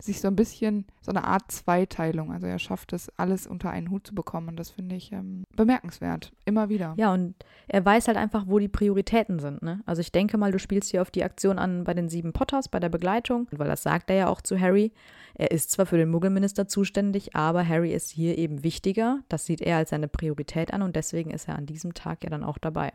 sich 0.00 0.20
so 0.20 0.28
ein 0.28 0.36
bisschen, 0.36 0.86
so 1.00 1.10
eine 1.10 1.24
Art 1.24 1.50
Zweiteilung, 1.50 2.32
also 2.32 2.46
er 2.46 2.58
schafft 2.58 2.92
es, 2.92 3.10
alles 3.16 3.46
unter 3.46 3.70
einen 3.70 3.90
Hut 3.90 4.06
zu 4.06 4.14
bekommen 4.14 4.48
und 4.48 4.56
das 4.56 4.70
finde 4.70 4.96
ich 4.96 5.12
ähm, 5.12 5.44
bemerkenswert, 5.56 6.32
immer 6.44 6.68
wieder. 6.68 6.94
Ja, 6.96 7.12
und 7.12 7.34
er 7.68 7.84
weiß 7.84 8.08
halt 8.08 8.16
einfach, 8.16 8.46
wo 8.46 8.58
die 8.58 8.68
Prioritäten 8.68 9.38
sind. 9.38 9.62
Ne? 9.62 9.82
Also 9.86 10.00
ich 10.00 10.12
denke 10.12 10.36
mal, 10.36 10.52
du 10.52 10.58
spielst 10.58 10.90
hier 10.90 11.02
auf 11.02 11.10
die 11.10 11.24
Aktion 11.24 11.58
an 11.58 11.84
bei 11.84 11.94
den 11.94 12.08
sieben 12.08 12.32
Potters, 12.32 12.68
bei 12.68 12.80
der 12.80 12.88
Begleitung, 12.88 13.46
weil 13.52 13.68
das 13.68 13.82
sagt 13.82 14.10
er 14.10 14.16
ja 14.16 14.28
auch 14.28 14.40
zu 14.40 14.58
Harry. 14.58 14.92
Er 15.34 15.50
ist 15.50 15.70
zwar 15.70 15.86
für 15.86 15.96
den 15.96 16.10
Muggelminister 16.10 16.68
zuständig, 16.68 17.34
aber 17.34 17.66
Harry 17.66 17.92
ist 17.92 18.10
hier 18.10 18.36
eben 18.38 18.62
wichtiger. 18.62 19.20
Das 19.28 19.46
sieht 19.46 19.60
er 19.60 19.78
als 19.78 19.90
seine 19.90 20.08
Priorität 20.08 20.72
an 20.72 20.82
und 20.82 20.96
deswegen 20.96 21.30
ist 21.30 21.48
er 21.48 21.56
an 21.56 21.66
diesem 21.66 21.94
Tag 21.94 22.24
ja 22.24 22.30
dann 22.30 22.44
auch 22.44 22.58
dabei. 22.58 22.92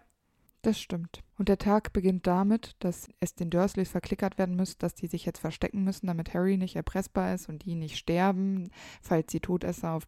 Das 0.61 0.79
stimmt. 0.79 1.23
Und 1.37 1.47
der 1.47 1.57
Tag 1.57 1.93
beginnt 1.93 2.27
damit, 2.27 2.75
dass 2.79 3.07
es 3.21 3.33
den 3.33 3.49
Dursleys 3.49 3.89
verklickert 3.89 4.37
werden 4.37 4.57
muss, 4.57 4.77
dass 4.77 4.93
die 4.93 5.07
sich 5.07 5.25
jetzt 5.25 5.39
verstecken 5.39 5.83
müssen, 5.83 6.07
damit 6.07 6.33
Harry 6.33 6.57
nicht 6.57 6.75
erpressbar 6.75 7.33
ist 7.33 7.47
und 7.47 7.63
die 7.63 7.75
nicht 7.75 7.97
sterben, 7.97 8.69
falls 9.01 9.27
die 9.27 9.39
Todesser 9.39 9.93
auf 9.93 10.03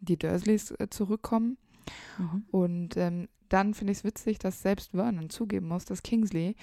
die 0.00 0.18
Dursleys 0.18 0.72
äh, 0.72 0.88
zurückkommen. 0.90 1.56
Und 2.50 2.96
ähm, 2.96 3.28
dann 3.48 3.74
finde 3.74 3.92
ich 3.92 3.98
es 3.98 4.04
witzig, 4.04 4.38
dass 4.38 4.60
selbst 4.60 4.90
Vernon 4.90 5.30
zugeben 5.30 5.68
muss, 5.68 5.84
dass 5.84 6.02
Kingsley 6.02 6.56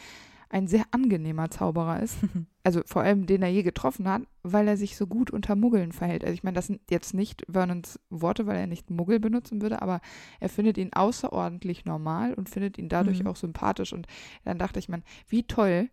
ein 0.54 0.68
sehr 0.68 0.86
angenehmer 0.92 1.50
Zauberer 1.50 2.02
ist. 2.02 2.16
Also 2.66 2.82
vor 2.86 3.02
allem, 3.02 3.26
den 3.26 3.42
er 3.42 3.50
je 3.50 3.62
getroffen 3.62 4.08
hat, 4.08 4.22
weil 4.42 4.70
er 4.70 4.78
sich 4.78 4.96
so 4.96 5.06
gut 5.06 5.32
unter 5.32 5.54
Muggeln 5.58 5.92
verhält. 5.92 6.24
Also 6.24 6.34
ich 6.34 6.44
meine, 6.44 6.56
das 6.56 6.68
sind 6.68 6.80
jetzt 6.90 7.14
nicht 7.14 7.46
Vernons 7.52 8.00
Worte, 8.10 8.48
weil 8.48 8.56
er 8.56 8.68
nicht 8.68 8.90
Muggel 8.90 9.20
benutzen 9.20 9.62
würde, 9.62 9.82
aber 9.82 10.00
er 10.40 10.48
findet 10.48 10.78
ihn 10.78 10.94
außerordentlich 10.94 11.84
normal 11.84 12.34
und 12.36 12.48
findet 12.50 12.78
ihn 12.78 12.88
dadurch 12.88 13.20
Mhm. 13.22 13.28
auch 13.28 13.36
sympathisch. 13.36 13.92
Und 13.92 14.08
dann 14.46 14.60
dachte 14.60 14.80
ich, 14.80 14.88
man, 14.88 15.04
wie 15.28 15.44
toll 15.44 15.90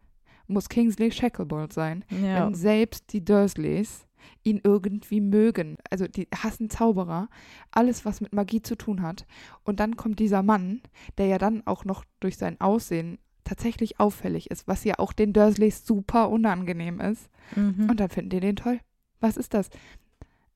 muss 0.46 0.68
Kingsley 0.68 1.10
Shacklebolt 1.10 1.72
sein, 1.72 2.04
Ja. 2.08 2.46
wenn 2.46 2.54
selbst 2.54 3.12
die 3.12 3.24
Dursleys 3.24 4.06
ihn 4.44 4.60
irgendwie 4.62 5.20
mögen. 5.20 5.76
Also 5.90 6.06
die 6.06 6.28
hassen 6.32 6.70
Zauberer, 6.70 7.28
alles, 7.72 8.04
was 8.04 8.20
mit 8.20 8.32
Magie 8.32 8.62
zu 8.62 8.76
tun 8.76 9.02
hat. 9.02 9.26
Und 9.64 9.80
dann 9.80 9.96
kommt 9.96 10.20
dieser 10.20 10.44
Mann, 10.44 10.82
der 11.18 11.26
ja 11.26 11.38
dann 11.38 11.66
auch 11.66 11.84
noch 11.84 12.04
durch 12.20 12.36
sein 12.36 12.60
Aussehen 12.60 13.18
tatsächlich 13.50 13.98
auffällig 13.98 14.50
ist, 14.50 14.68
was 14.68 14.84
ja 14.84 14.94
auch 14.98 15.12
den 15.12 15.32
Dursleys 15.32 15.84
super 15.84 16.30
unangenehm 16.30 17.00
ist. 17.00 17.28
Mhm. 17.56 17.88
Und 17.90 17.98
dann 18.00 18.08
finden 18.08 18.30
die 18.30 18.40
den 18.40 18.54
toll. 18.56 18.78
Was 19.20 19.36
ist 19.36 19.54
das? 19.54 19.68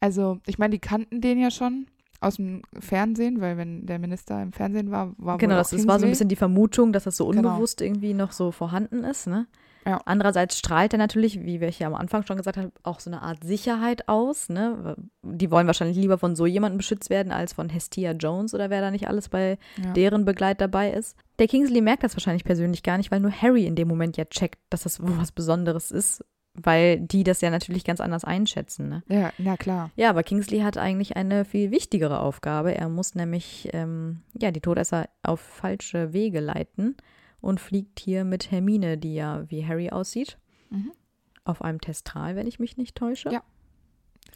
Also, 0.00 0.38
ich 0.46 0.58
meine, 0.58 0.70
die 0.70 0.78
kannten 0.78 1.20
den 1.20 1.38
ja 1.40 1.50
schon 1.50 1.86
aus 2.20 2.36
dem 2.36 2.62
Fernsehen, 2.78 3.40
weil 3.40 3.56
wenn 3.56 3.84
der 3.86 3.98
Minister 3.98 4.40
im 4.42 4.52
Fernsehen 4.52 4.90
war, 4.90 5.12
war 5.18 5.38
Genau, 5.38 5.54
wohl 5.54 5.58
das, 5.58 5.70
das 5.70 5.86
war 5.86 5.98
so 5.98 6.06
ein 6.06 6.10
bisschen 6.10 6.28
die 6.28 6.36
Vermutung, 6.36 6.92
dass 6.92 7.04
das 7.04 7.16
so 7.16 7.26
Genau. 7.28 7.50
unbewusst 7.50 7.80
irgendwie 7.80 8.14
noch 8.14 8.32
so 8.32 8.52
vorhanden 8.52 9.02
ist. 9.04 9.26
Ne? 9.26 9.46
Ja. 9.86 10.00
Andererseits 10.06 10.58
strahlt 10.58 10.92
er 10.92 10.98
natürlich, 10.98 11.42
wie 11.42 11.60
wir 11.60 11.68
hier 11.68 11.86
am 11.86 11.94
Anfang 11.94 12.22
schon 12.24 12.36
gesagt 12.36 12.56
haben, 12.56 12.72
auch 12.82 13.00
so 13.00 13.10
eine 13.10 13.22
Art 13.22 13.44
Sicherheit 13.44 14.08
aus. 14.08 14.48
Ne? 14.48 14.96
Die 15.22 15.50
wollen 15.50 15.66
wahrscheinlich 15.66 15.96
lieber 15.98 16.18
von 16.18 16.34
so 16.36 16.46
jemandem 16.46 16.78
beschützt 16.78 17.10
werden, 17.10 17.32
als 17.32 17.52
von 17.52 17.68
Hestia 17.68 18.12
Jones 18.12 18.54
oder 18.54 18.70
wer 18.70 18.80
da 18.80 18.90
nicht 18.90 19.08
alles 19.08 19.28
bei 19.28 19.58
Ja. 19.82 19.92
deren 19.92 20.24
Begleit 20.24 20.60
dabei 20.60 20.90
ist. 20.92 21.16
Der 21.38 21.48
Kingsley 21.48 21.80
merkt 21.80 22.02
das 22.02 22.16
wahrscheinlich 22.16 22.44
persönlich 22.44 22.82
gar 22.82 22.96
nicht, 22.96 23.10
weil 23.10 23.20
nur 23.20 23.32
Harry 23.32 23.66
in 23.66 23.74
dem 23.76 23.88
Moment 23.88 24.16
ja 24.16 24.24
checkt, 24.24 24.58
dass 24.70 24.84
das 24.84 24.98
was 25.02 25.32
Besonderes 25.32 25.90
ist, 25.90 26.24
weil 26.54 27.00
die 27.00 27.24
das 27.24 27.40
ja 27.40 27.50
natürlich 27.50 27.84
ganz 27.84 28.00
anders 28.00 28.24
einschätzen. 28.24 28.88
Ne? 28.88 29.02
Ja, 29.08 29.32
na 29.38 29.56
klar. 29.56 29.90
Ja, 29.96 30.10
aber 30.10 30.22
Kingsley 30.22 30.60
hat 30.60 30.78
eigentlich 30.78 31.16
eine 31.16 31.44
viel 31.44 31.70
wichtigere 31.72 32.20
Aufgabe. 32.20 32.74
Er 32.74 32.88
muss 32.88 33.14
nämlich 33.16 33.68
ähm, 33.72 34.22
ja, 34.40 34.50
die 34.52 34.60
Todesser 34.60 35.08
auf 35.24 35.40
falsche 35.40 36.12
Wege 36.12 36.38
leiten 36.40 36.96
und 37.44 37.60
fliegt 37.60 38.00
hier 38.00 38.24
mit 38.24 38.50
Hermine, 38.50 38.96
die 38.96 39.14
ja 39.14 39.44
wie 39.50 39.66
Harry 39.66 39.90
aussieht, 39.90 40.38
Mhm. 40.70 40.92
auf 41.44 41.62
einem 41.62 41.80
Testral, 41.80 42.36
wenn 42.36 42.46
ich 42.46 42.58
mich 42.58 42.76
nicht 42.76 42.96
täusche. 42.96 43.30
Ja. 43.30 43.42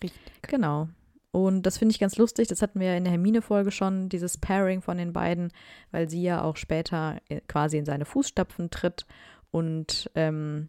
Richtig. 0.03 0.21
Genau. 0.43 0.89
Und 1.31 1.63
das 1.63 1.79
finde 1.79 1.93
ich 1.93 1.99
ganz 1.99 2.17
lustig. 2.17 2.49
Das 2.49 2.63
hatten 2.63 2.81
wir 2.81 2.89
ja 2.89 2.97
in 2.97 3.05
der 3.05 3.11
Hermine-Folge 3.13 3.71
schon, 3.71 4.09
dieses 4.09 4.37
Pairing 4.39 4.83
von 4.83 4.99
den 4.99 5.13
beiden, 5.13 5.53
weil 5.91 6.09
sie 6.09 6.23
ja 6.23 6.43
auch 6.43 6.57
später 6.57 7.19
äh, 7.29 7.41
quasi 7.49 7.79
in 7.79 7.85
seine 7.85 8.05
Fußstapfen 8.05 8.71
tritt 8.71 9.07
und 9.51 10.11
ähm, 10.15 10.69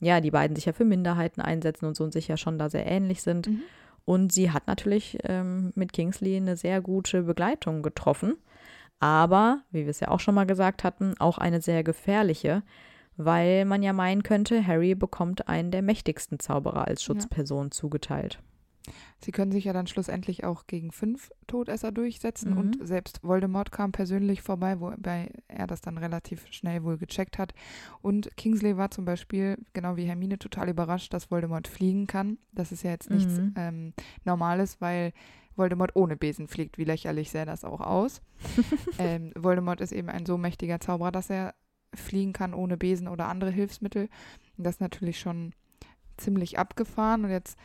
ja, 0.00 0.20
die 0.20 0.30
beiden 0.30 0.56
sich 0.56 0.64
ja 0.66 0.72
für 0.72 0.84
Minderheiten 0.84 1.40
einsetzen 1.40 1.86
und 1.86 1.96
so 1.96 2.04
und 2.04 2.12
sich 2.12 2.28
ja 2.28 2.36
schon 2.36 2.58
da 2.58 2.68
sehr 2.68 2.86
ähnlich 2.86 3.22
sind. 3.22 3.48
Mhm. 3.48 3.62
Und 4.04 4.32
sie 4.32 4.50
hat 4.50 4.66
natürlich 4.66 5.18
ähm, 5.24 5.72
mit 5.76 5.92
Kingsley 5.92 6.36
eine 6.36 6.56
sehr 6.56 6.80
gute 6.80 7.22
Begleitung 7.22 7.82
getroffen. 7.82 8.36
Aber, 9.02 9.62
wie 9.72 9.82
wir 9.82 9.90
es 9.90 9.98
ja 9.98 10.08
auch 10.08 10.20
schon 10.20 10.36
mal 10.36 10.46
gesagt 10.46 10.84
hatten, 10.84 11.14
auch 11.18 11.36
eine 11.38 11.60
sehr 11.60 11.82
gefährliche, 11.82 12.62
weil 13.16 13.64
man 13.64 13.82
ja 13.82 13.92
meinen 13.92 14.22
könnte, 14.22 14.64
Harry 14.64 14.94
bekommt 14.94 15.48
einen 15.48 15.72
der 15.72 15.82
mächtigsten 15.82 16.38
Zauberer 16.38 16.86
als 16.86 17.02
Schutzperson 17.02 17.72
zugeteilt. 17.72 18.38
Sie 19.18 19.32
können 19.32 19.50
sich 19.52 19.64
ja 19.64 19.72
dann 19.72 19.86
schlussendlich 19.88 20.44
auch 20.44 20.66
gegen 20.68 20.90
fünf 20.92 21.30
Todesser 21.48 21.90
durchsetzen 21.92 22.52
Mhm. 22.52 22.58
und 22.58 22.86
selbst 22.86 23.22
Voldemort 23.24 23.72
kam 23.72 23.90
persönlich 23.92 24.42
vorbei, 24.42 24.78
wobei 24.80 25.30
er 25.48 25.66
das 25.66 25.80
dann 25.80 25.98
relativ 25.98 26.46
schnell 26.52 26.82
wohl 26.84 26.96
gecheckt 26.96 27.38
hat. 27.38 27.54
Und 28.02 28.36
Kingsley 28.36 28.76
war 28.76 28.90
zum 28.92 29.04
Beispiel, 29.04 29.56
genau 29.72 29.96
wie 29.96 30.04
Hermine, 30.06 30.38
total 30.38 30.68
überrascht, 30.68 31.12
dass 31.12 31.30
Voldemort 31.30 31.66
fliegen 31.68 32.06
kann. 32.06 32.38
Das 32.52 32.70
ist 32.72 32.82
ja 32.84 32.90
jetzt 32.90 33.10
nichts 33.10 33.38
Mhm. 33.38 33.54
ähm, 33.56 33.92
Normales, 34.24 34.80
weil 34.80 35.12
Voldemort 35.56 35.94
ohne 35.94 36.16
Besen 36.16 36.48
fliegt. 36.48 36.78
Wie 36.78 36.84
lächerlich 36.84 37.30
sähe 37.30 37.46
das 37.46 37.64
auch 37.64 37.80
aus. 37.80 38.20
ähm, 38.98 39.32
Voldemort 39.36 39.80
ist 39.80 39.92
eben 39.92 40.08
ein 40.08 40.26
so 40.26 40.38
mächtiger 40.38 40.80
Zauberer, 40.80 41.12
dass 41.12 41.30
er 41.30 41.54
fliegen 41.94 42.32
kann 42.32 42.54
ohne 42.54 42.76
Besen 42.76 43.08
oder 43.08 43.28
andere 43.28 43.50
Hilfsmittel. 43.50 44.08
Das 44.56 44.76
ist 44.76 44.80
natürlich 44.80 45.20
schon 45.20 45.52
ziemlich 46.16 46.58
abgefahren. 46.58 47.24
Und 47.24 47.30
jetzt 47.30 47.58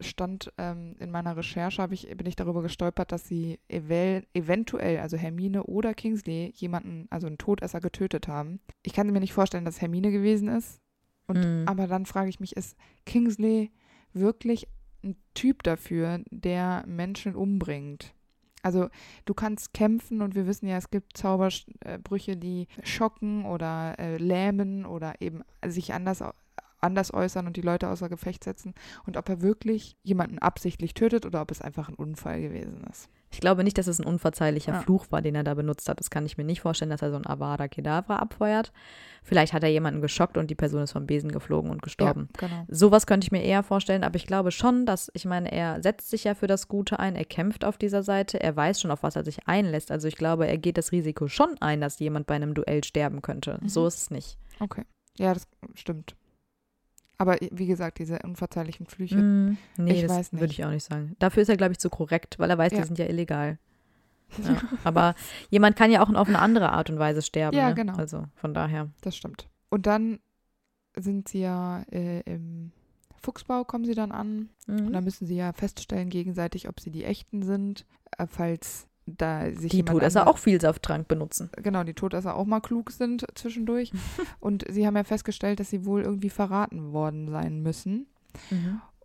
stand 0.00 0.52
ähm, 0.58 0.96
in 0.98 1.10
meiner 1.10 1.36
Recherche, 1.36 1.86
ich, 1.90 2.08
bin 2.16 2.26
ich 2.26 2.36
darüber 2.36 2.62
gestolpert, 2.62 3.12
dass 3.12 3.26
sie 3.26 3.58
evel 3.68 4.26
eventuell, 4.34 4.98
also 4.98 5.16
Hermine 5.16 5.64
oder 5.64 5.94
Kingsley, 5.94 6.52
jemanden, 6.56 7.06
also 7.10 7.26
einen 7.26 7.38
Todesser 7.38 7.80
getötet 7.80 8.28
haben. 8.28 8.60
Ich 8.82 8.92
kann 8.92 9.10
mir 9.10 9.20
nicht 9.20 9.32
vorstellen, 9.32 9.64
dass 9.64 9.80
Hermine 9.80 10.10
gewesen 10.10 10.48
ist. 10.48 10.80
Und, 11.26 11.38
Mhm. 11.38 11.64
Aber 11.66 11.86
dann 11.86 12.06
frage 12.06 12.30
ich 12.30 12.40
mich, 12.40 12.56
ist 12.56 12.76
Kingsley 13.06 13.70
wirklich 14.12 14.66
ein 15.02 15.16
Typ 15.34 15.62
dafür, 15.62 16.20
der 16.30 16.84
Menschen 16.86 17.34
umbringt? 17.34 18.14
Also 18.62 18.88
du 19.24 19.34
kannst 19.34 19.74
kämpfen 19.74 20.22
und 20.22 20.34
wir 20.34 20.46
wissen 20.46 20.68
ja, 20.68 20.76
es 20.76 20.90
gibt 20.90 21.16
Zauberbrüche, 21.16 22.36
die 22.36 22.68
schocken 22.84 23.44
oder 23.44 23.98
äh, 23.98 24.18
lähmen 24.18 24.86
oder 24.86 25.20
eben 25.20 25.42
sich 25.66 25.92
anders, 25.92 26.22
anders 26.82 27.12
äußern 27.14 27.46
und 27.46 27.56
die 27.56 27.62
Leute 27.62 27.88
außer 27.88 28.08
Gefecht 28.08 28.44
setzen. 28.44 28.74
Und 29.06 29.16
ob 29.16 29.28
er 29.28 29.42
wirklich 29.42 29.96
jemanden 30.02 30.38
absichtlich 30.38 30.94
tötet 30.94 31.26
oder 31.26 31.40
ob 31.42 31.50
es 31.50 31.62
einfach 31.62 31.88
ein 31.88 31.94
Unfall 31.94 32.40
gewesen 32.40 32.84
ist. 32.90 33.08
Ich 33.34 33.40
glaube 33.40 33.64
nicht, 33.64 33.78
dass 33.78 33.86
es 33.86 33.98
ein 33.98 34.04
unverzeihlicher 34.04 34.72
Ja. 34.72 34.80
Fluch 34.80 35.06
war, 35.08 35.22
den 35.22 35.34
er 35.34 35.42
da 35.42 35.54
benutzt 35.54 35.88
hat. 35.88 35.98
Das 35.98 36.10
kann 36.10 36.26
ich 36.26 36.36
mir 36.36 36.44
nicht 36.44 36.60
vorstellen, 36.60 36.90
dass 36.90 37.00
er 37.00 37.10
so 37.10 37.16
ein 37.16 37.26
Avada 37.26 37.66
Kedavra 37.66 38.16
abfeuert. 38.16 38.72
Vielleicht 39.22 39.54
hat 39.54 39.62
er 39.62 39.70
jemanden 39.70 40.02
geschockt 40.02 40.36
und 40.36 40.50
die 40.50 40.54
Person 40.54 40.82
ist 40.82 40.92
vom 40.92 41.06
Besen 41.06 41.32
geflogen 41.32 41.70
und 41.70 41.80
gestorben. 41.80 42.28
Ja, 42.38 42.48
genau. 42.48 42.64
Sowas 42.68 43.06
könnte 43.06 43.24
ich 43.24 43.32
mir 43.32 43.42
eher 43.42 43.62
vorstellen, 43.62 44.04
aber 44.04 44.16
ich 44.16 44.26
glaube 44.26 44.50
schon, 44.50 44.84
dass, 44.84 45.10
ich 45.14 45.24
meine, 45.24 45.50
er 45.50 45.82
setzt 45.82 46.10
sich 46.10 46.24
ja 46.24 46.34
für 46.34 46.46
das 46.46 46.68
Gute 46.68 46.98
ein, 46.98 47.16
er 47.16 47.24
kämpft 47.24 47.64
auf 47.64 47.78
dieser 47.78 48.02
Seite, 48.02 48.38
er 48.38 48.54
weiß 48.54 48.80
schon, 48.80 48.90
auf 48.90 49.02
was 49.02 49.16
er 49.16 49.24
sich 49.24 49.48
einlässt. 49.48 49.90
Also 49.90 50.08
ich 50.08 50.16
glaube, 50.16 50.46
er 50.46 50.58
geht 50.58 50.76
das 50.76 50.92
Risiko 50.92 51.26
schon 51.28 51.56
ein, 51.60 51.80
dass 51.80 52.00
jemand 52.00 52.26
bei 52.26 52.34
einem 52.34 52.52
Duell 52.52 52.84
sterben 52.84 53.22
könnte. 53.22 53.58
Mhm. 53.62 53.68
So 53.68 53.86
ist 53.86 53.96
es 53.96 54.10
nicht. 54.10 54.36
Okay. 54.60 54.84
Ja, 55.18 55.32
das 55.32 55.48
stimmt. 55.74 56.16
Aber 57.22 57.36
wie 57.52 57.66
gesagt, 57.66 57.98
diese 58.00 58.18
unverzeihlichen 58.24 58.86
Flüche. 58.86 59.16
Mm, 59.16 59.56
nee, 59.76 59.92
Ich 59.92 60.06
das 60.06 60.32
würde 60.32 60.46
ich 60.46 60.64
auch 60.64 60.70
nicht 60.70 60.82
sagen. 60.84 61.14
Dafür 61.20 61.42
ist 61.44 61.48
er, 61.48 61.56
glaube 61.56 61.70
ich, 61.72 61.78
zu 61.78 61.88
korrekt, 61.88 62.36
weil 62.40 62.50
er 62.50 62.58
weiß, 62.58 62.72
Ja. 62.72 62.80
die 62.80 62.84
sind 62.86 62.98
ja 62.98 63.06
illegal. 63.06 63.58
Ja. 64.42 64.60
Aber 64.82 65.14
jemand 65.50 65.76
kann 65.76 65.90
ja 65.92 66.02
auch 66.02 66.08
auf 66.12 66.26
eine 66.26 66.38
andere 66.38 66.70
Art 66.72 66.88
und 66.90 66.98
Weise 66.98 67.20
sterben. 67.22 67.56
Ja, 67.56 67.68
ne? 67.68 67.74
genau. 67.74 67.94
Also 67.96 68.24
von 68.34 68.54
daher. 68.54 68.88
Das 69.02 69.14
stimmt. 69.14 69.46
Und 69.68 69.86
dann 69.86 70.20
sind 70.96 71.28
sie 71.28 71.40
ja 71.42 71.82
äh, 71.92 72.20
im 72.20 72.72
Fuchsbau, 73.22 73.62
kommen 73.64 73.84
sie 73.84 73.94
dann 73.94 74.10
an. 74.10 74.48
Und 74.66 74.86
Mhm. 74.86 74.92
dann 74.92 75.04
müssen 75.04 75.26
sie 75.26 75.36
ja 75.36 75.52
feststellen 75.52 76.08
gegenseitig, 76.08 76.68
ob 76.68 76.80
sie 76.80 76.90
die 76.90 77.04
echten 77.04 77.42
sind, 77.42 77.84
äh, 78.18 78.26
falls 78.26 78.88
da 79.06 79.50
sich 79.52 79.70
Die 79.72 79.82
Todesser 79.84 80.26
auch 80.28 80.38
Vielsafttrank 80.38 81.08
benutzen. 81.08 81.50
genau, 81.62 81.82
die 81.84 81.94
Todesser 81.94 82.36
auch 82.36 82.46
mal 82.46 82.60
klug 82.60 82.90
sind 82.90 83.24
zwischendurch. 83.34 83.92
und 84.40 84.64
sie 84.70 84.86
haben 84.86 84.96
ja 84.96 85.04
festgestellt, 85.04 85.60
dass 85.60 85.70
sie 85.70 85.84
wohl 85.84 86.02
irgendwie 86.02 86.30
verraten 86.30 86.92
worden 86.92 87.28
sein 87.30 87.62
müssen. 87.62 88.06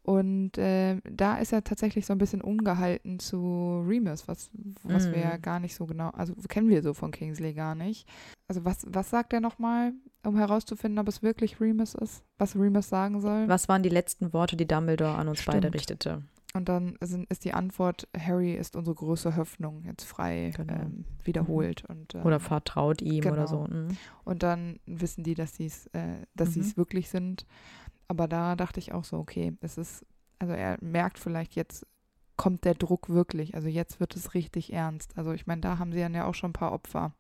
Und 0.04 0.58
äh, 0.58 1.02
da 1.04 1.36
ist 1.38 1.52
er 1.52 1.64
tatsächlich 1.66 2.06
so 2.06 2.14
ein 2.14 2.18
bisschen 2.18 2.39
ungehalten 2.41 3.20
zu 3.20 3.84
Remus, 3.86 4.28
was, 4.30 4.50
was 4.84 5.12
wir 5.12 5.20
ja 5.20 5.36
Mhm. 5.38 5.41
gar 5.41 5.60
nicht 5.60 5.76
so 5.76 5.86
genau, 5.86 6.12
also 6.12 6.34
kennen 6.48 6.70
wir 6.70 6.82
so 6.82 6.93
von 6.93 7.12
Kingsley 7.12 7.54
gar 7.54 7.76
nicht. 7.76 8.08
Also 8.48 8.64
was, 8.64 8.86
was 8.88 9.10
sagt 9.10 9.34
er 9.34 9.41
nochmal, 9.41 9.91
um 10.24 10.38
herauszufinden, 10.38 10.98
ob 11.00 11.10
es 11.10 11.24
wirklich 11.24 11.60
Remus 11.60 11.93
ist, 11.93 12.24
was 12.38 12.56
Remus 12.56 12.88
sagen 12.88 13.20
soll? 13.20 13.50
Was 13.50 13.68
waren 13.68 13.84
die 13.84 13.89
letzten 13.89 14.32
Worte, 14.32 14.56
die 14.56 14.66
Dumbledore 14.68 15.16
an 15.16 15.28
uns 15.28 15.43
beide 15.43 15.60
Stimmt. 15.60 15.76
richtete? 15.76 16.22
Und 16.58 16.68
dann 16.70 16.97
sind, 17.01 17.30
ist 17.32 17.45
die 17.45 17.53
Antwort, 17.53 18.08
Harry 18.18 18.53
ist 18.53 18.76
unsere 18.76 18.95
große 18.95 19.36
Hoffnung, 19.38 19.84
jetzt 19.86 20.03
frei 20.03 20.51
Genau. 20.55 20.74
ähm, 20.74 21.05
wiederholt. 21.24 21.86
Und, 21.88 22.16
ähm, 22.16 22.26
Oder 22.26 22.39
vertraut 22.39 23.01
ihm 23.01 23.20
oder 23.20 23.32
genau. 23.32 23.47
so. 23.47 23.68
Mhm. 23.68 23.97
Und 24.26 24.43
dann 24.43 24.80
wissen 24.86 25.24
die, 25.24 25.36
dass 25.36 25.55
sie 25.55 25.68
es, 25.68 25.88
äh, 25.88 26.18
dass 26.36 26.49
Mhm. 26.49 26.53
sie 26.53 26.60
es 26.62 26.78
wirklich 26.78 27.10
sind. 27.10 27.45
Aber 28.10 28.28
da 28.28 28.55
dachte 28.55 28.80
ich 28.80 28.91
auch 28.93 29.03
so, 29.05 29.18
okay, 29.18 29.53
es 29.62 29.78
ist, 29.78 30.05
also 30.39 30.53
er 30.53 30.78
merkt 30.82 31.20
vielleicht 31.20 31.55
jetzt 31.55 31.86
kommt 32.36 32.66
der 32.66 32.76
Druck 32.76 33.10
wirklich. 33.10 33.55
Also 33.55 33.68
jetzt 33.68 33.99
wird 33.99 34.16
es 34.16 34.34
richtig 34.36 34.72
ernst. 34.72 35.18
Also 35.18 35.32
ich 35.32 35.47
meine, 35.47 35.62
da 35.62 35.80
haben 35.80 35.91
sie 35.91 35.99
dann 35.99 36.14
ja 36.14 36.26
auch 36.26 36.36
schon 36.36 36.51
ein 36.51 36.53
paar 36.53 36.72
Opfer 36.72 37.14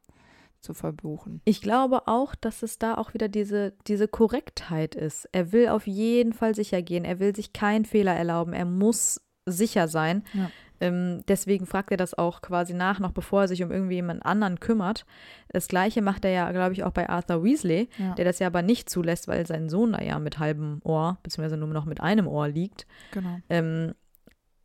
zu 0.61 0.73
verbuchen. 0.73 1.41
Ich 1.45 1.61
glaube 1.61 2.07
auch, 2.07 2.35
dass 2.35 2.63
es 2.63 2.77
da 2.79 2.95
auch 2.97 3.13
wieder 3.13 3.27
diese, 3.27 3.73
diese 3.87 4.07
Korrektheit 4.07 4.95
ist. 4.95 5.27
Er 5.31 5.51
will 5.51 5.69
auf 5.69 5.87
jeden 5.87 6.33
Fall 6.33 6.55
sicher 6.55 6.81
gehen. 6.81 7.03
Er 7.05 7.19
will 7.19 7.35
sich 7.35 7.53
keinen 7.53 7.85
Fehler 7.85 8.13
erlauben. 8.15 8.53
Er 8.53 8.65
muss 8.65 9.21
sicher 9.47 9.87
sein. 9.87 10.23
Ja. 10.33 10.51
Ähm, 10.79 11.23
deswegen 11.27 11.65
fragt 11.65 11.89
er 11.89 11.97
das 11.97 12.13
auch 12.15 12.41
quasi 12.43 12.75
nach, 12.75 12.99
noch 12.99 13.11
bevor 13.11 13.41
er 13.41 13.47
sich 13.47 13.63
um 13.63 13.71
irgendwie 13.71 13.95
jemand 13.95 14.23
anderen 14.23 14.59
kümmert. 14.59 15.07
Das 15.49 15.67
gleiche 15.67 16.03
macht 16.03 16.23
er 16.23 16.29
ja, 16.31 16.51
glaube 16.51 16.73
ich, 16.73 16.83
auch 16.83 16.91
bei 16.91 17.09
Arthur 17.09 17.43
Weasley, 17.43 17.89
Ja, 17.97 18.13
der 18.13 18.25
das 18.25 18.37
ja 18.37 18.45
aber 18.45 18.61
nicht 18.61 18.87
zulässt, 18.87 19.27
weil 19.27 19.47
sein 19.47 19.69
Sohn 19.69 19.93
da 19.93 20.01
ja 20.03 20.19
mit 20.19 20.37
halbem 20.37 20.79
Ohr, 20.83 21.17
beziehungsweise 21.23 21.57
nur 21.57 21.69
noch 21.69 21.85
mit 21.85 21.99
einem 21.99 22.27
Ohr 22.27 22.47
liegt. 22.47 22.85
genau. 23.11 23.39
Ähm, 23.49 23.95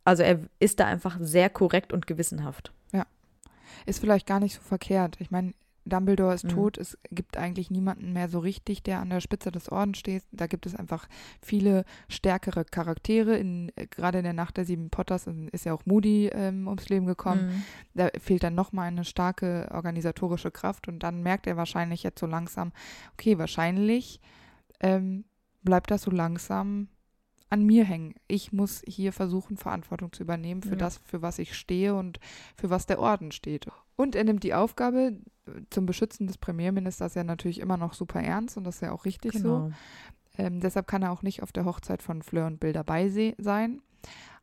also 0.05 0.21
er 0.21 0.39
ist 0.59 0.79
da 0.79 0.85
einfach 0.85 1.17
sehr 1.19 1.49
korrekt 1.49 1.93
und 1.93 2.05
gewissenhaft. 2.05 2.71
Ist 3.85 3.99
vielleicht 3.99 4.27
gar 4.27 4.39
nicht 4.39 4.53
so 4.55 4.61
verkehrt. 4.61 5.17
Ich 5.19 5.29
meine, 5.31 5.53
Dumbledore 5.85 6.33
ist 6.33 6.45
Mhm. 6.45 6.49
tot. 6.49 6.77
Es 6.77 6.97
gibt 7.11 7.37
eigentlich 7.37 7.69
niemanden 7.69 8.13
mehr 8.13 8.29
so 8.29 8.39
richtig, 8.39 8.83
der 8.83 8.99
an 8.99 9.09
der 9.09 9.19
Spitze 9.19 9.51
des 9.51 9.69
Ordens 9.69 9.97
steht. 9.97 10.23
Da 10.31 10.47
gibt 10.47 10.65
es 10.65 10.75
einfach 10.75 11.07
viele 11.41 11.83
stärkere 12.07 12.65
Charaktere. 12.65 13.37
In, 13.37 13.71
äh, 13.75 13.87
gerade 13.87 14.19
in 14.19 14.23
der 14.23 14.33
Nacht 14.33 14.57
der 14.57 14.65
sieben 14.65 14.89
Potters 14.89 15.27
ist 15.51 15.65
ja 15.65 15.73
auch 15.73 15.85
Moody 15.85 16.27
ähm, 16.27 16.67
ums 16.67 16.89
Leben 16.89 17.05
gekommen. 17.05 17.47
Mhm. 17.47 17.63
Da 17.95 18.09
fehlt 18.19 18.43
dann 18.43 18.55
nochmal 18.55 18.87
eine 18.87 19.05
starke 19.05 19.69
organisatorische 19.71 20.51
Kraft. 20.51 20.87
Und 20.87 20.99
dann 20.99 21.21
merkt 21.21 21.47
er 21.47 21.57
wahrscheinlich 21.57 22.03
jetzt 22.03 22.19
so 22.19 22.25
langsam, 22.25 22.71
okay, 23.13 23.37
wahrscheinlich 23.37 24.21
ähm, 24.79 25.25
bleibt 25.63 25.91
das 25.91 26.03
so 26.03 26.11
langsam 26.11 26.87
an 27.53 27.63
mir 27.63 27.83
hängen. 27.85 28.15
Ich 28.27 28.51
muss 28.51 28.81
hier 28.87 29.13
versuchen, 29.13 29.57
Verantwortung 29.57 30.11
zu 30.11 30.23
übernehmen 30.23 30.63
für 30.63 30.71
Ja. 30.71 30.75
das, 30.77 30.99
für 31.05 31.21
was 31.21 31.39
ich 31.39 31.53
stehe 31.55 31.93
und 31.95 32.19
für 32.57 32.69
was 32.69 32.85
der 32.87 32.99
Orden 32.99 33.31
steht. 33.31 33.67
Und 33.95 34.15
er 34.15 34.23
nimmt 34.23 34.43
die 34.43 34.53
Aufgabe 34.55 35.17
äh, 35.45 35.51
zum 35.69 35.85
Beschützen 35.85 36.25
des 36.27 36.37
Premierministers 36.37 37.13
ja 37.13 37.23
natürlich 37.23 37.59
immer 37.59 37.77
noch 37.77 37.93
super 37.93 38.21
ernst 38.21 38.57
und 38.57 38.63
das 38.63 38.75
ist 38.75 38.81
ja 38.81 38.91
auch 38.91 39.05
richtig 39.05 39.33
so. 39.33 39.39
Genau. 39.39 39.71
Ähm, 40.37 40.59
deshalb 40.61 40.87
kann 40.87 41.03
er 41.03 41.11
auch 41.11 41.21
nicht 41.21 41.43
auf 41.43 41.51
der 41.51 41.65
Hochzeit 41.65 42.01
von 42.01 42.23
Fleur 42.23 42.47
und 42.47 42.59
Bill 42.59 42.73
dabei 42.73 43.09
se- 43.09 43.35
sein. 43.37 43.81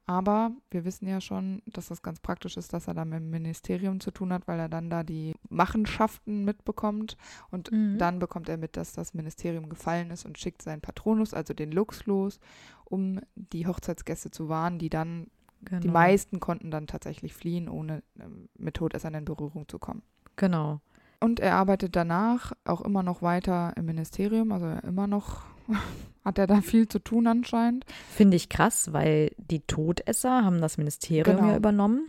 Aber 0.06 0.50
wir 0.70 0.84
wissen 0.84 1.06
ja 1.06 1.20
schon, 1.20 1.62
dass 1.66 1.88
das 1.88 2.02
ganz 2.02 2.18
praktisch 2.20 2.56
ist, 2.56 2.72
dass 2.72 2.88
er 2.88 2.94
da 2.94 3.04
mit 3.04 3.20
dem 3.20 3.30
Ministerium 3.30 4.00
zu 4.00 4.10
tun 4.10 4.32
hat, 4.32 4.48
weil 4.48 4.58
er 4.58 4.68
dann 4.68 4.90
da 4.90 5.04
die 5.04 5.34
Machenschaften 5.48 6.44
mitbekommt. 6.44 7.16
Und 7.50 7.70
Mhm. 7.70 7.98
dann 7.98 8.18
bekommt 8.18 8.48
er 8.48 8.56
mit, 8.56 8.76
dass 8.76 8.92
das 8.92 9.14
Ministerium 9.14 9.68
gefallen 9.68 10.10
ist 10.10 10.24
und 10.24 10.38
schickt 10.38 10.62
seinen 10.62 10.80
Patronus, 10.80 11.32
also 11.32 11.54
den 11.54 11.70
Lux, 11.70 12.06
los, 12.06 12.40
um 12.84 13.20
die 13.36 13.66
Hochzeitsgäste 13.68 14.30
zu 14.32 14.48
warnen, 14.48 14.78
die 14.78 14.90
dann, 14.90 15.28
Genau. 15.62 15.80
die 15.80 15.88
meisten 15.88 16.40
konnten 16.40 16.70
dann 16.70 16.86
tatsächlich 16.86 17.34
fliehen, 17.34 17.68
ohne 17.68 18.02
ähm, 18.18 18.48
mit 18.58 18.74
Todessern 18.74 19.14
in 19.14 19.24
Berührung 19.26 19.68
zu 19.68 19.78
kommen. 19.78 20.02
Genau. 20.36 20.80
Und 21.20 21.38
er 21.38 21.54
arbeitet 21.56 21.94
danach 21.96 22.52
auch 22.64 22.80
immer 22.80 23.02
noch 23.02 23.20
weiter 23.20 23.74
im 23.76 23.84
Ministerium, 23.84 24.52
also 24.52 24.66
immer 24.88 25.06
noch 25.06 25.42
hat 26.24 26.38
er 26.38 26.46
da 26.46 26.60
viel 26.60 26.86
zu 26.88 26.98
tun 26.98 27.26
anscheinend. 27.26 27.84
Finde 28.14 28.36
ich 28.36 28.48
krass, 28.48 28.92
weil 28.92 29.32
die 29.38 29.60
Todesser 29.60 30.44
haben 30.44 30.60
das 30.60 30.76
Ministerium 30.78 31.36
Genau. 31.36 31.50
ja 31.50 31.56
übernommen. 31.56 32.08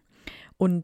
Und 0.57 0.83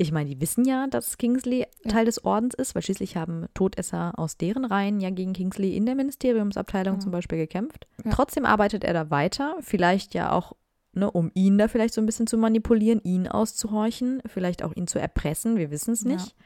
ich 0.00 0.12
meine, 0.12 0.30
die 0.30 0.40
wissen 0.40 0.64
ja, 0.64 0.86
dass 0.86 1.18
Kingsley 1.18 1.66
Ja. 1.84 1.90
Teil 1.90 2.04
des 2.04 2.24
Ordens 2.24 2.54
ist, 2.54 2.74
weil 2.76 2.82
schließlich 2.82 3.16
haben 3.16 3.46
Todesser 3.54 4.12
aus 4.16 4.36
deren 4.36 4.64
Reihen 4.64 5.00
ja 5.00 5.10
gegen 5.10 5.32
Kingsley 5.32 5.76
in 5.76 5.86
der 5.86 5.96
Ministeriumsabteilung 5.96 6.94
Genau. 6.94 7.02
zum 7.02 7.10
Beispiel 7.12 7.38
gekämpft. 7.38 7.88
Ja. 8.04 8.12
Trotzdem 8.12 8.44
arbeitet 8.46 8.84
er 8.84 8.92
da 8.94 9.10
weiter, 9.10 9.56
vielleicht 9.60 10.14
ja 10.14 10.30
auch, 10.30 10.52
ne, 10.92 11.10
um 11.10 11.32
ihn 11.34 11.58
da 11.58 11.66
vielleicht 11.66 11.94
so 11.94 12.00
ein 12.00 12.06
bisschen 12.06 12.28
zu 12.28 12.38
manipulieren, 12.38 13.00
ihn 13.02 13.26
auszuhorchen, 13.26 14.22
vielleicht 14.26 14.62
auch 14.62 14.74
ihn 14.76 14.86
zu 14.86 15.00
erpressen, 15.00 15.56
wir 15.56 15.72
wissen 15.72 15.92
es 15.94 16.02
Ja. 16.04 16.10
nicht. 16.12 16.36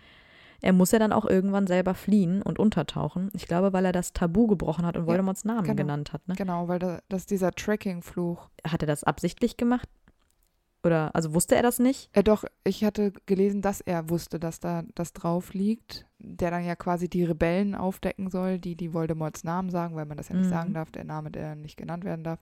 Er 0.63 0.73
muss 0.73 0.93
ja 0.93 0.99
dann 1.01 1.13
auch 1.13 1.27
irgendwann 1.27 1.67
selber 1.67 1.93
fliehen 1.95 2.41
und 2.41 2.59
untertauchen. 2.59 3.31
Ich 3.35 3.47
glaube, 3.47 3.73
weil 3.73 3.85
er 3.85 3.93
das 3.93 4.13
Tabu 4.13 4.47
gebrochen 4.47 4.87
hat 4.87 4.97
und 4.97 5.03
Ja, 5.03 5.09
Voldemorts 5.09 5.45
Namen 5.45 5.65
genau. 5.65 5.77
genannt 5.77 6.13
hat. 6.13 6.27
Ne? 6.29 6.35
Genau, 6.37 6.69
weil 6.69 6.79
da, 6.79 7.01
das 7.09 7.27
dieser 7.27 7.51
Tracking-Fluch. 7.51 8.49
Hat 8.67 8.83
er 8.83 8.87
das 8.87 9.03
absichtlich 9.05 9.57
gemacht? 9.57 9.89
Oder, 10.85 11.15
also 11.15 11.33
wusste 11.35 11.55
er 11.55 11.63
das 11.63 11.79
nicht? 11.79 12.11
Äh, 12.13 12.25
doch, 12.25 12.45
ich 12.65 12.83
hatte 12.85 13.13
gelesen, 13.27 13.63
dass 13.63 13.81
er 13.81 14.09
wusste, 14.11 14.41
dass 14.41 14.59
da 14.59 14.83
das 14.97 15.13
drauf 15.13 15.55
liegt, 15.55 16.07
der 16.19 16.51
dann 16.51 16.65
ja 16.65 16.75
quasi 16.75 17.09
die 17.09 17.23
Rebellen 17.25 17.77
aufdecken 17.77 18.31
soll, 18.31 18.59
die 18.59 18.75
die 18.75 18.93
Voldemorts 18.93 19.45
Namen 19.45 19.71
sagen, 19.71 19.95
weil 19.95 20.07
man 20.07 20.17
das 20.17 20.29
ja 20.29 20.35
nicht 20.37 20.47
Mhm. 20.47 20.51
sagen 20.51 20.75
darf, 20.75 20.91
der 20.91 21.05
Name, 21.05 21.31
der 21.31 21.55
nicht 21.55 21.77
genannt 21.77 22.05
werden 22.05 22.25
darf. 22.25 22.41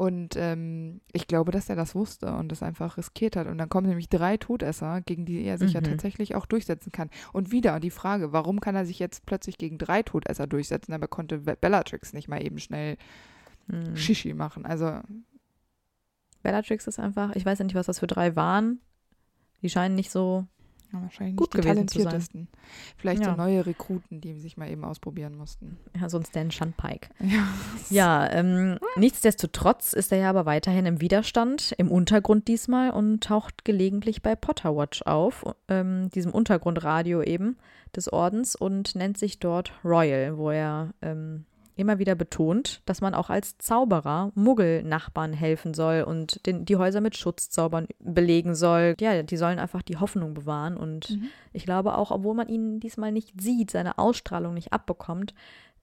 Und 0.00 0.34
ähm, 0.36 1.02
ich 1.12 1.26
glaube, 1.26 1.52
dass 1.52 1.68
er 1.68 1.76
das 1.76 1.94
wusste 1.94 2.32
und 2.34 2.48
das 2.50 2.62
einfach 2.62 2.96
riskiert 2.96 3.36
hat. 3.36 3.46
Und 3.46 3.58
dann 3.58 3.68
kommen 3.68 3.86
nämlich 3.86 4.08
drei 4.08 4.38
Todesser, 4.38 5.02
gegen 5.02 5.26
die 5.26 5.44
er 5.44 5.58
sich 5.58 5.74
ja 5.74 5.80
Mhm. 5.82 5.84
tatsächlich 5.84 6.34
auch 6.34 6.46
durchsetzen 6.46 6.90
kann. 6.90 7.10
Und 7.34 7.52
wieder 7.52 7.80
die 7.80 7.90
Frage, 7.90 8.32
warum 8.32 8.60
kann 8.60 8.74
er 8.74 8.86
sich 8.86 8.98
jetzt 8.98 9.26
plötzlich 9.26 9.58
gegen 9.58 9.76
drei 9.76 10.02
Todesser 10.02 10.46
durchsetzen? 10.46 10.94
Aber 10.94 11.06
konnte 11.06 11.40
Be- 11.40 11.54
Bellatrix 11.60 12.14
nicht 12.14 12.28
mal 12.28 12.42
eben 12.42 12.58
schnell 12.58 12.96
Hm. 13.68 13.94
Shishi 13.94 14.32
machen. 14.32 14.64
Also 14.64 15.00
Bellatrix 16.42 16.86
ist 16.86 16.98
einfach, 16.98 17.36
ich 17.36 17.44
weiß 17.44 17.58
ja 17.58 17.64
nicht, 17.66 17.74
was 17.74 17.84
das 17.86 17.98
für 17.98 18.06
drei 18.06 18.34
waren. 18.36 18.80
Die 19.60 19.68
scheinen 19.68 19.96
nicht 19.96 20.10
so. 20.10 20.46
Ja, 20.92 21.00
wahrscheinlich 21.02 21.36
Gut 21.36 21.54
nicht 21.54 21.64
die 21.64 21.68
gewesen 21.68 21.88
zu 21.88 21.98
sein. 21.98 22.04
talentiertesten. 22.04 22.48
Vielleicht 22.96 23.24
so 23.24 23.30
Ja. 23.30 23.36
neue 23.36 23.64
Rekruten, 23.66 24.20
die 24.20 24.38
sich 24.40 24.56
mal 24.56 24.68
eben 24.70 24.84
ausprobieren 24.84 25.36
mussten. 25.36 25.78
Ja, 26.00 26.08
so 26.08 26.18
ein 26.18 26.24
Stan 26.24 26.50
Shunpike. 26.50 27.08
Ja. 27.20 27.48
Ja, 27.90 28.30
ähm, 28.32 28.78
nichtsdestotrotz 28.96 29.92
ist 29.92 30.12
er 30.12 30.18
ja 30.18 30.30
aber 30.30 30.46
weiterhin 30.46 30.86
im 30.86 31.00
Widerstand, 31.00 31.74
im 31.78 31.90
Untergrund 31.90 32.48
diesmal 32.48 32.90
und 32.90 33.22
taucht 33.22 33.64
gelegentlich 33.64 34.22
bei 34.22 34.34
Potterwatch 34.36 35.02
auf, 35.02 35.44
ähm, 35.68 36.10
diesem 36.10 36.32
Untergrundradio 36.32 37.22
eben 37.22 37.56
des 37.94 38.12
Ordens 38.12 38.54
und 38.56 38.94
nennt 38.94 39.18
sich 39.18 39.38
dort 39.40 39.72
Royal, 39.84 40.36
wo 40.38 40.50
er 40.50 40.94
ähm, 41.02 41.44
immer 41.76 41.98
wieder 41.98 42.14
betont, 42.14 42.82
dass 42.86 43.00
man 43.00 43.14
auch 43.14 43.30
als 43.30 43.56
Zauberer 43.58 44.32
Muggel-Nachbarn 44.34 45.32
helfen 45.32 45.74
soll 45.74 46.02
und 46.02 46.44
den, 46.46 46.64
die 46.64 46.76
Häuser 46.76 47.00
mit 47.00 47.16
Schutzzaubern 47.16 47.86
belegen 47.98 48.54
soll. 48.54 48.94
Ja, 49.00 49.22
die 49.22 49.36
sollen 49.36 49.58
einfach 49.58 49.82
die 49.82 49.96
Hoffnung 49.98 50.34
bewahren 50.34 50.76
und 50.76 51.10
Mhm. 51.10 51.28
ich 51.52 51.64
glaube 51.64 51.96
auch, 51.96 52.10
obwohl 52.10 52.34
man 52.34 52.48
ihn 52.48 52.80
diesmal 52.80 53.12
nicht 53.12 53.40
sieht, 53.40 53.70
seine 53.70 53.98
Ausstrahlung 53.98 54.54
nicht 54.54 54.72
abbekommt, 54.72 55.34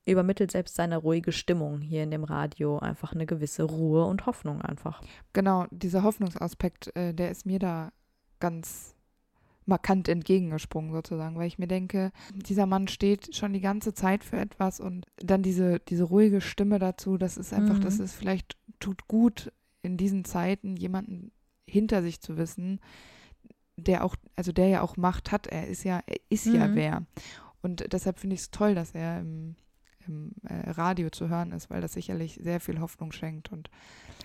übermittelt 0.06 0.52
selbst 0.52 0.76
seine 0.76 0.98
ruhige 0.98 1.32
Stimmung 1.32 1.82
hier 1.82 2.04
in 2.04 2.12
dem 2.12 2.24
Radio 2.24 2.80
einfach 2.80 3.14
eine 3.14 3.26
gewisse 3.26 3.64
Ruhe 3.64 4.06
und 4.06 4.26
Hoffnung 4.26 4.62
einfach. 4.62 5.02
Genau, 5.34 5.66
dieser 5.72 6.04
Hoffnungsaspekt, 6.04 6.96
äh, 6.96 7.14
der 7.14 7.32
ist 7.32 7.46
mir 7.46 7.60
da 7.60 7.92
ganz 8.40 8.96
markant 9.68 10.08
entgegengesprungen 10.08 10.92
sozusagen, 10.92 11.36
weil 11.38 11.48
ich 11.48 11.60
mir 11.60 11.68
denke, 11.68 12.12
dieser 12.34 12.66
Mann 12.66 12.88
steht 12.88 13.36
schon 13.36 13.54
die 13.54 13.62
ganze 13.62 13.94
Zeit 13.94 14.24
für 14.24 14.38
etwas 14.38 14.80
und 14.80 15.06
dann 15.18 15.44
diese, 15.44 15.80
diese 15.80 16.06
ruhige 16.06 16.42
Stimme 16.42 16.80
dazu, 16.80 17.18
das 17.18 17.38
ist 17.38 17.54
einfach, 17.54 17.76
Mhm. 17.78 17.82
das 17.82 18.00
ist 18.00 18.14
vielleicht 18.14 18.58
tut 18.80 19.08
gut 19.08 19.52
in 19.82 19.98
diesen 19.98 20.26
Zeiten 20.26 20.76
jemanden 20.78 21.32
hinter 21.68 22.02
sich 22.02 22.22
zu 22.22 22.38
wissen, 22.38 22.80
der 23.76 24.04
auch, 24.04 24.16
also 24.36 24.52
der 24.52 24.68
ja 24.70 24.82
auch 24.82 24.98
Macht 24.98 25.32
hat, 25.32 25.48
er 25.48 25.68
ist 25.68 25.84
ja, 25.84 26.02
er 26.08 26.18
ist 26.30 26.46
ja 26.46 26.68
Mhm. 26.68 26.76
wer. 26.76 27.06
Und 27.62 27.92
deshalb 27.92 28.20
finde 28.20 28.36
ich 28.36 28.42
es 28.42 28.52
toll, 28.52 28.74
dass 28.74 28.92
er 28.92 29.20
im 29.20 29.56
im 30.08 30.32
äh, 30.48 30.70
Radio 30.72 31.10
zu 31.10 31.30
hören 31.30 31.52
ist, 31.52 31.70
weil 31.70 31.82
das 31.82 31.94
sicherlich 31.94 32.40
sehr 32.42 32.60
viel 32.60 32.80
Hoffnung 32.80 33.12
schenkt 33.12 33.52
und 33.52 33.70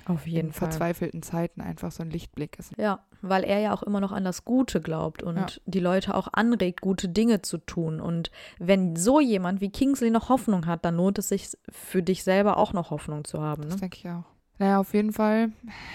Auf 0.06 0.26
jeden 0.26 0.48
in 0.48 0.52
Fall. 0.52 0.68
verzweifelten 0.70 1.22
Zeiten 1.22 1.60
einfach 1.60 1.92
so 1.92 2.02
ein 2.02 2.10
Lichtblick 2.10 2.58
ist. 2.58 2.72
Ja, 2.78 3.00
weil 3.20 3.44
er 3.44 3.60
ja 3.60 3.72
auch 3.72 3.82
immer 3.82 4.00
noch 4.00 4.12
an 4.12 4.24
das 4.24 4.44
Gute 4.44 4.80
glaubt 4.80 5.22
und 5.22 5.36
Ja. 5.36 5.46
die 5.66 5.80
Leute 5.80 6.14
auch 6.14 6.28
anregt, 6.32 6.80
gute 6.80 7.08
Dinge 7.08 7.42
zu 7.42 7.58
tun. 7.58 8.00
Und 8.00 8.30
wenn 8.58 8.96
so 8.96 9.20
jemand 9.20 9.60
wie 9.60 9.70
Kingsley 9.70 10.10
noch 10.10 10.28
Hoffnung 10.28 10.66
hat, 10.66 10.84
dann 10.84 10.96
lohnt 10.96 11.18
es 11.18 11.28
sich 11.28 11.56
für 11.68 12.02
dich 12.02 12.24
selber 12.24 12.56
auch 12.56 12.72
noch 12.72 12.90
Hoffnung 12.90 13.24
zu 13.24 13.40
haben. 13.40 13.62
Das 13.62 13.74
Ne? 13.74 13.80
denke 13.82 13.98
ich 13.98 14.08
auch. 14.08 14.24
Naja, 14.62 14.78
auf 14.78 14.94
jeden 14.94 15.12
Fall 15.12 15.50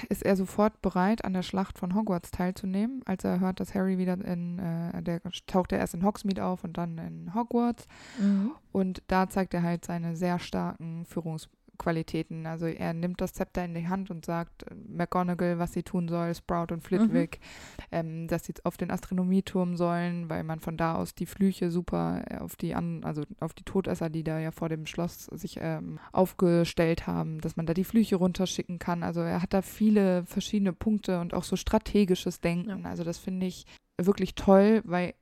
ist 0.09 0.23
er 0.23 0.35
sofort 0.35 0.81
bereit, 0.81 1.23
an 1.23 1.31
der 1.31 1.41
Schlacht 1.41 1.79
von 1.79 1.95
Hogwarts 1.95 2.31
teilzunehmen, 2.31 3.01
als 3.05 3.23
er 3.23 3.39
hört, 3.39 3.61
dass 3.61 3.73
Harry 3.73 3.97
wieder 3.97 4.15
in, 4.15 4.59
äh, 4.59 5.01
der 5.01 5.21
taucht 5.45 5.71
er 5.71 5.79
erst 5.79 5.93
in 5.93 6.03
Hogsmeade 6.03 6.43
auf 6.43 6.65
und 6.65 6.77
dann 6.77 6.97
in 6.97 7.33
Hogwarts. 7.33 7.87
Mhm. 8.19 8.51
Und 8.73 9.03
da 9.07 9.29
zeigt 9.29 9.53
er 9.53 9.63
halt 9.63 9.85
seine 9.85 10.17
sehr 10.17 10.37
starken 10.37 11.05
Führungsqualitäten. 11.77 12.45
Also 12.45 12.65
er 12.65 12.93
nimmt 12.93 13.21
das 13.21 13.33
Zepter 13.33 13.63
in 13.63 13.73
die 13.73 13.87
Hand 13.87 14.09
und 14.09 14.25
sagt 14.25 14.63
äh, 14.63 14.75
McGonagall, 14.75 15.59
was 15.59 15.73
sie 15.73 15.83
tun 15.83 16.07
soll, 16.07 16.33
Sprout 16.33 16.73
und 16.73 16.81
Flitwick, 16.81 17.39
ähm, 17.91 18.27
dass 18.27 18.45
sie 18.45 18.53
auf 18.63 18.77
den 18.77 18.91
Astronomieturm 18.91 19.77
sollen, 19.77 20.29
weil 20.29 20.43
man 20.43 20.59
von 20.59 20.77
da 20.77 20.95
aus 20.95 21.15
die 21.15 21.25
Flüche 21.25 21.71
super 21.71 22.23
äh, 22.29 22.37
auf 22.37 22.55
die 22.55 22.75
an, 22.75 23.03
also 23.03 23.23
auf 23.39 23.53
die 23.53 23.63
Todesser, 23.63 24.09
die 24.09 24.23
da 24.23 24.39
ja 24.39 24.51
vor 24.51 24.69
dem 24.69 24.85
Schloss 24.85 25.25
sich 25.25 25.57
ähm, 25.61 25.99
aufgestellt 26.11 27.07
haben, 27.07 27.39
dass 27.41 27.55
man 27.55 27.65
da 27.65 27.73
die 27.73 27.83
Flüche 27.83 28.17
runterschicken 28.17 28.79
kann. 28.79 29.03
Also 29.03 29.21
er 29.21 29.41
hat 29.41 29.53
da 29.53 29.61
viele 29.61 30.25
verschiedene 30.25 30.73
Punkte 30.73 31.19
und 31.19 31.33
auch 31.33 31.43
so 31.43 31.55
strategisches 31.55 32.41
Denken. 32.41 32.85
Also 32.85 33.03
das 33.03 33.17
finde 33.17 33.45
ich 33.45 33.65
wirklich 33.97 34.35
toll, 34.35 34.81
weil 34.85 35.13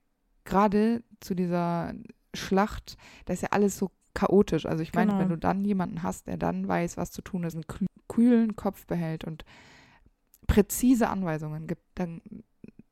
gerade 0.44 1.04
zu 1.20 1.34
dieser 1.34 1.94
Schlacht, 2.34 2.98
da 3.26 3.34
ist 3.34 3.42
ja 3.42 3.50
alles 3.52 3.78
so 3.78 3.90
chaotisch. 4.16 4.66
Also 4.66 4.82
ich 4.82 4.94
meine, 4.94 5.12
Genau. 5.12 5.22
wenn 5.22 5.30
du 5.30 5.38
dann 5.38 5.64
jemanden 5.64 6.02
hast, 6.02 6.26
der 6.28 6.38
dann 6.38 6.68
weiß, 6.68 6.98
was 6.98 7.12
zu 7.12 7.22
tun 7.22 7.44
ist, 7.44 7.54
einen 7.54 7.66
kühl- 7.66 7.86
kühlen 8.08 8.56
Kopf 8.56 8.88
behält 8.88 9.24
und 9.26 9.46
präzise 10.48 11.10
Anweisungen 11.10 11.68
gibt, 11.68 11.84
dann, 11.96 12.22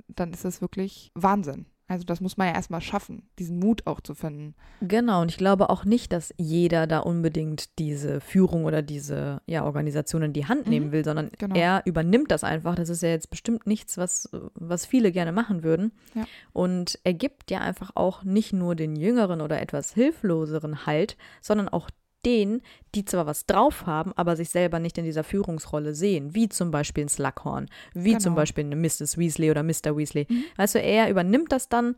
dann 0.08 0.32
ist 0.34 0.46
das 0.46 0.62
wirklich 0.62 1.12
Wahnsinn. 1.16 1.66
Also 1.94 2.06
das 2.06 2.22
muss 2.22 2.38
man 2.38 2.48
ja 2.48 2.56
erstmal 2.56 2.82
schaffen, 2.82 3.22
diesen 3.38 3.60
Mut 3.60 3.86
auch 3.86 4.02
zu 4.02 4.16
finden. 4.16 4.56
Genau, 4.82 5.22
und 5.22 5.30
ich 5.30 5.38
glaube 5.38 5.70
auch 5.70 5.86
nicht, 5.86 6.12
dass 6.12 6.34
jeder 6.38 6.88
da 6.88 7.00
unbedingt 7.00 7.78
diese 7.78 8.20
Führung 8.20 8.66
oder 8.66 8.82
diese 8.82 9.42
ja, 9.46 9.64
Organisation 9.64 10.24
in 10.24 10.34
die 10.34 10.48
Hand 10.48 10.68
nehmen 10.68 10.88
Mhm, 10.88 10.92
will, 10.92 11.06
sondern 11.06 11.30
genau. 11.38 11.56
er 11.56 11.84
übernimmt 11.86 12.32
das 12.32 12.44
einfach. 12.44 12.74
Das 12.74 12.90
ist 12.90 13.04
ja 13.04 13.10
jetzt 13.10 13.30
bestimmt 13.30 13.68
nichts, 13.68 13.98
was, 14.00 14.28
was 14.56 14.88
viele 14.88 15.12
gerne 15.12 15.32
machen 15.32 15.64
würden. 15.64 15.92
Ja. 16.16 16.26
Und 16.52 16.98
er 17.04 17.14
gibt 17.14 17.52
ja 17.52 17.60
einfach 17.60 17.92
auch 17.94 18.24
nicht 18.24 18.54
nur 18.54 18.76
den 18.76 18.96
jüngeren 18.96 19.40
oder 19.40 19.62
etwas 19.62 19.94
hilfloseren 19.94 20.88
Halt, 20.88 21.16
sondern 21.42 21.70
auch 21.70 21.92
denen, 22.26 22.62
die 22.96 23.06
zwar 23.06 23.26
was 23.26 23.46
drauf 23.46 23.86
haben, 23.86 24.14
aber 24.16 24.36
sich 24.36 24.50
selber 24.50 24.80
nicht 24.80 24.98
in 24.98 25.04
dieser 25.06 25.24
Führungsrolle 25.24 25.94
sehen, 25.94 26.34
wie 26.36 26.50
zum 26.50 26.72
Beispiel 26.72 27.06
ein 27.06 27.10
Slughorn, 27.10 27.68
wie 27.94 28.18
zum 28.18 28.32
Genau. 28.32 28.36
Beispiel 28.42 28.66
eine 28.66 28.76
Mrs. 28.76 29.18
Weasley 29.18 29.52
oder 29.52 29.64
Mr. 29.64 29.96
Weasley. 29.98 30.28
Mhm. 30.30 30.44
Also 30.58 30.80
er 30.80 31.10
übernimmt 31.10 31.52
das 31.52 31.70
dann, 31.70 31.96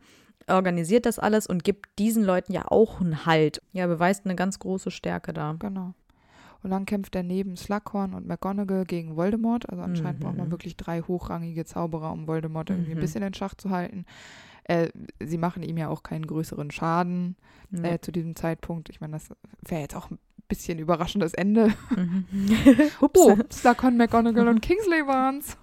organisiert 0.48 1.06
das 1.06 1.18
alles 1.18 1.46
und 1.46 1.64
gibt 1.64 1.98
diesen 1.98 2.22
Leuten 2.24 2.52
ja 2.52 2.64
auch 2.68 3.00
einen 3.00 3.26
Halt. 3.26 3.60
Ja, 3.72 3.86
beweist 3.86 4.24
eine 4.24 4.36
ganz 4.36 4.58
große 4.60 4.90
Stärke 4.92 5.32
da. 5.32 5.54
Genau. 5.58 5.94
Und 6.62 6.70
dann 6.70 6.86
kämpft 6.86 7.14
er 7.14 7.22
neben 7.22 7.56
Slughorn 7.56 8.14
und 8.14 8.26
McGonagall 8.26 8.84
gegen 8.86 9.16
Voldemort. 9.16 9.68
Also 9.68 9.82
anscheinend 9.82 10.20
Mhm. 10.20 10.24
braucht 10.24 10.36
man 10.36 10.50
wirklich 10.50 10.76
drei 10.76 11.00
hochrangige 11.02 11.64
Zauberer, 11.64 12.12
um 12.12 12.26
Voldemort 12.26 12.70
irgendwie 12.70 12.92
Mhm. 12.92 12.98
ein 12.98 13.00
bisschen 13.00 13.22
in 13.22 13.34
Schach 13.34 13.54
zu 13.54 13.70
halten. 13.70 14.04
Äh, 14.68 14.88
sie 15.20 15.38
machen 15.38 15.62
ihm 15.62 15.76
ja 15.78 15.88
auch 15.88 16.02
keinen 16.02 16.26
größeren 16.26 16.70
Schaden 16.70 17.36
Ja. 17.70 17.84
äh, 17.84 18.00
zu 18.00 18.10
diesem 18.12 18.34
Zeitpunkt. 18.36 18.88
Ich 18.90 19.00
meine, 19.00 19.12
das 19.14 19.28
wäre 19.62 19.80
jetzt 19.82 19.94
auch 19.94 20.10
ein 20.10 20.18
bisschen 20.48 20.78
überraschendes 20.78 21.34
Ende. 21.34 21.72
Mhm. 21.94 22.24
Oh, 23.00 23.06
Ups. 23.38 23.60
Slughorn, 23.60 23.96
McGonagall 23.96 24.48
und 24.48 24.60
Kingsley 24.62 25.06
waren's. 25.06 25.56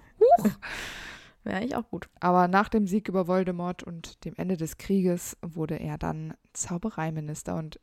Wäre 1.43 1.57
eigentlich 1.57 1.75
auch 1.75 1.89
gut. 1.89 2.07
Aber 2.21 2.47
nach 2.47 2.69
dem 2.69 2.87
Sieg 2.87 3.09
über 3.09 3.27
Voldemort 3.27 3.83
und 3.83 4.23
dem 4.23 4.33
Ende 4.37 4.55
des 4.55 4.77
Krieges 4.77 5.37
wurde 5.41 5.75
er 5.79 5.97
dann 5.97 6.33
Zaubereiminister. 6.53 7.55
Und 7.55 7.79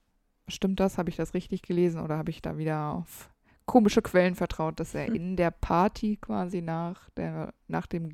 stimmt 0.49 0.81
das? 0.81 0.97
Habe 0.97 1.11
ich 1.11 1.17
das 1.17 1.35
richtig 1.35 1.61
gelesen 1.63 2.01
oder 2.01 2.17
habe 2.17 2.31
ich 2.31 2.41
da 2.41 2.57
wieder 2.57 2.93
auf 2.95 3.29
komische 3.67 4.01
Quellen 4.03 4.35
vertraut, 4.35 4.81
dass 4.81 4.95
er 4.95 5.07
Hm. 5.09 5.15
in 5.15 5.37
der 5.37 5.51
Party 5.51 6.17
quasi 6.17 6.63
nach, 6.63 7.11
der, 7.11 7.53
nach 7.69 7.87
dem 7.87 8.11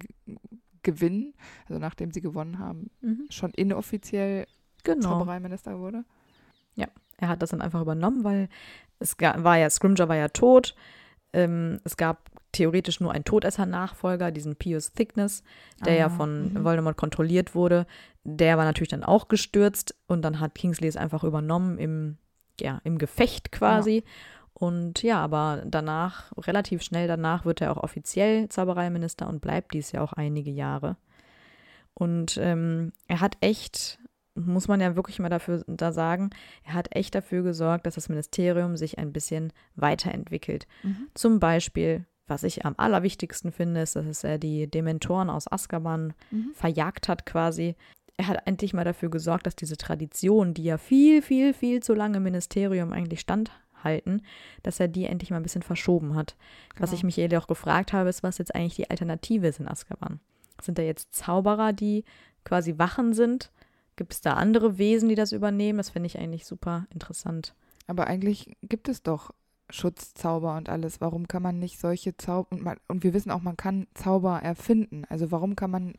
G 0.87 0.93
Gewinn, 0.93 1.35
also 1.69 1.79
nachdem 1.81 2.11
sie 2.13 2.21
gewonnen 2.21 2.59
haben, 2.59 2.91
Mhm. 3.01 3.27
schon 3.31 3.51
inoffiziell 3.53 4.47
Genau. 4.85 5.01
Zaubereiminister 5.19 5.79
wurde? 5.79 6.05
Er 7.19 7.29
hat 7.29 7.41
das 7.41 7.49
dann 7.49 7.63
einfach 7.63 7.81
übernommen, 7.81 8.25
weil 8.25 8.51
es 8.99 9.17
war 9.19 9.57
ja, 9.57 9.71
Scrimger 9.71 10.07
war 10.11 10.17
ja 10.17 10.29
tot. 10.29 10.75
Ähm, 11.33 11.81
es 11.83 11.97
gab 11.97 12.29
theoretisch 12.53 13.01
nur 13.01 13.11
einen 13.11 13.25
Todesser-Nachfolger, 13.25 14.31
diesen 14.31 14.57
Pius 14.57 14.93
Thickness, 14.93 15.43
der 15.83 15.95
ja 15.95 16.07
Ah, 16.07 16.11
von 16.11 16.53
mhm. 16.53 16.65
Voldemort 16.65 16.99
kontrolliert 16.99 17.55
wurde. 17.55 17.87
Der 18.25 18.59
war 18.59 18.67
natürlich 18.67 18.91
dann 18.91 19.03
auch 19.03 19.29
gestürzt 19.29 19.95
und 20.09 20.21
dann 20.27 20.41
hat 20.41 20.55
Kingsley 20.55 20.89
es 20.89 20.97
einfach 20.99 21.25
übernommen 21.25 21.79
im, 21.79 22.19
ja, 22.61 22.83
im 22.85 22.99
Gefecht 22.99 23.51
quasi. 23.51 24.05
Und 24.59 25.03
ja, 25.03 25.23
aber 25.23 25.63
danach, 25.67 26.33
relativ 26.39 26.83
schnell 26.83 27.07
danach, 27.07 27.45
wird 27.45 27.61
er 27.61 27.73
auch 27.73 27.83
offiziell 27.83 28.49
Zaubereiminister 28.49 29.29
und 29.29 29.43
bleibt 29.43 29.75
dies 29.75 29.93
ja 29.93 30.01
auch 30.01 30.15
einige 30.15 30.51
Jahre. 30.51 30.97
Und 31.93 32.39
ähm, 32.41 32.93
er 33.07 33.21
hat 33.21 33.37
echt, 33.43 33.99
muss 34.35 34.67
man 34.67 34.81
ja 34.81 34.97
wirklich 34.97 35.19
mal 35.19 35.29
dafür 35.29 35.63
da 35.67 35.93
sagen, 35.93 36.31
er 36.65 36.73
hat 36.73 36.97
echt 36.97 37.15
dafür 37.15 37.43
gesorgt, 37.43 37.85
dass 37.85 37.97
das 37.97 38.09
Ministerium 38.09 38.79
sich 38.79 38.99
ein 38.99 39.13
bisschen 39.13 39.53
weiterentwickelt. 39.75 40.67
Mhm. 40.83 41.09
Zum 41.13 41.39
Beispiel, 41.39 42.07
was 42.27 42.43
ich 42.43 42.65
am 42.65 42.75
allerwichtigsten 42.79 43.53
finde, 43.53 43.83
ist, 43.83 43.95
dass 43.95 44.25
er 44.25 44.39
die 44.39 44.71
Dementoren 44.71 45.29
aus 45.29 45.53
Azkaban 45.53 46.15
Mhm. 46.31 46.53
verjagt 46.55 47.09
hat 47.09 47.27
quasi. 47.27 47.77
Er 48.17 48.29
hat 48.29 48.47
endlich 48.47 48.73
mal 48.73 48.85
dafür 48.85 49.11
gesorgt, 49.11 49.47
dass 49.47 49.55
diese 49.55 49.77
Tradition, 49.77 50.55
die 50.55 50.65
ja 50.65 50.79
viel, 50.79 51.21
viel, 51.21 51.53
viel 51.53 51.83
zu 51.83 51.93
lange 51.93 52.17
im 52.17 52.23
Ministerium 52.23 52.95
eigentlich 52.95 53.21
standhalten, 53.87 54.23
dass 54.63 54.81
er 54.81 54.89
die 54.89 55.05
endlich 55.07 55.31
mal 55.31 55.37
ein 55.39 55.43
bisschen 55.43 55.63
verschoben 55.63 56.15
hat. 56.15 56.37
Was 56.79 56.91
Genau. 56.91 56.99
ich 56.99 57.05
mich 57.05 57.17
jedoch 57.17 57.47
gefragt 57.47 57.93
habe, 57.93 58.09
ist, 58.09 58.23
was 58.23 58.39
jetzt 58.39 58.55
eigentlich 58.55 58.77
die 58.77 58.91
Alternative 58.91 59.47
ist 59.47 59.61
in 59.61 59.69
Azkaban. 59.69 60.21
Sind 60.61 60.79
da 60.79 60.83
jetzt 60.83 61.15
Zauberer, 61.15 61.73
die 61.73 62.05
quasi 62.45 62.79
Wachen 62.79 63.13
sind? 63.13 63.51
Gibt 63.97 64.13
es 64.13 64.21
da 64.21 64.35
andere 64.35 64.79
Wesen, 64.79 65.09
die 65.09 65.15
das 65.15 65.33
übernehmen? 65.33 65.79
Das 65.79 65.91
finde 65.91 66.07
ich 66.09 66.19
eigentlich 66.19 66.47
super 66.47 66.87
interessant. 66.93 67.55
Aber 67.87 68.07
eigentlich 68.07 68.57
gibt 68.63 68.89
es 68.89 69.03
doch 69.03 69.33
Schutzzauber 69.71 70.57
und 70.57 70.69
alles. 70.69 71.01
Warum 71.01 71.27
kann 71.27 71.43
man 71.43 71.59
nicht 71.59 71.81
solche 71.81 72.17
Zauber 72.17 72.49
und, 72.53 72.63
man, 72.63 72.77
und 72.89 73.03
wir 73.03 73.15
wissen 73.15 73.31
auch, 73.31 73.43
man 73.43 73.57
kann 73.57 73.87
Zauber 73.95 74.41
erfinden. 74.43 75.05
Also 75.09 75.31
warum 75.33 75.57
kann 75.57 75.71
man, 75.71 75.95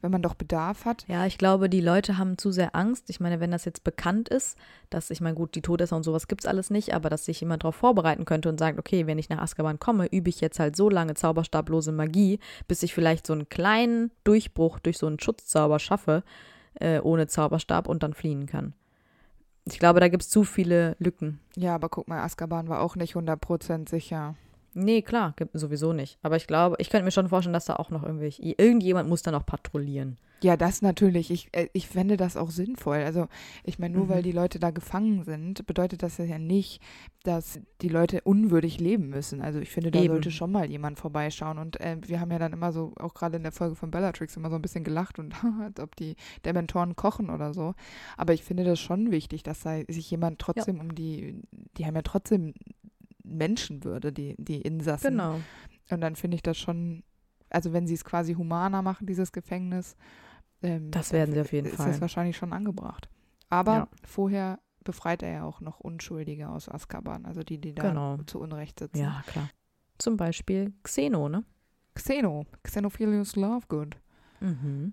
wenn 0.00 0.10
man 0.10 0.22
doch 0.22 0.34
Bedarf 0.34 0.84
hat, 0.84 1.06
Ja, 1.08 1.26
ich 1.26 1.38
glaube, 1.38 1.68
die 1.68 1.80
Leute 1.80 2.18
haben 2.18 2.36
zu 2.38 2.52
sehr 2.52 2.74
Angst. 2.74 3.08
Ich 3.10 3.20
meine, 3.20 3.40
wenn 3.40 3.50
das 3.50 3.64
jetzt 3.64 3.84
bekannt 3.84 4.28
ist, 4.28 4.58
dass, 4.90 5.10
ich 5.10 5.20
meine, 5.20 5.34
gut, 5.34 5.54
die 5.54 5.62
Todesser 5.62 5.96
und 5.96 6.02
sowas 6.02 6.28
gibt 6.28 6.42
es 6.42 6.46
alles 6.46 6.70
nicht, 6.70 6.94
aber 6.94 7.08
dass 7.08 7.24
sich 7.24 7.40
jemand 7.40 7.62
darauf 7.64 7.76
vorbereiten 7.76 8.24
könnte 8.24 8.48
und 8.48 8.58
sagt, 8.58 8.78
okay, 8.78 9.06
wenn 9.06 9.18
ich 9.18 9.28
nach 9.28 9.38
Azkaban 9.38 9.78
komme, 9.78 10.06
übe 10.06 10.28
ich 10.28 10.40
jetzt 10.40 10.58
halt 10.58 10.76
so 10.76 10.90
lange 10.90 11.14
zauberstablose 11.14 11.92
Magie, 11.92 12.38
bis 12.68 12.82
ich 12.82 12.94
vielleicht 12.94 13.26
so 13.26 13.32
einen 13.32 13.48
kleinen 13.48 14.10
Durchbruch 14.24 14.78
durch 14.78 14.98
so 14.98 15.06
einen 15.06 15.20
Schutzzauber 15.20 15.78
schaffe, 15.78 16.22
äh, 16.74 17.00
ohne 17.00 17.26
Zauberstab 17.26 17.88
und 17.88 18.02
dann 18.02 18.12
fliehen 18.12 18.46
kann. 18.46 18.74
Ich 19.68 19.78
glaube, 19.80 20.00
da 20.00 20.08
gibt 20.08 20.22
es 20.22 20.30
zu 20.30 20.44
viele 20.44 20.96
Lücken. 20.98 21.40
Ja, 21.56 21.74
aber 21.74 21.88
guck 21.88 22.06
mal, 22.06 22.22
Azkaban 22.22 22.68
war 22.68 22.80
auch 22.80 22.94
nicht 22.94 23.16
100% 23.16 23.88
sicher. 23.88 24.36
Nee, 24.78 25.00
klar, 25.02 25.32
gibt 25.36 25.58
sowieso 25.58 25.92
nicht. 25.94 26.18
Aber 26.22 26.36
ich 26.36 26.46
glaube, 26.46 26.76
ich 26.78 26.90
könnte 26.90 27.04
mir 27.06 27.10
schon 27.10 27.28
vorstellen, 27.30 27.54
dass 27.54 27.64
da 27.64 27.76
auch 27.76 27.88
noch 27.90 28.02
irgendwelche, 28.02 28.42
irgendjemand 28.42 29.08
muss 29.08 29.22
da 29.22 29.30
noch 29.30 29.46
patrouillieren. 29.46 30.18
Ja, 30.42 30.58
das 30.58 30.82
natürlich. 30.82 31.30
Ich, 31.30 31.48
äh, 31.52 31.68
ich 31.72 31.88
fände 31.88 32.18
das 32.18 32.36
auch 32.36 32.50
sinnvoll. 32.50 32.98
Also, 32.98 33.26
ich 33.64 33.78
meine, 33.78 33.94
nur 33.94 34.04
Mhm. 34.04 34.08
weil 34.10 34.22
die 34.22 34.32
Leute 34.32 34.58
da 34.58 34.70
gefangen 34.70 35.24
sind, 35.24 35.66
bedeutet 35.66 36.02
das 36.02 36.18
ja 36.18 36.38
nicht, 36.38 36.82
dass 37.24 37.58
die 37.80 37.88
Leute 37.88 38.20
unwürdig 38.20 38.78
leben 38.78 39.08
müssen. 39.08 39.40
Also, 39.40 39.60
ich 39.60 39.70
finde, 39.70 39.90
da 39.90 39.98
Eben. 40.00 40.08
sollte 40.12 40.30
schon 40.30 40.52
mal 40.52 40.70
jemand 40.70 40.98
vorbeischauen. 40.98 41.56
Und 41.56 41.80
äh, 41.80 41.96
wir 42.06 42.20
haben 42.20 42.30
ja 42.30 42.38
dann 42.38 42.52
immer 42.52 42.70
so, 42.70 42.92
auch 42.98 43.14
gerade 43.14 43.38
in 43.38 43.44
der 43.44 43.52
Folge 43.52 43.76
von 43.76 43.90
Bellatrix, 43.90 44.36
immer 44.36 44.50
so 44.50 44.56
ein 44.56 44.62
bisschen 44.62 44.84
gelacht 44.84 45.18
und 45.18 45.34
als 45.62 45.80
ob 45.80 45.96
die 45.96 46.16
Dementoren 46.44 46.96
kochen 46.96 47.30
oder 47.30 47.54
so. 47.54 47.74
Aber 48.18 48.34
ich 48.34 48.44
finde 48.44 48.64
das 48.64 48.78
schon 48.78 49.10
wichtig, 49.10 49.42
dass 49.42 49.60
da 49.60 49.80
sich 49.88 50.10
jemand 50.10 50.38
trotzdem 50.38 50.80
um 50.80 50.94
die, 50.94 51.40
die 51.78 51.86
haben 51.86 51.94
ja 51.96 52.02
trotzdem 52.02 52.52
Menschenwürde, 53.26 54.12
die, 54.12 54.34
die 54.38 54.60
Insassen. 54.62 55.12
Genau. 55.12 55.40
Und 55.90 56.00
dann 56.00 56.16
finde 56.16 56.36
ich 56.36 56.42
das 56.42 56.56
schon, 56.58 57.02
also 57.50 57.72
wenn 57.72 57.86
sie 57.86 57.94
es 57.94 58.04
quasi 58.04 58.34
humaner 58.34 58.82
machen, 58.82 59.06
dieses 59.06 59.32
Gefängnis, 59.32 59.96
ähm, 60.62 60.90
Das 60.90 61.12
werden 61.12 61.34
sie 61.34 61.40
auf 61.40 61.52
jeden 61.52 61.66
ist 61.68 61.76
Fall. 61.76 61.88
das 61.88 62.00
wahrscheinlich 62.00 62.36
schon 62.36 62.52
angebracht. 62.52 63.08
Aber 63.48 63.72
Ja. 63.74 63.88
vorher 64.04 64.58
befreit 64.84 65.22
er 65.22 65.30
ja 65.32 65.44
auch 65.44 65.60
noch 65.60 65.80
Unschuldige 65.80 66.48
aus 66.48 66.68
Azkaban, 66.68 67.26
also 67.26 67.42
die, 67.42 67.58
die 67.60 67.74
da 67.74 67.88
Genau. 67.88 68.16
zu 68.26 68.38
Unrecht 68.40 68.78
sitzen. 68.78 68.98
Ja, 68.98 69.22
klar. 69.26 69.50
Zum 69.98 70.16
Beispiel 70.16 70.72
Xeno, 70.82 71.28
ne? 71.28 71.44
Xeno, 71.94 72.44
Xenophilius 72.62 73.36
Lovegood. 73.36 73.96
Mhm. 74.40 74.92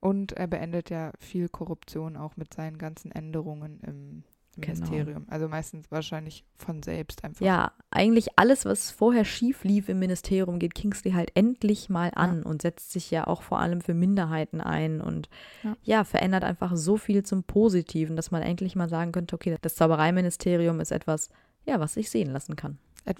Und 0.00 0.32
er 0.32 0.46
beendet 0.46 0.90
ja 0.90 1.12
viel 1.18 1.48
Korruption 1.48 2.16
auch 2.16 2.36
mit 2.36 2.52
seinen 2.52 2.78
ganzen 2.78 3.10
Änderungen 3.12 3.80
im 3.80 4.24
Genau. 4.56 4.74
Ministerium. 4.74 5.24
Genau. 5.24 5.32
Also 5.32 5.48
meistens 5.48 5.90
wahrscheinlich 5.90 6.44
von 6.56 6.82
selbst 6.82 7.24
einfach. 7.24 7.44
Ja, 7.44 7.72
eigentlich 7.90 8.38
alles, 8.38 8.64
was 8.64 8.90
vorher 8.90 9.24
schief 9.24 9.64
lief 9.64 9.88
im 9.88 9.98
Ministerium, 9.98 10.58
geht 10.58 10.74
Kingsley 10.74 11.12
halt 11.12 11.30
endlich 11.34 11.90
mal 11.90 12.10
an 12.14 12.42
ja. 12.42 12.48
und 12.48 12.62
setzt 12.62 12.92
sich 12.92 13.10
ja 13.10 13.26
auch 13.26 13.42
vor 13.42 13.60
allem 13.60 13.80
für 13.80 13.94
Minderheiten 13.94 14.60
ein 14.60 15.00
und 15.00 15.28
ja. 15.62 15.76
ja. 15.82 16.04
verändert 16.04 16.44
einfach 16.44 16.76
so 16.76 16.96
viel 16.96 17.22
zum 17.22 17.42
Positiven, 17.42 18.16
dass 18.16 18.30
man 18.30 18.42
endlich 18.42 18.76
mal 18.76 18.88
sagen 18.88 19.12
könnte, 19.12 19.34
okay, 19.34 19.56
das 19.60 19.74
Zaubereiministerium 19.74 20.80
ist 20.80 20.90
etwas, 20.90 21.28
ja, 21.64 21.78
was 21.78 21.94
sich 21.94 22.10
sehen 22.10 22.30
lassen 22.30 22.56
kann. 22.56 22.78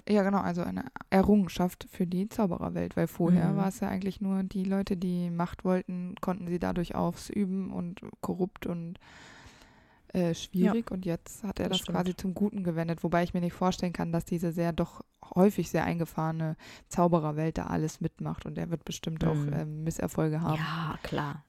Ja, 0.09 0.23
genau, 0.23 0.39
also 0.39 0.63
eine 0.63 0.83
Errungenschaft 1.09 1.87
für 1.89 2.05
die 2.05 2.27
Zaubererwelt, 2.27 2.97
weil 2.97 3.07
vorher 3.07 3.51
mhm. 3.51 3.57
war 3.57 3.69
es 3.69 3.79
ja 3.79 3.87
eigentlich 3.87 4.19
nur 4.19 4.43
die 4.43 4.65
Leute, 4.65 4.97
die 4.97 5.29
Macht 5.29 5.63
wollten, 5.63 6.15
konnten 6.19 6.47
sie 6.47 6.59
dadurch 6.59 6.95
ausüben 6.95 7.71
und 7.71 8.01
korrupt 8.19 8.65
und 8.65 8.99
äh, 10.17 10.35
schwierig 10.35 10.89
ja, 10.89 10.93
und 10.93 11.05
jetzt 11.05 11.43
hat 11.43 11.59
er 11.59 11.69
das, 11.69 11.79
das 11.79 11.87
quasi 11.87 12.15
zum 12.15 12.33
Guten 12.33 12.63
gewendet, 12.63 13.03
wobei 13.03 13.23
ich 13.23 13.33
mir 13.33 13.41
nicht 13.41 13.53
vorstellen 13.53 13.93
kann, 13.93 14.11
dass 14.11 14.25
diese 14.25 14.51
sehr 14.51 14.73
doch 14.73 15.01
häufig 15.35 15.69
sehr 15.69 15.83
eingefahrene 15.83 16.55
Zaubererwelt 16.89 17.57
da 17.57 17.67
alles 17.67 18.01
mitmacht 18.01 18.45
und 18.45 18.57
er 18.57 18.69
wird 18.69 18.85
bestimmt 18.85 19.23
mhm. 19.23 19.29
auch 19.29 19.59
ähm, 19.59 19.83
Misserfolge 19.83 20.41
haben. 20.41 20.57
Ja, 20.57 20.99
klar. 21.03 21.43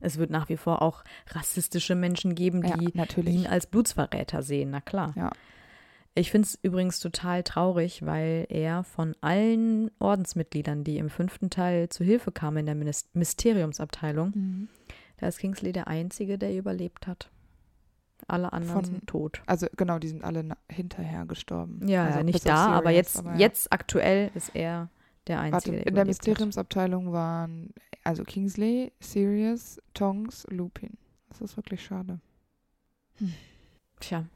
Es 0.00 0.18
wird 0.18 0.30
nach 0.30 0.48
wie 0.48 0.56
vor 0.56 0.82
auch 0.82 1.02
rassistische 1.28 1.94
Menschen 1.94 2.34
geben, 2.34 2.62
die 2.62 2.92
ja, 2.94 3.18
ihn 3.22 3.46
als 3.46 3.66
Blutsverräter 3.66 4.42
sehen, 4.42 4.70
na 4.70 4.80
klar. 4.80 5.14
Ja. 5.16 5.30
Ich 6.14 6.30
finde 6.30 6.46
es 6.46 6.58
übrigens 6.62 7.00
total 7.00 7.42
traurig, 7.42 8.04
weil 8.04 8.46
er 8.48 8.84
von 8.84 9.16
allen 9.20 9.90
Ordensmitgliedern, 9.98 10.84
die 10.84 10.98
im 10.98 11.10
fünften 11.10 11.50
Teil 11.50 11.88
zu 11.88 12.04
Hilfe 12.04 12.30
kamen 12.30 12.58
in 12.58 12.66
der 12.66 12.94
Mysteriumsabteilung, 13.14 14.32
mhm. 14.34 14.68
da 15.16 15.26
ist 15.26 15.38
Kingsley 15.38 15.72
der 15.72 15.88
Einzige, 15.88 16.38
der 16.38 16.56
überlebt 16.56 17.08
hat. 17.08 17.30
Alle 18.28 18.52
anderen 18.52 18.74
Von, 18.74 18.84
sind 18.84 19.06
tot. 19.06 19.42
Also 19.46 19.66
genau, 19.76 19.98
die 19.98 20.08
sind 20.08 20.24
alle 20.24 20.48
hinterher 20.70 21.26
gestorben. 21.26 21.86
Ja, 21.86 22.06
also 22.06 22.22
nicht 22.22 22.46
da, 22.46 22.64
Sirius, 22.64 22.78
aber 22.78 22.90
jetzt, 22.90 23.18
aber 23.18 23.32
ja. 23.32 23.38
jetzt 23.38 23.72
aktuell 23.72 24.30
ist 24.34 24.54
er 24.54 24.88
der 25.26 25.40
Einzige, 25.40 25.52
Warte, 25.52 25.70
der 25.72 25.86
In 25.86 25.94
der 25.94 26.04
Mysteriumsabteilung 26.04 27.12
waren 27.12 27.72
also 28.02 28.22
Kingsley, 28.24 28.92
Sirius, 29.00 29.80
Tongs, 29.94 30.46
Lupin. 30.50 30.98
Das 31.28 31.40
ist 31.40 31.56
wirklich 31.56 31.82
schade. 31.82 32.20
Hm. 33.16 33.32
Tja. 34.00 34.26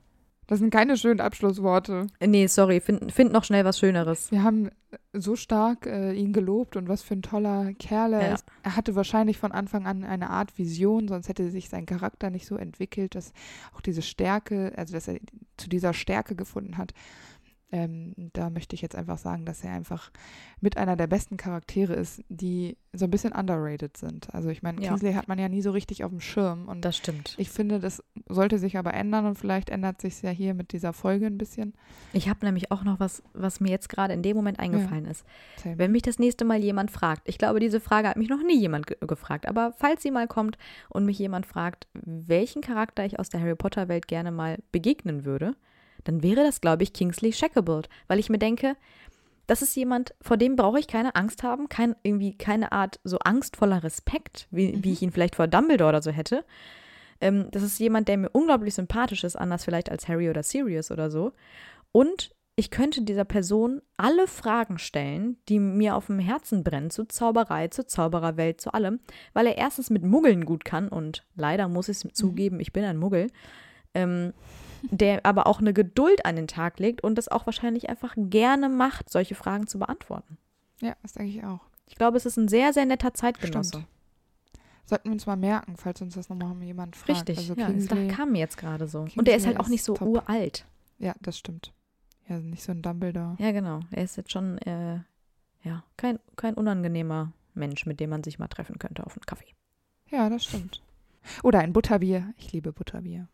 Das 0.48 0.60
sind 0.60 0.70
keine 0.70 0.96
schönen 0.96 1.20
Abschlussworte. 1.20 2.06
Nee, 2.26 2.46
sorry, 2.46 2.80
find, 2.80 3.12
find 3.12 3.32
noch 3.32 3.44
schnell 3.44 3.66
was 3.66 3.78
Schöneres. 3.78 4.32
Wir 4.32 4.42
haben 4.42 4.70
so 5.12 5.36
stark 5.36 5.86
äh, 5.86 6.14
ihn 6.14 6.32
gelobt 6.32 6.76
und 6.76 6.88
was 6.88 7.02
für 7.02 7.14
ein 7.14 7.22
toller 7.22 7.74
Kerl 7.74 8.14
er 8.14 8.22
ja. 8.28 8.34
ist. 8.34 8.46
Er 8.62 8.74
hatte 8.74 8.96
wahrscheinlich 8.96 9.36
von 9.36 9.52
Anfang 9.52 9.86
an 9.86 10.04
eine 10.04 10.30
Art 10.30 10.56
Vision, 10.56 11.06
sonst 11.06 11.28
hätte 11.28 11.50
sich 11.50 11.68
sein 11.68 11.84
Charakter 11.84 12.30
nicht 12.30 12.46
so 12.46 12.56
entwickelt, 12.56 13.14
dass 13.14 13.34
auch 13.74 13.82
diese 13.82 14.00
Stärke, 14.00 14.72
also 14.74 14.94
dass 14.94 15.06
er 15.08 15.18
zu 15.58 15.68
dieser 15.68 15.92
Stärke 15.92 16.34
gefunden 16.34 16.78
hat. 16.78 16.94
Ähm, 17.70 18.14
da 18.32 18.48
möchte 18.48 18.74
ich 18.74 18.80
jetzt 18.80 18.96
einfach 18.96 19.18
sagen, 19.18 19.44
dass 19.44 19.62
er 19.62 19.72
einfach 19.72 20.10
mit 20.60 20.78
einer 20.78 20.96
der 20.96 21.06
besten 21.06 21.36
Charaktere 21.36 21.92
ist, 21.92 22.22
die 22.30 22.78
so 22.94 23.04
ein 23.04 23.10
bisschen 23.10 23.32
underrated 23.32 23.96
sind. 23.98 24.34
Also 24.34 24.48
ich 24.48 24.62
meine, 24.62 24.80
ja. 24.80 24.88
Kingsley 24.88 25.12
hat 25.12 25.28
man 25.28 25.38
ja 25.38 25.48
nie 25.50 25.60
so 25.60 25.70
richtig 25.70 26.02
auf 26.02 26.10
dem 26.10 26.20
Schirm. 26.20 26.66
Und 26.66 26.84
das 26.84 26.96
stimmt. 26.96 27.34
Ich 27.36 27.50
finde, 27.50 27.78
das 27.78 28.02
sollte 28.26 28.58
sich 28.58 28.78
aber 28.78 28.94
ändern 28.94 29.26
und 29.26 29.38
vielleicht 29.38 29.68
ändert 29.68 30.00
sich 30.00 30.14
es 30.14 30.22
ja 30.22 30.30
hier 30.30 30.54
mit 30.54 30.72
dieser 30.72 30.94
Folge 30.94 31.26
ein 31.26 31.36
bisschen. 31.36 31.74
Ich 32.14 32.30
habe 32.30 32.46
nämlich 32.46 32.70
auch 32.72 32.84
noch 32.84 33.00
was, 33.00 33.22
was 33.34 33.60
mir 33.60 33.70
jetzt 33.70 33.90
gerade 33.90 34.14
in 34.14 34.22
dem 34.22 34.36
Moment 34.36 34.58
eingefallen 34.58 35.04
ja. 35.04 35.10
ist. 35.10 35.26
Same. 35.62 35.76
Wenn 35.76 35.92
mich 35.92 36.02
das 36.02 36.18
nächste 36.18 36.46
Mal 36.46 36.58
jemand 36.58 36.90
fragt, 36.90 37.28
ich 37.28 37.36
glaube, 37.36 37.60
diese 37.60 37.80
Frage 37.80 38.08
hat 38.08 38.16
mich 38.16 38.30
noch 38.30 38.42
nie 38.42 38.58
jemand 38.58 38.86
ge 38.86 38.96
gefragt, 39.00 39.46
aber 39.46 39.72
falls 39.76 40.02
sie 40.02 40.10
mal 40.10 40.26
kommt 40.26 40.58
und 40.88 41.04
mich 41.04 41.18
jemand 41.18 41.46
fragt, 41.46 41.86
welchen 41.92 42.62
Charakter 42.62 43.04
ich 43.04 43.18
aus 43.18 43.28
der 43.28 43.40
Harry 43.40 43.54
Potter 43.54 43.88
Welt 43.88 44.08
gerne 44.08 44.32
mal 44.32 44.58
begegnen 44.72 45.24
würde, 45.24 45.54
dann 46.04 46.22
wäre 46.22 46.42
das, 46.42 46.60
glaube 46.60 46.82
ich, 46.82 46.92
Kingsley 46.92 47.32
Shacklebolt, 47.32 47.88
weil 48.06 48.18
ich 48.18 48.30
mir 48.30 48.38
denke, 48.38 48.76
das 49.46 49.62
ist 49.62 49.74
jemand, 49.76 50.14
vor 50.20 50.36
dem 50.36 50.56
brauche 50.56 50.78
ich 50.78 50.86
keine 50.86 51.16
Angst 51.16 51.42
haben, 51.42 51.68
kein, 51.68 51.96
irgendwie 52.02 52.36
keine 52.36 52.70
Art 52.70 53.00
so 53.02 53.18
angstvoller 53.18 53.82
Respekt, 53.82 54.46
wie, 54.50 54.72
mhm. 54.72 54.84
wie 54.84 54.92
ich 54.92 55.02
ihn 55.02 55.10
vielleicht 55.10 55.36
vor 55.36 55.48
Dumbledore 55.48 55.88
oder 55.88 56.02
so 56.02 56.10
hätte. 56.10 56.44
Ähm, 57.20 57.48
das 57.50 57.62
ist 57.62 57.78
jemand, 57.78 58.08
der 58.08 58.18
mir 58.18 58.28
unglaublich 58.30 58.74
sympathisch 58.74 59.24
ist, 59.24 59.36
anders 59.36 59.64
vielleicht 59.64 59.90
als 59.90 60.06
Harry 60.06 60.28
oder 60.28 60.42
Sirius 60.42 60.90
oder 60.90 61.10
so. 61.10 61.32
Und 61.92 62.30
ich 62.56 62.70
könnte 62.70 63.02
dieser 63.02 63.24
Person 63.24 63.80
alle 63.96 64.26
Fragen 64.26 64.78
stellen, 64.78 65.38
die 65.48 65.60
mir 65.60 65.94
auf 65.94 66.06
dem 66.06 66.18
Herzen 66.18 66.64
brennen, 66.64 66.90
zu 66.90 67.06
Zauberei, 67.06 67.68
zur 67.68 67.86
Zaubererwelt, 67.86 68.60
zu 68.60 68.74
allem, 68.74 69.00
weil 69.32 69.46
er 69.46 69.56
erstens 69.56 69.90
mit 69.90 70.02
Muggeln 70.02 70.44
gut 70.44 70.64
kann 70.64 70.88
und 70.88 71.24
leider 71.36 71.68
muss 71.68 71.88
ich 71.88 71.98
es 71.98 72.04
mhm. 72.04 72.14
zugeben, 72.14 72.60
ich 72.60 72.72
bin 72.72 72.84
ein 72.84 72.98
Muggel. 72.98 73.28
Ähm, 73.94 74.34
der 74.82 75.24
aber 75.24 75.46
auch 75.46 75.60
eine 75.60 75.72
Geduld 75.72 76.24
an 76.24 76.36
den 76.36 76.48
Tag 76.48 76.78
legt 76.78 77.02
und 77.02 77.16
das 77.16 77.28
auch 77.28 77.46
wahrscheinlich 77.46 77.88
einfach 77.88 78.14
gerne 78.16 78.68
macht, 78.68 79.10
solche 79.10 79.34
Fragen 79.34 79.66
zu 79.66 79.78
beantworten. 79.78 80.38
Ja, 80.80 80.96
das 81.02 81.12
denke 81.12 81.32
ich 81.36 81.44
auch. 81.44 81.60
Ich 81.86 81.96
glaube, 81.96 82.16
es 82.16 82.26
ist 82.26 82.36
ein 82.36 82.48
sehr, 82.48 82.72
sehr 82.72 82.86
netter 82.86 83.14
Zeitgenosse. 83.14 83.68
Stimmt. 83.70 83.86
Sollten 84.84 85.08
wir 85.08 85.12
uns 85.12 85.26
mal 85.26 85.36
merken, 85.36 85.76
falls 85.76 86.00
uns 86.00 86.14
das 86.14 86.30
nochmal 86.30 86.62
jemand 86.62 86.96
fragt. 86.96 87.28
Richtig, 87.28 87.38
also 87.38 87.54
ja, 87.54 87.68
das 87.70 88.16
kam 88.16 88.32
mir 88.32 88.38
jetzt 88.38 88.56
gerade 88.56 88.86
so. 88.86 89.00
Kingsley 89.00 89.18
und 89.18 89.28
er 89.28 89.36
ist 89.36 89.46
halt 89.46 89.60
auch 89.60 89.68
nicht 89.68 89.84
so 89.84 89.94
top. 89.94 90.08
uralt. 90.08 90.64
Ja, 90.98 91.14
das 91.20 91.38
stimmt. 91.38 91.74
Ja, 92.26 92.38
nicht 92.38 92.62
so 92.62 92.72
ein 92.72 92.80
Dumbledore. 92.82 93.36
Ja, 93.38 93.52
genau. 93.52 93.80
Er 93.90 94.04
ist 94.04 94.16
jetzt 94.16 94.32
schon, 94.32 94.58
äh, 94.58 95.00
ja, 95.62 95.84
kein, 95.96 96.18
kein 96.36 96.54
unangenehmer 96.54 97.32
Mensch, 97.54 97.84
mit 97.84 98.00
dem 98.00 98.10
man 98.10 98.24
sich 98.24 98.38
mal 98.38 98.48
treffen 98.48 98.78
könnte 98.78 99.04
auf 99.04 99.16
einen 99.16 99.26
Kaffee. 99.26 99.54
Ja, 100.10 100.30
das 100.30 100.44
stimmt. 100.44 100.82
Oder 101.42 101.58
ein 101.60 101.72
Butterbier. 101.72 102.32
Ich 102.38 102.52
liebe 102.52 102.72
Butterbier. 102.72 103.28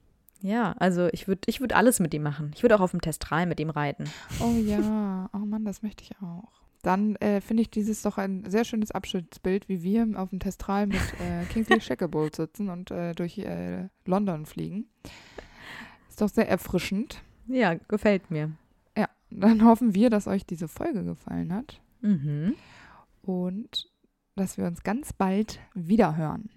Ja, 0.45 0.73
also 0.73 1.09
ich 1.13 1.27
würde 1.27 1.41
ich 1.47 1.61
würd 1.61 1.73
alles 1.73 2.01
mit 2.01 2.13
ihm 2.13 2.23
machen. 2.23 2.51
Ich 2.55 2.63
würde 2.63 2.77
auch 2.77 2.83
auf 2.83 2.91
dem 2.91 3.01
Testral 3.01 3.47
mit 3.47 3.59
ihm 3.61 3.71
reiten. 3.71 4.05
Oh 4.41 4.53
ja, 4.59 5.31
oh 5.33 5.39
Mann, 5.39 5.65
das 5.65 5.83
möchte 5.83 6.05
ich 6.05 6.11
auch. 6.21 6.53
Dann 6.83 7.17
äh, 7.17 7.41
finde 7.41 7.63
ich 7.63 7.71
dieses 7.71 8.03
doch 8.03 8.19
ein 8.19 8.45
sehr 8.47 8.67
schönes 8.67 8.91
Abschnittsbild, 8.91 9.71
wie 9.71 9.83
wir 9.83 10.07
auf 10.17 10.29
dem 10.29 10.41
Testral 10.41 10.87
mit 10.87 11.01
äh, 11.19 11.45
Kingsley 11.51 11.81
Shacklebolt 11.81 12.37
sitzen 12.37 12.69
und 12.69 12.91
äh, 12.91 13.15
durch 13.15 13.39
äh, 13.39 13.89
London 14.05 14.45
fliegen. 14.45 14.85
Ist 16.11 16.21
doch 16.21 16.29
sehr 16.29 16.47
erfrischend. 16.47 17.23
Ja, 17.47 17.73
gefällt 17.89 18.31
mir. 18.31 18.53
Ja, 18.99 19.09
dann 19.31 19.65
hoffen 19.65 19.95
wir, 19.95 20.11
dass 20.11 20.27
euch 20.27 20.45
diese 20.45 20.69
Folge 20.69 21.05
gefallen 21.05 21.55
hat. 21.55 21.81
Mhm. 22.03 22.55
Und 23.23 23.91
dass 24.37 24.59
wir 24.59 24.67
uns 24.67 24.83
ganz 24.83 25.15
bald 25.15 25.59
wieder 25.73 26.19
hören. 26.19 26.51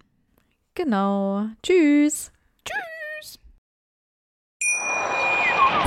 Genau. 0.74 1.46
Tschüss. 1.62 2.32